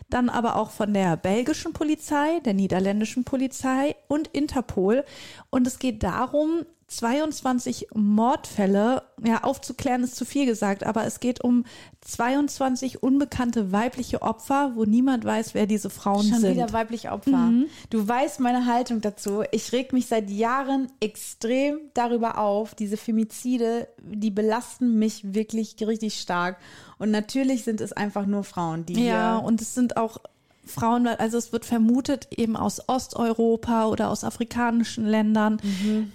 [0.09, 5.03] dann aber auch von der belgischen Polizei, der niederländischen Polizei und Interpol.
[5.49, 11.43] Und es geht darum, 22 Mordfälle, ja, aufzuklären ist zu viel gesagt, aber es geht
[11.43, 11.65] um
[12.01, 16.55] 22 unbekannte weibliche Opfer, wo niemand weiß, wer diese Frauen Schon sind.
[16.55, 17.51] wieder weibliche Opfer.
[17.89, 19.43] Du weißt meine Haltung dazu.
[19.51, 22.73] Ich reg mich seit Jahren extrem darüber auf.
[22.73, 26.57] Diese Femizide, die belasten mich wirklich richtig stark.
[26.99, 30.19] Und natürlich sind es einfach nur Frauen, die Ja, und es sind auch
[30.67, 35.59] Frauen, also es wird vermutet eben aus Osteuropa oder aus afrikanischen Ländern,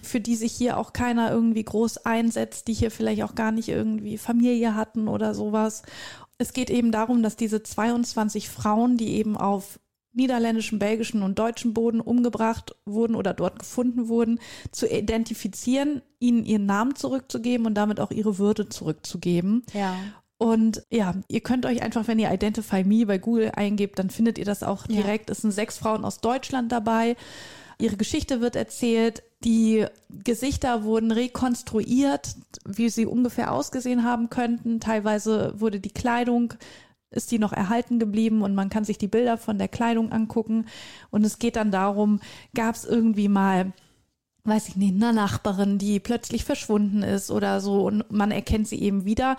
[0.03, 3.69] für die sich hier auch keiner irgendwie groß einsetzt, die hier vielleicht auch gar nicht
[3.69, 5.83] irgendwie Familie hatten oder sowas.
[6.39, 9.79] Es geht eben darum, dass diese 22 Frauen, die eben auf
[10.13, 14.41] niederländischen, belgischen und deutschen Boden umgebracht wurden oder dort gefunden wurden,
[14.71, 19.65] zu identifizieren, ihnen ihren Namen zurückzugeben und damit auch ihre Würde zurückzugeben.
[19.73, 19.97] Ja.
[20.43, 24.39] Und ja, ihr könnt euch einfach, wenn ihr Identify Me bei Google eingebt, dann findet
[24.39, 24.97] ihr das auch Ja.
[24.97, 25.31] direkt.
[25.31, 27.15] Es sind sechs Frauen aus Deutschland dabei.
[27.79, 29.23] Ihre Geschichte wird erzählt.
[29.45, 29.87] Die
[30.25, 32.35] Gesichter wurden rekonstruiert,
[32.65, 34.81] wie sie ungefähr ausgesehen haben könnten.
[34.81, 36.55] Teilweise wurde die Kleidung,
[37.13, 40.67] ist die noch erhalten geblieben und man kann sich die Bilder von der Kleidung angucken.
[41.11, 42.21] Und es geht dann darum,
[42.55, 43.73] gab es irgendwie mal
[44.45, 48.81] weiß ich nicht, eine Nachbarin, die plötzlich verschwunden ist oder so und man erkennt sie
[48.83, 49.37] eben wieder.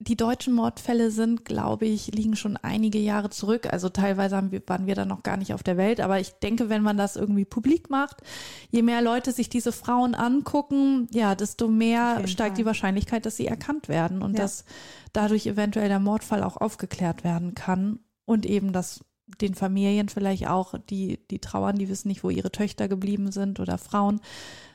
[0.00, 3.72] Die deutschen Mordfälle sind, glaube ich, liegen schon einige Jahre zurück.
[3.72, 6.00] Also teilweise wir, waren wir da noch gar nicht auf der Welt.
[6.00, 8.22] Aber ich denke, wenn man das irgendwie publik macht,
[8.70, 12.56] je mehr Leute sich diese Frauen angucken, ja, desto mehr steigt Fall.
[12.56, 14.40] die Wahrscheinlichkeit, dass sie erkannt werden und Ja.
[14.42, 14.64] dass
[15.12, 19.04] dadurch eventuell der Mordfall auch aufgeklärt werden kann und eben, dass
[19.40, 23.60] den Familien vielleicht auch, die, die trauern, die wissen nicht, wo ihre Töchter geblieben sind
[23.60, 24.20] oder Frauen,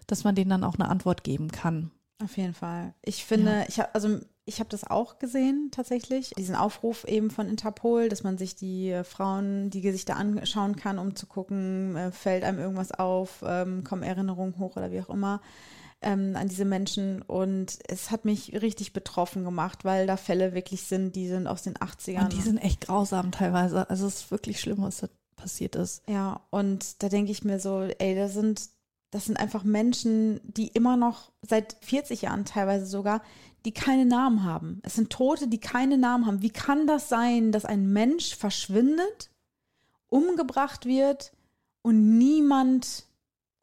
[0.08, 1.91] dass man denen dann auch eine Antwort geben kann.
[2.24, 2.93] Auf jeden Fall.
[3.01, 7.49] Ich finde, ich habe also ich habe das auch gesehen tatsächlich, diesen Aufruf eben von
[7.49, 12.43] Interpol, dass man sich die Frauen, die Gesichter anschauen kann, um zu gucken, äh, fällt
[12.43, 15.41] einem irgendwas auf, ähm, kommen Erinnerungen hoch oder wie auch immer
[16.06, 17.22] ähm, an diese Menschen.
[17.24, 21.64] Und es hat mich richtig betroffen gemacht, weil da Fälle wirklich sind, die sind aus
[21.64, 22.24] den 80ern.
[22.24, 23.89] Und die sind echt grausam teilweise.
[23.89, 26.03] Also es ist wirklich schlimm, was da passiert ist.
[26.08, 28.70] Ja, und da denke ich mir so, ey, das sind,
[29.12, 33.22] das sind einfach Menschen, die immer noch seit 40 Jahren teilweise sogar,
[33.66, 34.80] die keine Namen haben.
[34.84, 36.41] Es sind Tote, die keine Namen haben.
[36.41, 39.32] Wie kann das sein, dass ein Mensch verschwindet,
[40.08, 41.34] umgebracht wird
[41.82, 43.06] und niemand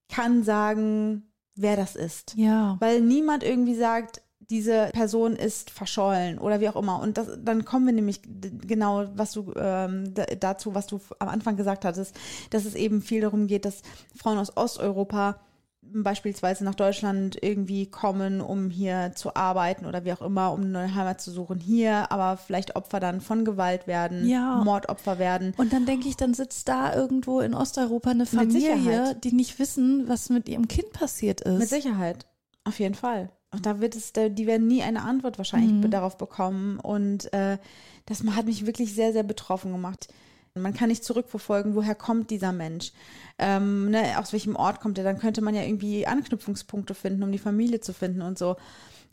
[0.08, 2.34] kann sagen, wer das ist?
[2.36, 2.76] Ja.
[2.80, 7.00] weil niemand irgendwie sagt, diese Person ist verschollen oder wie auch immer.
[7.00, 11.28] Und das, dann kommen wir nämlich genau, was du ähm, da- dazu, was du am
[11.28, 12.14] Anfang gesagt hattest,
[12.50, 13.80] dass es eben viel darum geht, dass
[14.14, 15.36] Frauen aus Osteuropa
[15.82, 20.68] beispielsweise nach Deutschland irgendwie kommen, um hier zu arbeiten oder wie auch immer, um eine
[20.70, 24.62] neue Heimat zu suchen hier, aber vielleicht Opfer dann von Gewalt werden, Ja.
[24.64, 25.54] Mordopfer werden.
[25.58, 30.08] Und dann denke ich, dann sitzt da irgendwo in Osteuropa eine Familie, die nicht wissen,
[30.08, 31.58] was mit ihrem Kind passiert ist.
[31.58, 32.26] Mit Sicherheit.
[32.64, 33.30] Auf jeden Fall.
[33.52, 35.90] Und da wird es, die werden nie eine Antwort wahrscheinlich Mhm.
[35.90, 36.78] darauf bekommen.
[36.80, 37.58] Und äh,
[38.06, 40.08] das hat mich wirklich sehr, sehr betroffen gemacht.
[40.54, 42.92] Man kann nicht zurückverfolgen, woher kommt dieser Mensch,
[43.38, 45.04] ähm, ne, aus welchem Ort kommt er.
[45.04, 48.56] Dann könnte man ja irgendwie Anknüpfungspunkte finden, um die Familie zu finden und so.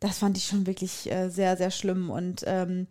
[0.02, 2.10] Das fand ich schon wirklich äh, sehr, sehr schlimm.
[2.10, 2.88] Und ähm,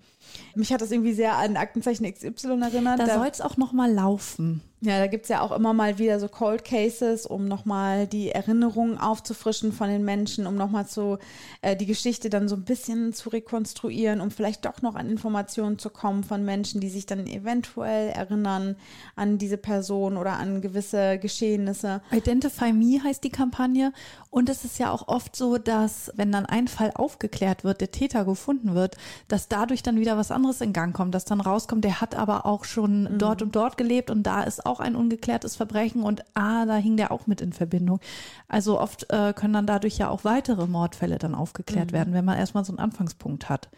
[0.55, 2.99] mich hat das irgendwie sehr an Aktenzeichen XY erinnert.
[3.01, 4.62] da Da- soll es auch noch mal laufen.
[4.81, 8.97] Ja, da gibt's ja auch immer mal wieder so Cold Cases, um nochmal die Erinnerungen
[8.97, 11.18] aufzufrischen von den Menschen, um nochmal so
[11.62, 15.79] äh, die Geschichte dann so ein bisschen zu rekonstruieren, um vielleicht doch noch an Informationen
[15.79, 18.76] zu kommen von Menschen, die sich dann eventuell erinnern
[19.16, 22.01] an diese Person oder an gewisse Geschehnisse.
[22.12, 23.93] Identify Me heißt die Kampagne.
[24.31, 27.91] Und es ist ja auch oft so, dass wenn dann ein Fall aufgeklärt wird, der
[27.91, 31.83] Täter gefunden wird, dass dadurch dann wieder was anderes in Gang kommt, dass dann rauskommt,
[31.83, 35.56] der hat aber auch schon dort und dort gelebt und da ist auch ein ungeklärtes
[35.56, 38.00] Verbrechen und ah, da hing der auch mit in Verbindung.
[38.46, 42.38] Also oft äh, können dann dadurch ja auch weitere Mordfälle dann aufgeklärt werden, wenn man
[42.38, 43.68] erstmal so einen Anfangspunkt hat.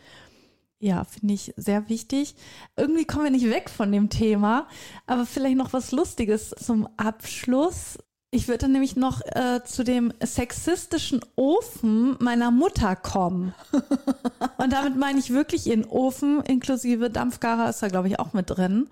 [0.82, 2.34] Ja, finde ich sehr wichtig.
[2.74, 4.66] Irgendwie kommen wir nicht weg von dem Thema,
[5.07, 7.99] aber vielleicht noch was Lustiges zum Abschluss.
[8.30, 13.55] Ich würde nämlich noch äh, zu dem sexistischen Ofen meiner Mutter kommen.
[14.57, 18.49] Und damit meine ich wirklich ihren Ofen, inklusive Dampfgarer ist da, glaube ich, auch mit
[18.49, 18.88] drin.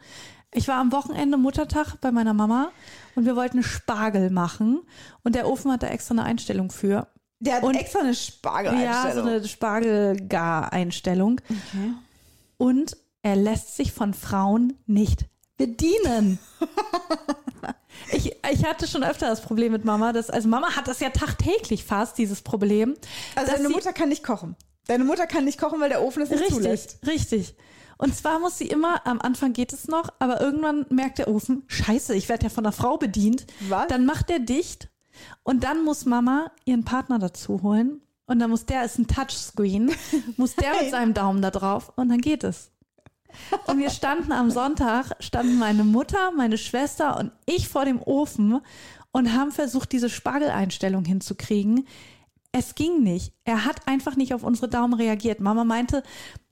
[0.55, 2.70] Ich war am Wochenende Muttertag bei meiner Mama
[3.14, 4.80] und wir wollten Spargel machen.
[5.22, 7.07] Und der Ofen hat da extra eine Einstellung für.
[7.40, 11.40] Der hat Und- extra eine Spargel Ja, so eine Spargelgar-Einstellung.
[11.49, 11.92] Okay.
[12.57, 15.26] Und er lässt sich von Frauen nicht
[15.57, 16.38] bedienen.
[18.12, 21.11] Ich, ich hatte schon öfter das Problem mit Mama, dass, also Mama hat das ja
[21.11, 22.94] tagtäglich fast, dieses Problem.
[23.34, 24.57] Also deine sie- Mutter kann nicht kochen.
[24.86, 26.99] Deine Mutter kann nicht kochen, weil der Ofen es nicht Richtig, zulässt.
[27.07, 27.55] richtig.
[27.99, 31.64] Und zwar muss sie immer, am Anfang geht es noch, aber irgendwann merkt der Ofen,
[31.66, 33.46] scheiße, ich werde ja von einer Frau bedient.
[33.68, 33.88] Was?
[33.88, 34.88] Dann macht der dicht
[35.42, 38.01] und dann muss Mama ihren Partner dazu holen.
[38.26, 39.90] Und dann muss der, ist ein Touchscreen,
[40.36, 42.70] muss der mit seinem Daumen da drauf und dann geht es.
[43.66, 48.61] Und wir standen am Sonntag, standen meine Mutter, meine Schwester und ich vor dem Ofen
[49.12, 51.86] und haben versucht, diese Spargeleinstellung hinzukriegen.
[52.53, 53.32] Es ging nicht.
[53.44, 55.40] Er hat einfach nicht auf unsere Daumen reagiert.
[55.40, 56.03] Mama meinte,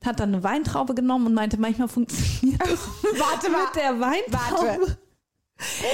[0.05, 2.79] hat dann eine Weintraube genommen und meinte, manchmal funktioniert das
[3.19, 3.63] Warte mal.
[3.65, 4.79] mit der Weintraube.
[4.79, 4.97] Warte.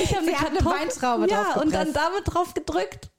[0.03, 3.11] Ich habe hat eine Weintraube Ja, und dann damit drauf gedrückt.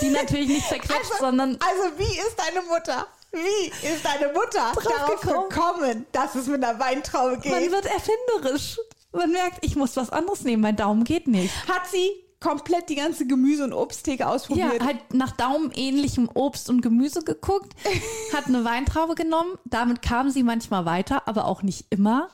[0.00, 3.06] Die natürlich nicht zerquetscht, Also, sondern also wie ist deine Mutter?
[3.30, 5.48] Wie ist deine Mutter darauf gekommen?
[5.48, 7.52] gekommen, dass es mit einer Weintraube geht?
[7.52, 8.78] man wird erfinderisch.
[9.12, 11.54] man merkt, ich muss was anderes nehmen, mein Daumen geht nicht.
[11.68, 12.10] Hat sie
[12.42, 14.82] komplett die ganze Gemüse- und Obsttheke Ja, ausprobiert?
[14.84, 17.72] halt nach daumenähnlichem Obst und Gemüse geguckt,
[18.34, 19.56] hat eine Weintraube genommen.
[19.64, 22.28] Damit kam sie manchmal weiter, aber auch nicht immer.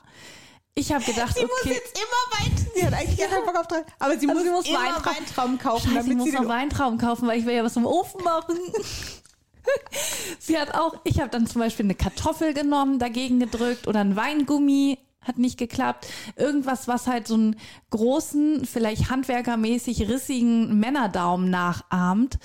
[0.75, 2.65] Ich habe gedacht, Sie muss okay, jetzt immer Wein.
[2.75, 3.83] Sie hat eigentlich gar keinen Bock auf drei.
[3.99, 6.41] Aber sie Also muss, sie muss immer Weintrauben- Weintrauben kaufen, Scheiße, damit muss sie noch
[6.41, 8.57] den Weintrauben kaufen, weil ich will ja was im Ofen machen.
[10.39, 14.15] Sie hat auch, ich habe dann zum Beispiel eine Kartoffel genommen, dagegen gedrückt oder ein
[14.15, 16.07] Weingummi, hat nicht geklappt.
[16.35, 17.55] Irgendwas, was halt so einen
[17.89, 22.39] großen, vielleicht handwerkermäßig rissigen Männerdaumen nachahmt,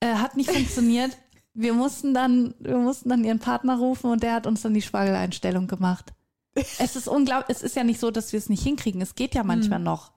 [0.00, 1.16] äh, hat nicht funktioniert.
[1.52, 4.80] Wir mussten dann, wir mussten dann ihren Partner rufen und der hat uns dann die
[4.82, 6.12] Spargeleinstellung gemacht.
[6.78, 9.00] Es ist unglaublich, es ist ja nicht so, dass wir es nicht hinkriegen.
[9.02, 9.84] Es geht ja manchmal Hm.
[9.84, 10.12] noch.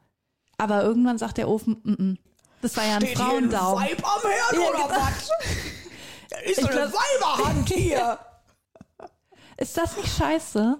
[0.59, 2.17] Aber irgendwann sagt der Ofen, mm -mm.
[2.61, 3.83] das war ja ein Steht hier ein Frauendaumen.
[3.83, 5.01] Weib am Herd Ja, oder genau.
[5.01, 5.29] was?
[6.29, 8.19] Da ist so eine glaub- Weiberhand hier.
[9.57, 10.79] Ist das nicht scheiße?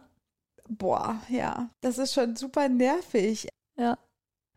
[0.70, 1.70] Boah, ja.
[1.82, 3.48] Das ist schon super nervig.
[3.78, 3.98] Ja.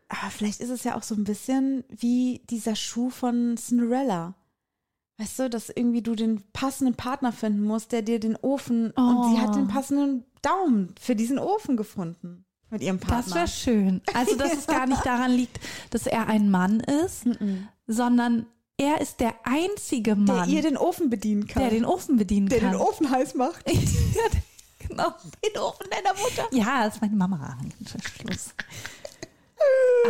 [0.09, 4.35] Aber vielleicht ist es ja auch so ein bisschen wie dieser Schuh von Cinderella.
[5.19, 9.31] Weißt du, dass irgendwie du den passenden Partner finden musst, der dir den Ofen und
[9.35, 9.67] sie hat den Oh.
[9.73, 13.23] passenden Daumen für diesen Ofen gefunden mit ihrem Partner.
[13.25, 14.01] Das wäre schön.
[14.13, 17.25] Also, dass es gar nicht daran liegt, dass er ein Mann ist,
[17.87, 18.45] sondern
[18.77, 21.63] er ist der einzige der Mann, ihr den Ofen bedienen kann.
[21.63, 22.73] der den Ofen bedienen der kann.
[22.73, 23.65] den Ofen heiß macht.
[24.97, 25.45] ja, genau.
[25.45, 26.47] Den Ofen deiner Mutter.
[26.51, 27.57] Ja, das ist meine Mama.
[28.19, 28.53] Schluss.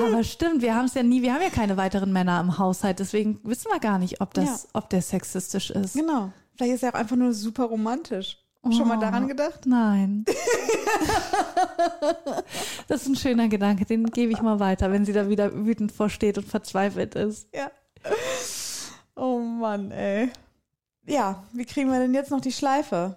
[0.04, 3.00] Aber stimmt, wir haben es ja nie, wir haben ja keine weiteren Männer im Haushalt,
[3.00, 4.70] deswegen wissen wir gar nicht, ob das, Ja.
[4.74, 5.94] ob der sexistisch ist.
[5.94, 6.32] Genau.
[6.56, 8.38] Vielleicht ist er auch einfach nur super romantisch.
[8.76, 9.02] Schon mal Oh.
[9.02, 9.66] daran gedacht?
[9.66, 10.26] Nein.
[12.88, 15.92] das ist ein schöner Gedanke, den gebe ich mal weiter, wenn sie da wieder wütend
[15.92, 17.48] vorsteht und verzweifelt ist.
[17.56, 17.72] Ja.
[19.16, 20.30] Oh Mann, ey.
[21.06, 23.16] Ja, wie kriegen wir denn jetzt noch die Schleife?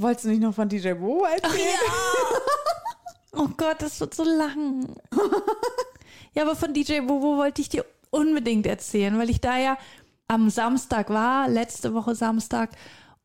[0.00, 1.52] Wolltest du nicht noch von DJ Bo erzählen?
[3.34, 4.94] Oh Gott, das wird so lang.
[6.34, 9.78] ja, aber von DJ Bobo wollte ich dir unbedingt erzählen, weil ich da ja
[10.28, 12.68] am Samstag war, letzte Woche Samstag,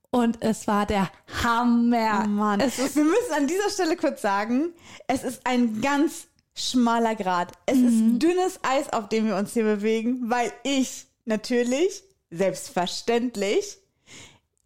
[0.10, 1.10] und es war der
[1.44, 2.24] Hammer.
[2.24, 2.62] Oh Mann.
[2.62, 4.70] Ist wir müssen an dieser Stelle kurz sagen,
[5.08, 7.52] es ist ein ganz schmaler Grad.
[7.66, 7.88] Es Mhm.
[8.16, 12.02] ist dünnes Eis, auf dem wir uns hier bewegen, weil ich natürlich,
[12.32, 13.78] selbstverständlich,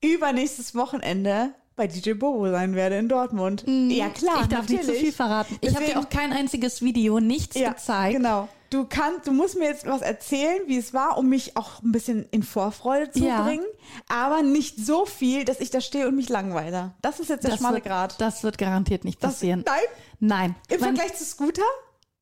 [0.04, 3.64] übernächstes Wochenende bei DJ Bobo sein werde in Dortmund.
[3.68, 4.38] Ja, klar.
[4.38, 4.42] Mhm.
[4.44, 5.00] ich darf nicht zu natürlich.
[5.02, 5.58] viel verraten.
[5.62, 8.16] Ich habe dir auch kein einziges Video, nichts ja, gezeigt.
[8.18, 8.50] Genau.
[8.70, 11.92] Du kannst, du musst mir jetzt was erzählen, wie es war, um mich auch ein
[11.92, 13.42] bisschen in Vorfreude zu Ja.
[13.44, 13.66] bringen,
[14.08, 16.94] aber nicht so viel, dass ich da stehe und mich langweile.
[17.02, 18.22] Das ist jetzt der Das schmale wird, Grad.
[18.22, 19.66] Das wird garantiert nicht Das- passieren.
[19.66, 19.82] Nein,
[20.20, 20.56] Nein.
[20.70, 21.64] im Mein- Vergleich zu Scooter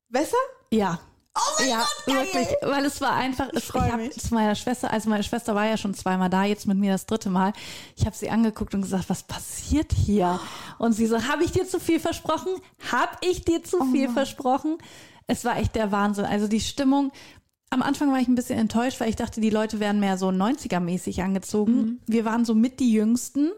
[0.09, 0.37] besser?
[0.71, 0.99] Ja.
[1.39, 2.25] Oh mein ja, Gott, geil!
[2.25, 5.65] wirklich, weil es war einfach, ich, ich habe zu meiner Schwester, also meine Schwester war
[5.65, 7.53] ja schon zweimal da, jetzt mit mir das dritte Mal.
[7.95, 10.39] Ich habe sie angeguckt und gesagt, was passiert hier?
[10.77, 12.51] Und sie so, habe ich dir zu viel versprochen?
[12.91, 14.77] Hab ich dir zu Oh viel versprochen?
[15.27, 16.25] Es war echt der Wahnsinn.
[16.25, 17.11] Also die Stimmung.
[17.69, 20.29] Am Anfang war ich ein bisschen enttäuscht, weil ich dachte, die Leute wären mehr so
[20.29, 21.73] 90er-mäßig angezogen.
[21.73, 21.99] Mhm.
[22.07, 23.51] Wir waren so mit die Jüngsten,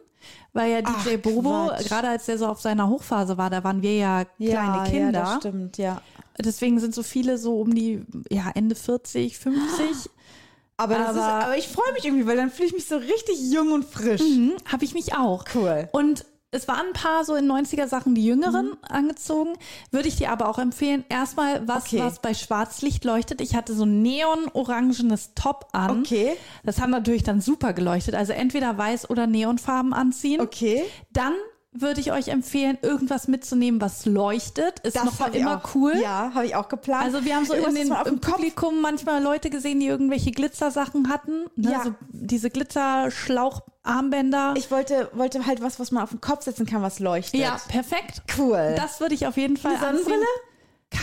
[0.54, 1.88] weil ja Ach, DJ Bobo, Quatsch.
[1.88, 5.20] gerade als der so auf seiner Hochphase war, da waren wir ja kleine Kinder.
[5.20, 6.02] Ja, das stimmt, ja.
[6.40, 10.10] Deswegen sind so viele so um die ja, Ende 40, 50.
[10.78, 13.36] Aber, Aber- ist, aber ich freue mich irgendwie, weil dann fühle ich mich so richtig
[13.52, 14.22] jung und frisch.
[14.22, 15.46] Mhm, Habe ich mich auch.
[15.54, 15.88] Cool.
[15.92, 18.78] Und es waren ein paar so in 90er Sachen die Jüngeren Mhm.
[18.82, 19.54] angezogen.
[19.90, 21.06] Würde ich dir aber auch empfehlen.
[21.10, 22.00] Erstmal was, Okay.
[22.00, 23.40] was bei Schwarzlicht leuchtet.
[23.42, 26.02] Ich hatte so ein neon-orangenes Top an.
[26.02, 26.34] Okay.
[26.64, 28.16] Das hat natürlich dann super geleuchtet.
[28.16, 30.42] Also entweder weiß oder neonfarben anziehen.
[30.42, 30.84] Okay.
[31.14, 31.34] Dann
[31.74, 34.80] würde ich euch empfehlen, irgendwas mitzunehmen, was leuchtet.
[34.80, 35.76] Ist noch hab ich immer auch.
[35.76, 35.94] cool.
[36.02, 37.06] Ja, habe ich auch geplant.
[37.06, 41.08] Also wir haben so in den, im Kopf Publikum manchmal Leute gesehen, die irgendwelche Glitzersachen
[41.10, 41.46] hatten.
[41.56, 41.72] Ne?
[41.72, 41.84] Ja.
[41.84, 44.56] So diese Glitzerschlaucharmbänder.
[44.58, 47.40] Ich wollte, wollte halt was, was man auf den Kopf setzen kann, was leuchtet.
[47.40, 48.22] Ja, perfekt.
[48.38, 48.74] Cool.
[48.76, 50.16] Das würde ich auf jeden Fall Eine Sonnenbrille?
[50.16, 50.28] anziehen.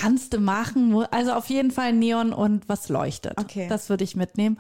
[0.03, 0.95] Kannst du machen.
[1.11, 3.39] Also auf jeden Fall Neon und was leuchtet.
[3.39, 3.69] Okay.
[3.71, 4.59] Das würde ich mitnehmen.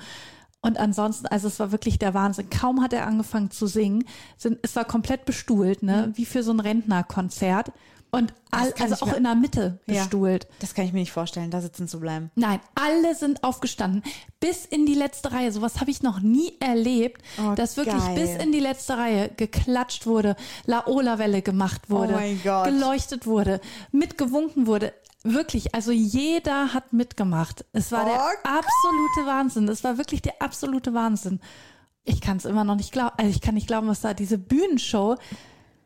[0.61, 2.51] Und ansonsten, also es war wirklich der Wahnsinn.
[2.51, 4.05] Kaum hat er angefangen zu singen,
[4.37, 6.13] sind, es war komplett bestuhlt, ne?
[6.15, 7.73] Wie für so ein Rentnerkonzert.
[8.11, 10.03] Und all, also auch in der Mitte Ja.
[10.03, 10.47] bestuhlt.
[10.61, 12.31] das kann ich mir nicht vorstellen, da sitzen zu bleiben.
[12.37, 14.03] Nein, alle sind aufgestanden.
[14.41, 15.53] Bis in die letzte Reihe.
[15.53, 18.15] Sowas habe ich noch nie erlebt, Oh, dass wirklich geil.
[18.15, 22.65] bis in die letzte Reihe geklatscht wurde, Laola-Welle gemacht wurde, Oh mein Gott.
[22.65, 23.61] geleuchtet wurde,
[23.93, 24.95] mitgewunken wurde.
[25.25, 27.65] Wirklich, also jeder hat mitgemacht.
[27.73, 29.69] Es war der Oh absolute Wahnsinn.
[29.69, 31.41] Es war wirklich der absolute Wahnsinn.
[32.05, 33.13] Ich kann es immer noch nicht glauben.
[33.19, 35.17] Also ich kann nicht glauben, was da diese Bühnenshow.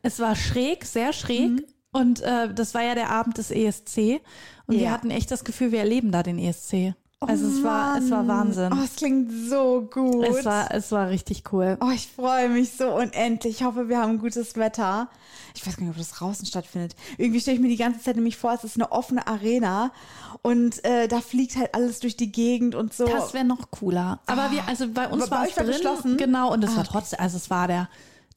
[0.03, 1.49] Es war schräg, sehr schräg.
[1.49, 1.65] Mhm.
[1.93, 4.19] Und äh, das war ja der Abend des ESC.
[4.67, 4.91] Und wir Ja.
[4.91, 6.93] hatten echt das Gefühl, wir erleben da den ESC.
[7.25, 8.73] Also es war, es war Wahnsinn.
[8.73, 10.25] Oh, es klingt so gut.
[10.25, 11.77] Es war, es war richtig cool.
[11.79, 13.61] Oh, ich freue mich so unendlich.
[13.61, 15.07] Ich hoffe, wir haben gutes Wetter.
[15.55, 16.97] Ich weiß gar nicht, ob das draußen stattfindet.
[17.17, 19.93] Irgendwie stelle ich mir die ganze Zeit nämlich vor, es ist eine offene Arena
[20.41, 23.05] und äh, da fliegt halt alles durch die Gegend und so.
[23.05, 24.19] Das wäre noch cooler.
[24.25, 25.67] Aber wir, also bei uns Aber war es drin.
[25.67, 26.17] geschlossen?
[26.17, 27.87] Genau, und es Ah, war trotzdem, also es war der,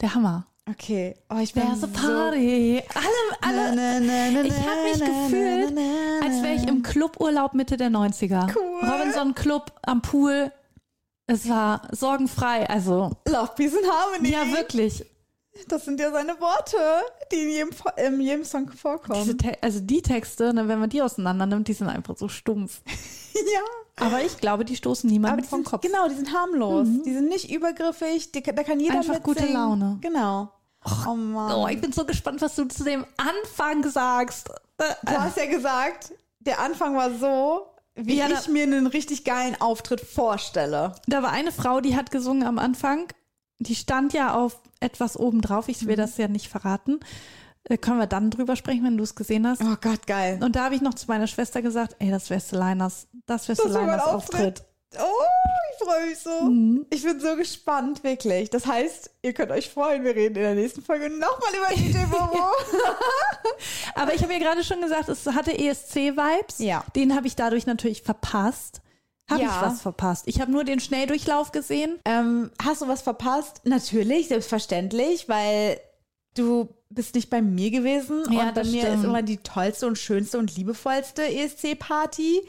[0.01, 0.47] der Hammer.
[0.69, 1.15] Okay.
[1.31, 2.83] Oh, ich bin There's so party.
[2.95, 3.07] Alle,
[3.41, 3.77] alle.
[3.77, 5.79] Na, na, na, Ich habe mich gefühlt,
[6.25, 8.53] als wäre ich im Cluburlaub Mitte der 90er.
[8.55, 8.89] Cool.
[8.89, 10.51] Robinson Club am Pool.
[11.29, 12.69] Es war sorgenfrei.
[12.69, 14.31] Also, Love, Peace and Harmony.
[14.33, 15.05] ja, wirklich.
[15.69, 16.77] Das sind ja seine Worte,
[17.33, 19.39] die in jedem, in jedem Song vorkommen.
[19.63, 22.83] Also die Texte, ne, wenn man die auseinander nimmt, die sind einfach so stumpf.
[23.35, 24.05] ja.
[24.05, 25.81] Aber ich glaube, die stoßen niemanden vom Kopf.
[25.81, 26.87] genau, die sind harmlos.
[27.07, 28.31] Die sind nicht übergriffig.
[28.33, 29.55] Die, da kann jeder Einfach gute mitsingen.
[29.55, 29.99] Laune.
[30.03, 30.51] Genau.
[31.07, 31.53] Oh Mann.
[31.53, 34.49] Oh, ich bin so gespannt, was du zu dem Anfang sagst.
[34.79, 39.61] Du hast ja gesagt, der Anfang war so, wie Ja, ich mir einen richtig geilen
[39.61, 40.95] Auftritt vorstelle.
[41.07, 43.09] Da war eine Frau, die hat gesungen am Anfang.
[43.59, 45.69] Die stand ja auf etwas oben drauf.
[45.69, 47.01] Ich will das ja nicht verraten.
[47.65, 49.63] Äh, können wir dann drüber sprechen, wenn du es gesehen hast.
[49.63, 50.39] Oh Gott, geil.
[50.43, 53.57] Und da habe ich noch zu meiner Schwester gesagt, ey, das wäre Selinas, das wäre
[53.57, 54.63] Selinas Auftritt.
[55.01, 55.25] Oh,
[55.79, 56.41] ich freue mich so.
[56.45, 56.87] Mhm.
[56.91, 58.51] Ich bin so gespannt, wirklich.
[58.51, 62.05] Das heißt, ihr könnt euch freuen, wir reden in der nächsten Folge nochmal über DJ
[62.11, 62.39] Bobo.
[63.95, 66.59] Aber ich habe ja gerade schon gesagt, es hatte ESC-Vibes.
[66.59, 66.85] Ja.
[66.95, 68.81] Den habe ich dadurch natürlich verpasst.
[69.31, 69.49] Habe Ja.
[69.49, 70.25] ich was verpasst?
[70.27, 71.99] Ich habe nur den Schnelldurchlauf gesehen.
[72.05, 73.61] ähm, hast du was verpasst?
[73.65, 75.81] Natürlich, selbstverständlich, weil
[76.35, 78.23] du bist nicht bei mir gewesen.
[78.31, 78.99] Ja, und bei mir stimmt.
[78.99, 82.47] ist immer die tollste und schönste und liebevollste ESC-Party.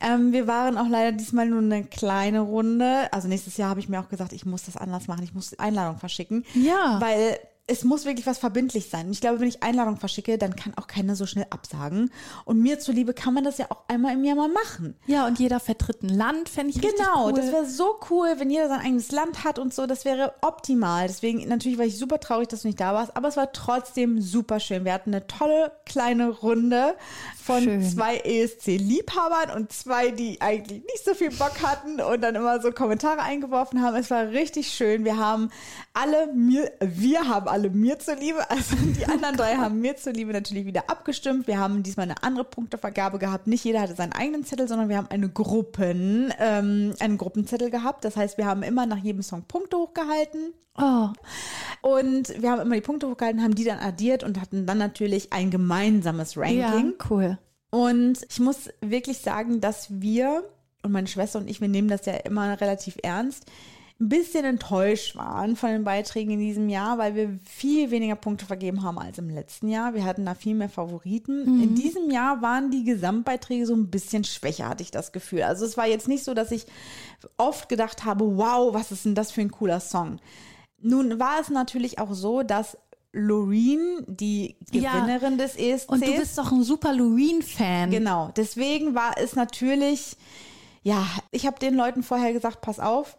[0.00, 3.12] Ähm, wir waren auch leider diesmal nur eine kleine Runde.
[3.12, 5.24] Also nächstes Jahr habe ich mir auch gesagt, ich muss das anders machen.
[5.24, 6.44] Ich muss die Einladung verschicken.
[6.54, 7.00] Ja.
[7.00, 7.38] Weil
[7.68, 9.06] es muss wirklich was verbindlich sein.
[9.06, 12.12] Und ich glaube, wenn ich Einladung verschicke, dann kann auch keiner so schnell absagen.
[12.44, 14.94] Und mir zuliebe kann man das ja auch einmal im Jahr mal machen.
[15.06, 17.32] Ja, und jeder vertritt ein Land, fände ich richtig Genau, cool.
[17.32, 19.86] das wäre so cool, wenn jeder sein eigenes Land hat und so.
[19.86, 21.08] Das wäre optimal.
[21.08, 24.20] Deswegen natürlich war ich super traurig, dass du nicht da warst, aber es war trotzdem
[24.20, 24.84] super schön.
[24.84, 26.94] Wir hatten eine tolle kleine Runde
[27.46, 27.82] von Schön.
[27.82, 32.72] zwei ESC-Liebhabern und zwei, die eigentlich nicht so viel Bock hatten und dann immer so
[32.72, 33.94] Kommentare eingeworfen haben.
[33.94, 35.04] Es war richtig schön.
[35.04, 35.50] Wir haben
[35.94, 40.66] alle mir, wir haben alle mir zuliebe, also die anderen drei haben mir zuliebe natürlich
[40.66, 41.46] wieder abgestimmt.
[41.46, 43.46] Wir haben diesmal eine andere Punktevergabe gehabt.
[43.46, 48.04] Nicht jeder hatte seinen eigenen Zettel, sondern wir haben eine Gruppen, ähm, einen Gruppenzettel gehabt.
[48.04, 50.52] Das heißt, wir haben immer nach jedem Song Punkte hochgehalten.
[50.78, 51.08] Oh,
[51.82, 55.32] Und wir haben immer die Punkte hochgehalten, haben die dann addiert und hatten dann natürlich
[55.32, 56.58] ein gemeinsames Ranking.
[56.58, 57.38] ja, cool.
[57.70, 60.44] Und ich muss wirklich sagen, dass wir
[60.86, 63.44] und meine Schwester und ich, wir nehmen das ja immer relativ ernst,
[63.98, 68.44] ein bisschen enttäuscht waren von den Beiträgen in diesem Jahr, weil wir viel weniger Punkte
[68.44, 69.94] vergeben haben als im letzten Jahr.
[69.94, 71.62] Wir hatten da viel mehr Favoriten.
[71.62, 75.44] In diesem Jahr waren die Gesamtbeiträge so ein bisschen schwächer, hatte ich das Gefühl.
[75.44, 76.66] Also es war jetzt nicht so, dass ich
[77.38, 80.20] oft gedacht habe, wow, was ist denn das für ein cooler Song.
[80.80, 82.76] Nun war es natürlich auch so, dass
[83.12, 84.92] Loreen, die Ja.
[84.92, 87.90] Gewinnerin des ESCs, Und du bist doch ein super Loreen-Fan.
[87.90, 90.16] Genau, deswegen war es natürlich,
[90.82, 93.16] ja, ich habe den Leuten vorher gesagt, pass auf,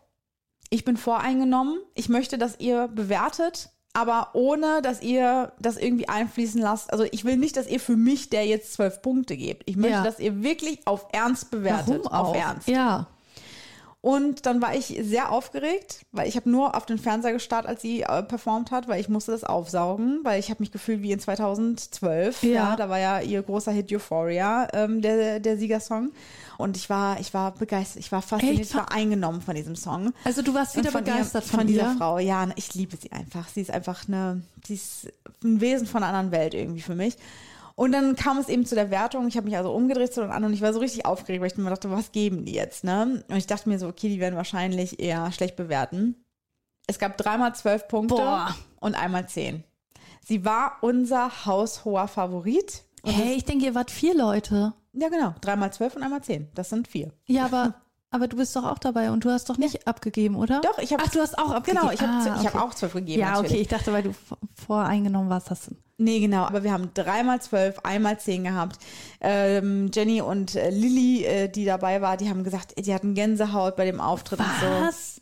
[0.69, 6.61] ich bin voreingenommen, ich möchte, dass ihr bewertet, aber ohne, dass ihr das irgendwie einfließen
[6.61, 6.91] lasst.
[6.91, 9.63] Also ich will nicht, dass ihr für mich der jetzt zwölf Punkte gebt.
[9.65, 10.03] Ich möchte, Ja.
[10.03, 12.01] dass ihr wirklich auf Ernst bewertet.
[12.03, 12.29] Warum auch?
[12.29, 12.67] Auf Ernst.
[12.67, 13.07] Ja.
[14.01, 17.81] Und dann war ich sehr aufgeregt, weil ich habe nur auf den Fernseher gestarrt, als
[17.81, 21.11] sie äh, performt hat, weil ich musste das aufsaugen, weil ich habe mich gefühlt wie
[21.11, 22.43] in 2012.
[22.43, 22.49] Ja.
[22.49, 22.75] Ja.
[22.75, 26.11] da war ja ihr großer Hit Euphoria, ähm, der, der Siegersong.
[26.57, 30.13] Und ich war, ich war begeistert, ich war fasziniert, ich war eingenommen von diesem Song.
[30.23, 31.97] Also du warst wieder von begeistert ihr, von, von dieser ihr.
[31.97, 32.19] Frau.
[32.19, 33.47] Ja, ich liebe sie einfach.
[33.49, 35.07] Sie ist einfach eine, sie ist
[35.43, 37.17] ein Wesen von einer anderen Welt irgendwie für mich.
[37.79, 39.27] Und dann kam es eben zu der Wertung.
[39.27, 41.51] Ich habe mich also umgedreht zu den anderen und ich war so richtig aufgeregt, weil
[41.51, 42.83] ich mir dachte, was geben die jetzt?
[42.83, 43.23] Ne?
[43.29, 46.15] Und ich dachte mir so, okay, die werden wahrscheinlich eher schlecht bewerten.
[46.87, 48.55] Es gab dreimal zwölf Punkte Boah.
[48.79, 49.63] und einmal zehn.
[50.25, 52.83] Sie war unser haushoher Favorit.
[53.05, 54.73] Hey, ich denke, ihr wart vier Leute.
[54.93, 55.35] ja, genau.
[55.39, 56.49] Dreimal zwölf und einmal zehn.
[56.55, 57.13] Das sind vier.
[57.27, 57.75] Ja, aber,
[58.09, 60.61] aber du bist doch auch dabei und du hast doch nicht abgegeben, oder?
[60.61, 61.03] Doch, ich habe.
[61.05, 61.81] Ach, du hast auch abgegeben.
[61.81, 62.63] Genau, ich habe Ah, ich hab okay.
[62.63, 63.19] auch zwölf gegeben.
[63.19, 63.51] Ja, natürlich.
[63.51, 64.13] okay, ich dachte, weil du
[64.55, 65.75] voreingenommen warst, hast du.
[65.99, 68.77] Nee, genau, aber wir haben dreimal zwölf, einmal zehn gehabt.
[69.19, 73.75] Ähm, Jenny und äh, Lilly, äh, die dabei war, die haben gesagt, die hatten Gänsehaut
[73.75, 74.67] bei dem Auftritt und so.
[74.85, 75.21] Was?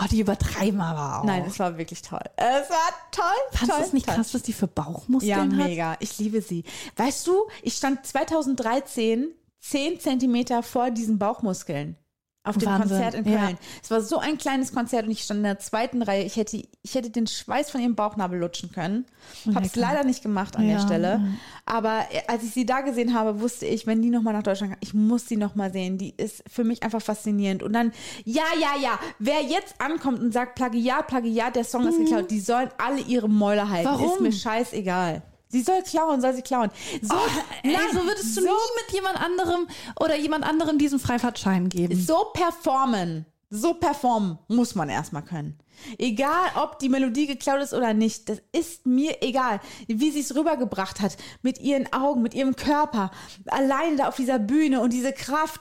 [0.00, 1.24] Oh, die übertreiben aber auch.
[1.24, 2.22] Nein, es war wirklich toll.
[2.36, 2.78] Es war
[3.10, 3.24] toll.
[3.50, 4.14] Fandest toll, du es nicht toll.
[4.14, 5.68] krass, was die für Bauchmuskeln Ja, hat?
[5.68, 5.96] mega.
[6.00, 6.64] Ich liebe sie.
[6.96, 9.28] Weißt du, ich stand 2013
[9.60, 11.96] 10 Zentimeter vor diesen Bauchmuskeln.
[12.44, 13.38] Auf dem Wahnsinn, Konzert in ja.
[13.44, 13.58] Köln.
[13.82, 16.24] Es war so ein kleines Konzert und ich stand in der zweiten Reihe.
[16.24, 19.06] Ich hätte, ich hätte den Schweiß von ihrem Bauchnabel lutschen können.
[19.54, 21.08] Habe es leider nicht gemacht an Ja, der Stelle.
[21.08, 21.20] ja.
[21.66, 24.72] Aber äh, als ich sie da gesehen habe, wusste ich, wenn die nochmal nach Deutschland
[24.72, 25.98] kommt, ich muss sie nochmal sehen.
[25.98, 27.62] Die ist für mich einfach faszinierend.
[27.62, 27.92] Und dann,
[28.24, 32.40] ja, ja, ja, wer jetzt ankommt und sagt Plagiat, Plagiat, der Song ist geklaut, die
[32.40, 33.88] sollen alle ihre Mäuler halten.
[33.88, 33.92] Mhm.
[33.94, 34.12] Warum?
[34.14, 35.22] Ist mir scheißegal.
[35.52, 36.70] Sie soll klauen, soll sie klauen.
[37.02, 37.14] So,
[37.62, 39.68] Ey, so würdest du nie mit jemand anderem
[40.00, 41.94] oder jemand anderem diesen Freifahrtschein geben.
[41.94, 45.58] so performen, so performen muss man erstmal können.
[45.98, 49.60] Egal, ob die Melodie geklaut ist oder nicht, das ist mir egal.
[49.88, 53.10] Wie sie es rübergebracht hat, mit ihren Augen, mit ihrem Körper,
[53.46, 55.60] alleine da auf dieser Bühne und diese Kraft.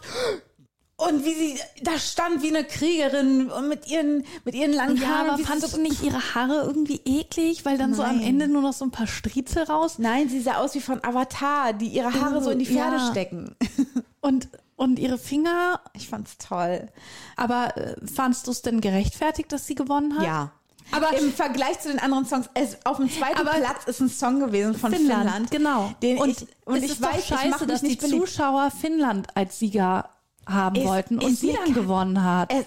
[1.08, 5.08] Und wie sie da stand wie eine Kriegerin und mit ihren, mit ihren langen Ja,
[5.08, 5.30] Haaren.
[5.46, 8.28] aber so, du nicht ihre Haare irgendwie eklig, weil dann so am Nein.
[8.28, 11.74] Ende nur noch so ein paar Striezel raus Nein, sie sah aus wie von Avatar,
[11.74, 13.12] die ihre Haare so in die Pferde Ja.
[13.12, 13.56] stecken.
[14.22, 15.80] und, und ihre Finger.
[15.94, 16.88] Ich fand's toll.
[17.36, 20.26] Aber äh, fandst du es denn gerechtfertigt, dass sie gewonnen hat?
[20.26, 20.52] Ja.
[20.94, 24.10] Aber im Vergleich zu den anderen Songs, es, auf dem zweiten Aber Platz ist ein
[24.10, 25.22] Song gewesen von Finnland.
[25.24, 25.94] Finnland, genau.
[26.04, 28.28] Den und ich, und ich weiß, ich scheiße, mich dass die nicht beliebt.
[28.28, 30.10] Zuschauer Finnland als Sieger
[30.54, 32.52] haben Ist- wollten und ist sie dann gewonnen hat.
[32.54, 32.66] Es-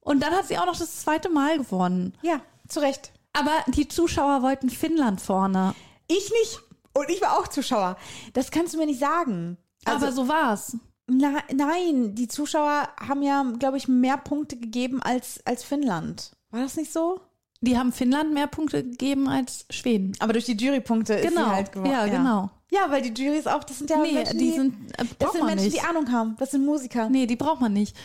[0.00, 2.14] und dann hat sie auch noch das zweite Mal gewonnen.
[2.22, 3.12] Ja, zu Recht.
[3.32, 5.74] Aber die Zuschauer wollten Finnland vorne.
[6.08, 6.60] Ich nicht.
[6.94, 7.96] Und ich war auch Zuschauer.
[8.32, 9.58] Das kannst du mir nicht sagen.
[9.84, 10.76] Also, Aber so war's.
[11.06, 16.32] na, nein, die Zuschauer haben ja, glaube ich, mehr Punkte gegeben als, als Finnland.
[16.50, 17.20] War das nicht so?
[17.60, 20.12] Die haben Finnland mehr Punkte gegeben als Schweden.
[20.20, 21.46] Aber durch die Jurypunkte ist Genau.
[21.48, 21.92] sie halt gewonnen.
[21.92, 22.50] Ja, genau.
[22.70, 25.46] Ja, weil die Jurys auch, das sind ja Nee, Menschen, die sind, äh, das sind
[25.46, 25.76] Menschen, nicht.
[25.76, 26.36] die Ahnung haben.
[26.38, 27.08] Das sind Musiker.
[27.08, 27.96] Nee, die braucht man nicht.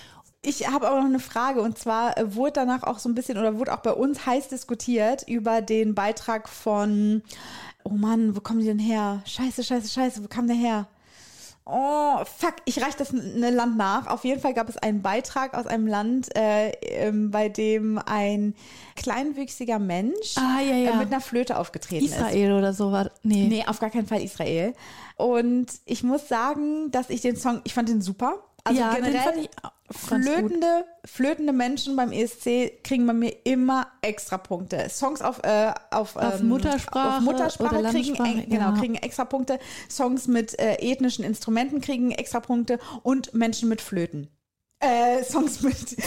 [0.44, 3.38] Ich habe aber noch eine Frage und zwar äh, wurde danach auch so ein bisschen
[3.38, 7.22] oder wurde auch bei uns heiß diskutiert über den Beitrag von,
[7.84, 9.22] oh Mann, wo kommen die denn her?
[9.26, 10.88] Scheiße, scheiße, scheiße, wo kam der her?
[11.72, 14.08] Oh, fuck, ich reiche das ne Land nach.
[14.08, 18.56] Auf jeden Fall gab es einen Beitrag aus einem Land, äh, ähm, bei dem ein
[18.96, 20.92] kleinwüchsiger Mensch Ah, ja, ja.
[20.92, 22.16] Äh, mit einer Flöte aufgetreten ist.
[22.16, 23.12] Israel oder so war.
[23.24, 23.48] Nee.
[23.48, 24.74] Nee, auf gar keinen Fall Israel.
[25.16, 28.44] Und ich muss sagen, dass ich den Song, ich fand den super.
[28.64, 29.50] Also ja, generell
[29.92, 34.88] flötende, flötende Menschen beim ESC kriegen bei mir immer extra Punkte.
[34.90, 38.78] Songs auf, äh, auf, Auf ähm, Muttersprache auf Muttersprache kriegen, äh, genau, ja.
[38.78, 39.60] kriegen extra Punkte.
[39.90, 44.30] Songs mit äh, ethnischen Instrumenten kriegen extra Punkte und Menschen mit Flöten.
[44.80, 45.76] Äh, Songs mit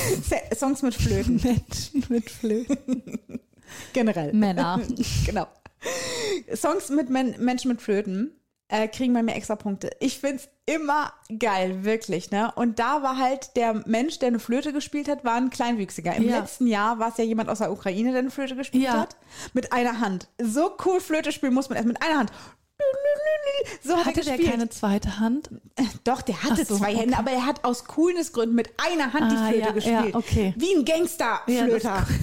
[0.57, 1.41] Songs mit Flöten.
[1.43, 3.21] Menschen mit Flöten.
[3.93, 4.33] Generell.
[4.33, 4.81] Männer.
[5.27, 5.47] genau.
[6.55, 8.33] Songs mit Men Menschen mit Flöten
[8.83, 9.91] äh, kriegen bei mir extra Punkte.
[10.01, 12.53] Ich find's immer geil, wirklich, ne?
[12.57, 16.15] Und da war halt der Mensch, der eine Flöte gespielt hat, war ein Kleinwüchsiger.
[16.15, 16.39] Im Ja.
[16.39, 19.01] letzten Jahr war es ja jemand aus der Ukraine, der eine Flöte gespielt Ja.
[19.01, 19.17] hat.
[19.53, 20.29] Mit einer Hand.
[20.43, 22.33] So cool Flöte spielen muss man erst mit einer Hand.
[23.83, 25.49] So hat Hatte er der keine zweite Hand?
[26.03, 27.03] Doch, der hatte so, zwei okay.
[27.03, 30.13] Hände, aber er hat aus Coolnessgründen mit einer Hand die Ah, Flöte ja, gespielt.
[30.13, 30.55] ja, okay.
[30.57, 32.07] Wie ein Gangsterflöter.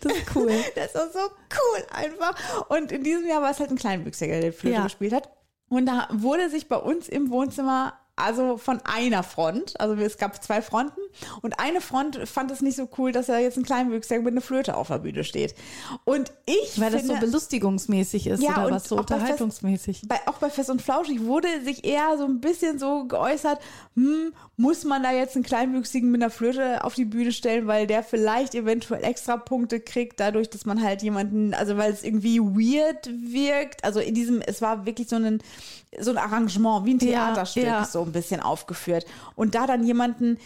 [0.00, 0.50] Das ist cool.
[0.74, 2.34] Das war so cool einfach.
[2.70, 4.82] Und in diesem Jahr war es halt ein Kleinwüchsiger, der Flöte Ja.
[4.84, 5.28] gespielt hat.
[5.68, 10.42] Und da wurde sich bei uns im Wohnzimmer also von einer Front, also es gab
[10.42, 11.00] zwei Fronten
[11.42, 14.40] und eine Front fand es nicht so cool, dass da jetzt ein Kleinwüchsiger mit einer
[14.40, 15.54] Flöte auf der Bühne steht.
[16.04, 19.20] Und ich Weil das so finde, belustigungsmäßig ist Ja, oder was so auch bei Fest-
[19.20, 20.02] unterhaltungsmäßig.
[20.08, 23.60] bei, auch bei Fest und Flauschig wurde sich eher so ein bisschen so geäußert,
[23.94, 27.86] hm, muss man da jetzt einen Kleinwüchsigen mit einer Flöte auf die Bühne stellen, weil
[27.86, 32.40] der vielleicht eventuell extra Punkte kriegt, dadurch, dass man halt jemanden, also weil es irgendwie
[32.40, 33.84] weird wirkt.
[33.84, 35.40] Also in diesem, es war wirklich so ein,
[36.00, 37.84] so ein Arrangement, wie ein Ja, Theaterstück, ja.
[37.84, 39.06] so ein bisschen aufgeführt.
[39.36, 40.38] Und da dann jemanden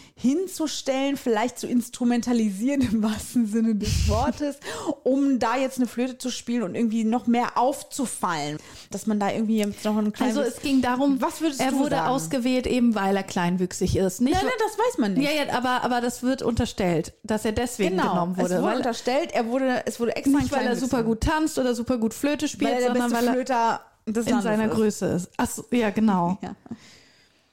[0.63, 4.57] hinzustellen, vielleicht zu instrumentalisieren im wahrsten Sinne des Wortes,
[5.03, 8.57] um da jetzt eine Flöte zu spielen und irgendwie noch mehr aufzufallen,
[8.91, 11.71] dass man da irgendwie jetzt noch einen kleinen Also es ging darum, Was würdest er
[11.71, 12.09] du wurde sagen?
[12.09, 14.21] ausgewählt eben, weil er kleinwüchsig ist.
[14.21, 15.29] Nicht, Nein, nein, das weiß man nicht.
[15.29, 18.11] ja, ja, aber, aber das wird unterstellt, dass er deswegen genau.
[18.11, 18.55] genommen wurde.
[18.55, 21.59] es wurde weil, unterstellt, er wurde, es wurde extra nicht, weil er super gut tanzt
[21.59, 24.65] oder super gut Flöte spielt, weil er der sondern weil er Flöter des in seiner
[24.65, 24.73] ist.
[24.73, 25.29] Größe ist.
[25.37, 26.37] Ach so, ja, genau.
[26.41, 26.55] Ja.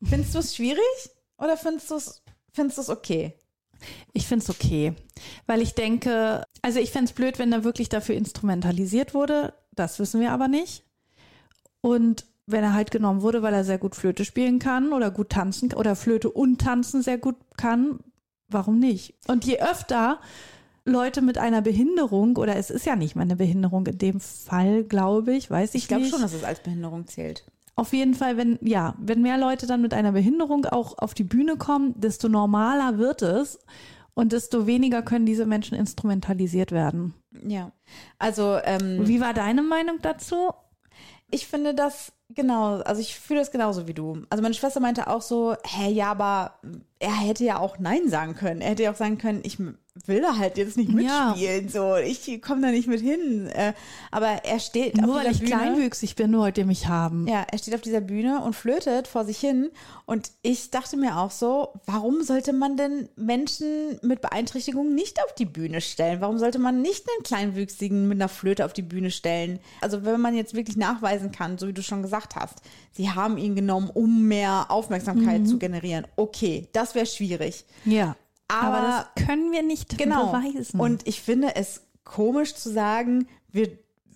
[0.02, 0.80] Findest du es schwierig
[1.36, 2.22] oder findest du es
[2.52, 3.34] findest du es okay?
[4.12, 4.94] Ich finde es okay,
[5.46, 9.54] weil ich denke, also ich fände es blöd, wenn er wirklich dafür instrumentalisiert wurde.
[9.74, 10.84] Das wissen wir aber nicht.
[11.80, 15.30] Und wenn er halt genommen wurde, weil er sehr gut Flöte spielen kann oder gut
[15.30, 18.00] tanzen oder Flöte und tanzen sehr gut kann,
[18.48, 19.14] warum nicht?
[19.28, 20.20] Und je öfter
[20.84, 24.84] Leute mit einer Behinderung, oder es ist ja nicht mal eine Behinderung in dem Fall,
[24.84, 27.44] glaube ich, weiß ich, Ich glaube schon, dass es als Behinderung zählt.
[27.80, 31.24] Auf jeden Fall, wenn, ja, wenn mehr Leute dann mit einer Behinderung auch auf die
[31.24, 33.58] Bühne kommen, desto normaler wird es
[34.12, 37.14] und desto weniger können diese Menschen instrumentalisiert werden.
[37.42, 37.72] Ja.
[38.18, 40.50] Also, ähm, Wie war deine Meinung dazu?
[41.30, 44.22] ich finde das genau, also ich fühle das genauso wie du.
[44.30, 46.58] Also meine Schwester meinte auch so, hä, ja, aber
[47.00, 48.60] er hätte ja auch Nein sagen können.
[48.60, 49.58] Er hätte ja auch sagen können, ich
[50.06, 51.30] will da halt jetzt nicht Ja.
[51.30, 53.48] mitspielen, so, ich komme da nicht mit hin.
[53.48, 53.72] Äh,
[54.10, 55.50] aber er steht Nur auf weil ich Bühne.
[55.50, 57.26] kleinwüchsig bin, wollt ihr mich haben.
[57.26, 59.70] Ja, er steht auf dieser Bühne und flötet vor sich hin.
[60.06, 65.34] Und ich dachte mir auch so, warum sollte man denn Menschen mit Beeinträchtigungen nicht auf
[65.34, 66.20] die Bühne stellen?
[66.20, 69.58] Warum sollte man nicht einen Kleinwüchsigen mit einer Flöte auf die Bühne stellen?
[69.80, 72.58] Also wenn man jetzt wirklich nachweisen kann, so wie du schon gesagt hast,
[72.92, 76.06] sie haben ihn genommen, um mehr Aufmerksamkeit zu generieren.
[76.16, 77.64] Okay, das wäre schwierig.
[77.84, 78.16] Ja.
[78.48, 80.32] Aber- Aber, das können wir nicht Genau.
[80.32, 80.80] beweisen.
[80.80, 83.68] Und ich finde es komisch zu sagen, wir,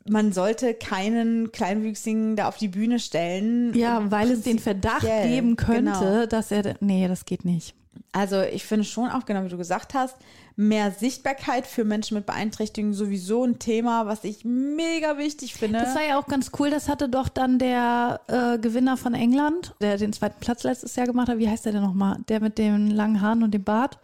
[0.09, 3.73] man sollte keinen Kleinwüchsigen da auf die Bühne stellen.
[3.75, 6.27] ja, weil es den Verdacht geben könnte, genau.
[6.27, 6.75] dass er.
[6.81, 7.75] Nee, das geht nicht.
[8.13, 10.17] Also ich finde schon auch, genau wie du gesagt hast,
[10.57, 15.81] mehr Sichtbarkeit für Menschen mit Beeinträchtigungen sowieso ein Thema, was ich mega wichtig finde.
[15.81, 16.71] Das war ja auch ganz cool.
[16.71, 21.07] Das hatte doch dann der äh, Gewinner von England, der den zweiten Platz letztes Jahr
[21.07, 21.39] gemacht hat.
[21.39, 22.19] Wie heißt der denn nochmal?
[22.29, 23.99] Der mit den langen Haaren und dem Bart.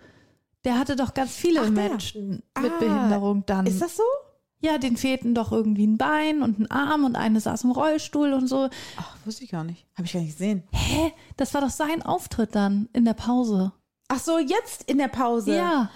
[0.64, 1.70] Der hatte doch ganz viele Ach.
[1.70, 3.66] Menschen mit Ah, Behinderung dann.
[3.66, 4.02] Ist das so?
[4.62, 8.34] ja, den fehlten doch irgendwie ein Bein und ein Arm und eine saß im Rollstuhl
[8.34, 8.68] und so.
[8.98, 9.86] Ach, wusste ich gar nicht.
[9.94, 10.64] Habe ich gar nicht gesehen.
[10.72, 11.12] Hä?
[11.38, 13.72] Das war doch sein Auftritt dann in der Pause.
[14.12, 15.54] Ach so, jetzt in der Pause.
[15.56, 15.90] Ja.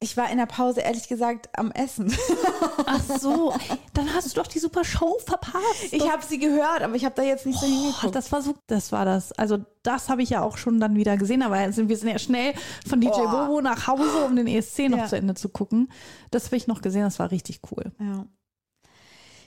[0.00, 2.12] Ich war in der Pause ehrlich gesagt am Essen.
[2.86, 3.54] Ach so.
[3.94, 5.92] Dann hast du doch die super Show verpasst.
[5.92, 8.14] Ich habe sie gehört, aber ich habe da jetzt nicht so Ach, hingeguckt.
[8.16, 9.30] das war so, das war das.
[9.32, 12.18] Also das habe ich ja auch schon dann wieder gesehen, aber sind, wir sind ja
[12.18, 12.54] schnell
[12.88, 13.28] von DJ Oh.
[13.28, 15.06] Bobo nach Hause, um den ESC noch Ja.
[15.06, 15.92] zu Ende zu gucken.
[16.32, 17.92] Das habe ich noch gesehen, das war richtig cool.
[18.00, 18.24] Ja.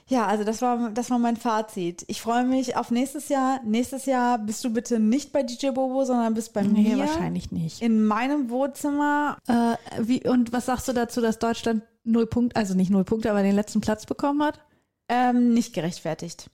[0.08, 2.04] Ja, also das war, das war mein Fazit.
[2.06, 3.60] Ich freue mich auf nächstes Jahr.
[3.64, 6.98] Nächstes Jahr bist du bitte nicht bei DJ Bobo, sondern bist bei Nee, mir.
[6.98, 7.82] wahrscheinlich nicht.
[7.82, 9.36] In meinem Wohnzimmer.
[9.48, 13.30] Äh, wie, und was sagst du dazu, dass Deutschland null Punkte, also nicht null Punkte,
[13.30, 14.60] aber den letzten Platz bekommen hat?
[15.08, 16.50] Ähm, nicht gerechtfertigt.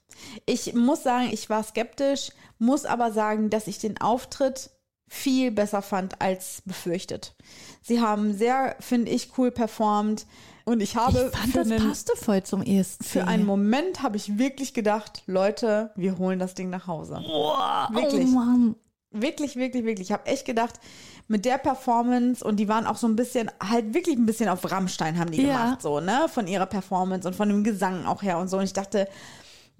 [0.47, 4.71] Ich muss sagen, ich war skeptisch, muss aber sagen, dass ich den Auftritt
[5.07, 7.35] viel besser fand als befürchtet.
[7.83, 10.25] Sie haben sehr, finde ich, cool performt
[10.65, 13.03] und ich habe ich fand, für, das einen, passte voll zum ESC.
[13.03, 17.21] für einen Moment habe ich wirklich gedacht, Leute, wir holen das Ding nach Hause.
[17.25, 18.25] Boah, Wirklich.
[18.29, 18.75] Oh Mann.
[19.11, 20.07] Wirklich, wirklich, wirklich.
[20.07, 20.79] Ich habe echt gedacht,
[21.27, 24.69] mit der Performance und die waren auch so ein bisschen, halt wirklich ein bisschen auf
[24.71, 25.65] Rammstein haben die Ja.
[25.65, 26.25] gemacht, so, ne?
[26.33, 28.57] Von ihrer Performance und von dem Gesang auch her und so.
[28.57, 29.07] Und ich dachte,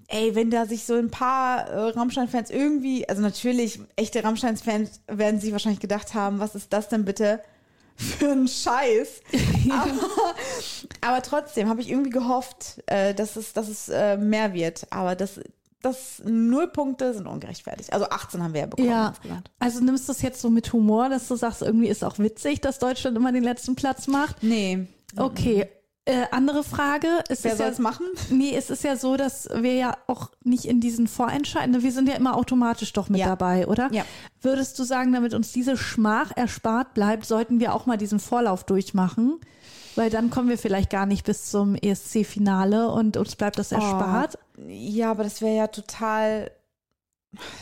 [0.08, 5.40] ey, wenn da sich so ein paar äh, Rammstein-Fans irgendwie, also natürlich, echte Rammstein-Fans werden
[5.40, 7.40] sich wahrscheinlich gedacht haben, was ist das denn bitte
[7.96, 9.20] für ein Scheiß?
[9.70, 10.34] aber,
[11.00, 14.86] aber trotzdem habe ich irgendwie gehofft, äh, dass es, dass es äh, mehr wird.
[14.90, 15.40] Aber das,
[15.82, 17.92] das Null Punkte sind ungerechtfertigt.
[17.92, 18.88] Also 18 haben wir ja bekommen.
[18.88, 19.14] Ja,
[19.58, 22.60] also nimmst du es jetzt so mit Humor, dass du sagst, irgendwie ist auch witzig,
[22.60, 24.42] dass Deutschland immer den letzten Platz macht.
[24.42, 24.86] Nee.
[25.16, 25.68] Okay.
[26.06, 27.08] Äh, andere Frage.
[27.30, 28.06] Es Wer soll ja, es machen?
[28.30, 32.08] Nee, es ist ja so, dass wir ja auch nicht in diesen Vorentscheiden, wir sind
[32.08, 33.28] ja immer automatisch doch mit Ja.
[33.28, 33.88] dabei, oder?
[33.90, 34.04] Ja.
[34.42, 38.64] Würdest du sagen, damit uns diese Schmach erspart bleibt, sollten wir auch mal diesen Vorlauf
[38.64, 39.40] durchmachen?
[39.96, 44.38] Weil dann kommen wir vielleicht gar nicht bis zum ESC-Finale und uns bleibt das erspart.
[44.68, 46.50] Ja, aber das wäre ja total.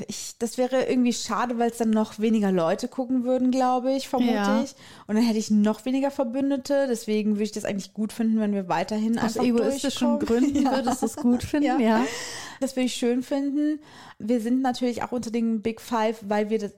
[0.08, 4.08] Ich, das wäre irgendwie schade, weil es dann noch weniger Leute gucken würden, glaube ich,
[4.08, 4.62] vermute Ja.
[4.62, 4.74] ich.
[5.06, 6.86] Und dann hätte ich noch weniger Verbündete.
[6.88, 10.18] Deswegen würde ich das eigentlich gut finden, wenn wir weiterhin Aus einfach egoistischen.
[10.18, 10.72] Gründen Ja.
[10.76, 11.78] würdest du es gut finden, Ja.
[11.78, 12.04] ja.
[12.60, 13.80] Das würde ich schön finden.
[14.18, 16.72] Wir sind natürlich auch unter den Big Five, weil wir das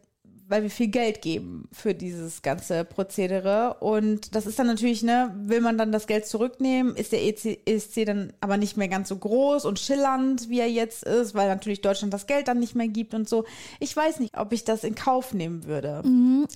[0.47, 3.77] weil wir viel Geld geben für dieses ganze Prozedere.
[3.81, 7.35] Und das ist dann natürlich, ne, will man dann das Geld zurücknehmen, ist der E
[7.65, 11.49] ESC dann aber nicht mehr ganz so groß und schillernd, wie er jetzt ist, weil
[11.49, 13.45] natürlich Deutschland das Geld dann nicht mehr gibt und so.
[13.81, 16.03] Ich weiß nicht, ob ich das in Kauf nehmen würde.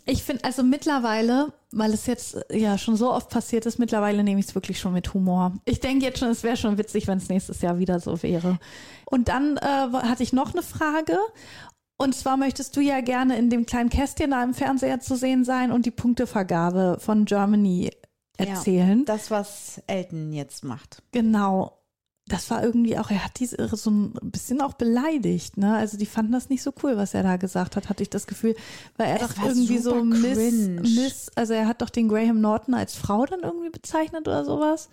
[0.04, 4.22] Ich finde, also mittlerweile, weil es jetzt äh, ja schon so oft passiert ist, mittlerweile
[4.22, 5.52] nehme ich es wirklich schon mit Humor.
[5.64, 8.58] Ich denke jetzt schon, es wäre schon witzig, wenn es nächstes Jahr wieder so wäre.
[9.06, 11.18] Und dann äh, hatte ich noch eine Frage.
[12.00, 15.44] Und zwar möchtest du ja gerne in dem kleinen Kästchen da im Fernseher zu sehen
[15.44, 17.90] sein und die Punktevergabe von Germany
[18.36, 19.04] erzählen.
[19.04, 21.02] Das, was Elton jetzt macht.
[21.10, 21.74] Genau.
[22.26, 25.74] Das war irgendwie auch, er hat diese so ein bisschen auch beleidigt, ne?
[25.76, 28.26] Also die fanden das nicht so cool, was er da gesagt hat, hatte ich das
[28.26, 28.54] Gefühl,
[28.96, 30.36] weil er Es doch irgendwie so Miss.
[30.36, 34.90] Miss, also er hat doch den Graham Norton als Frau dann irgendwie bezeichnet oder sowas.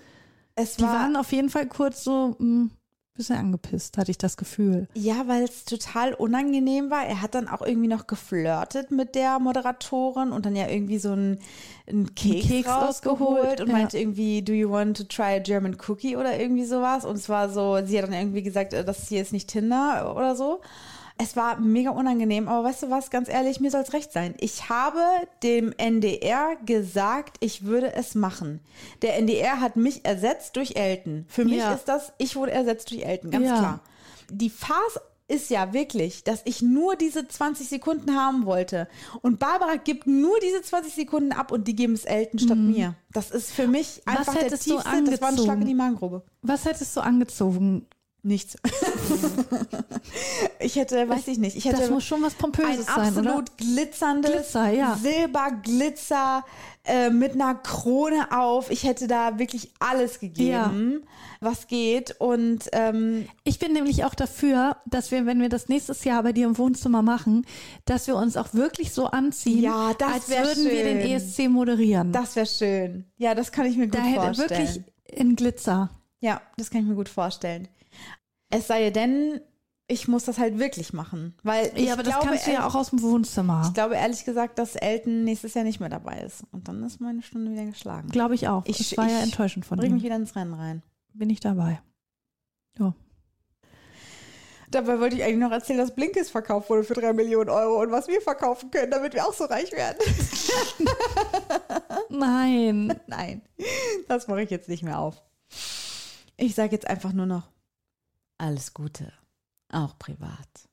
[0.56, 2.72] Es Die war, waren auf jeden Fall kurz so ein
[3.16, 4.88] bisschen angepisst, hatte ich das Gefühl.
[4.94, 7.06] Ja, weil es total unangenehm war.
[7.06, 11.12] Er hat dann auch irgendwie noch geflirtet mit der Moderatorin und dann ja irgendwie so
[11.12, 11.40] einen,
[11.88, 13.74] einen Keks, Keks rausgeholt und ja.
[13.74, 17.06] meinte irgendwie, do you want to try a German cookie oder irgendwie sowas.
[17.06, 20.14] Und es war so, sie hat dann irgendwie gesagt, äh, das hier ist nicht Tinder
[20.16, 20.62] oder so.
[21.18, 24.36] Es war mega unangenehm, aber weißt du was, ganz ehrlich, mir soll es recht sein.
[24.40, 25.00] Ich habe
[25.44, 28.60] dem NDR gesagt, ich würde es machen.
[29.02, 31.26] Der NDR hat mich ersetzt durch Elton.
[31.30, 31.74] Für mich Ja.
[31.74, 33.58] ist das, ich wurde ersetzt durch Elton, ganz Ja.
[33.58, 33.80] klar.
[34.30, 38.88] Die Farce ist ja wirklich, dass ich nur diese 20 Sekunden haben wollte.
[39.22, 42.94] Und Barbara gibt nur diese 20 Sekunden ab und die geben es Elton statt mir.
[43.12, 44.18] Das ist für mich Mhm.
[44.18, 44.74] Einfach der tiefste,
[45.06, 46.24] das war ein Schlag in die Magengrube.
[46.44, 47.88] Was hättest du angezogen?
[48.26, 48.56] Nichts.
[50.60, 53.30] ich hätte, weiß ich nicht, ich hätte Das muss schon was ein Pompöses sein, oder?
[53.36, 54.98] absolut glitzerndes Glitzer, ja.
[55.00, 56.44] Silberglitzer
[56.86, 58.72] äh, mit einer Krone auf.
[58.72, 61.04] Ich hätte da wirklich alles gegeben,
[61.40, 62.16] was geht.
[62.20, 66.32] Und ähm, Ich bin nämlich auch dafür, dass wir, wenn wir das nächstes Jahr bei
[66.34, 67.46] dir im Wohnzimmer machen,
[67.86, 71.12] dass wir uns auch wirklich so anziehen, Ja, als würden wir den schön.
[71.12, 72.12] ESC moderieren.
[72.12, 73.06] das wäre schön.
[73.18, 74.50] Ja, das kann ich mir gut da hätte vorstellen.
[74.50, 75.92] wirklich in Glitzer.
[76.22, 77.68] Ja, das kann ich mir gut vorstellen.
[78.50, 79.42] Es sei denn,
[79.88, 81.36] ich muss das halt wirklich machen.
[81.44, 83.64] Weil ich Ja, aber das glaube, kannst du ja auch aus dem Wohnzimmer.
[83.68, 86.44] Ich glaube ehrlich gesagt, dass Elton nächstes Jahr nicht mehr dabei ist.
[86.52, 88.10] Und dann ist meine Stunde wieder geschlagen.
[88.10, 88.64] Glaube ich auch.
[88.66, 90.06] Ich- das war ja ich enttäuschend von Bring mich ihm.
[90.06, 90.84] wieder ins Rennen rein.
[91.14, 91.82] Bin ich dabei.
[92.80, 92.94] Ja.
[94.72, 97.92] Dabei wollte ich eigentlich noch erzählen, dass Blinkist verkauft wurde für drei Millionen Euro und
[97.92, 99.98] was wir verkaufen können, damit wir auch so reich werden.
[102.10, 103.00] Nein.
[103.08, 103.42] Nein,
[104.08, 105.22] das mache ich jetzt nicht mehr auf.
[106.38, 107.44] Ich sage jetzt einfach nur noch
[108.38, 109.14] alles Gute,
[109.72, 110.70] auch privat.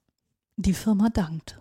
[0.56, 1.60] Die Firma dankt.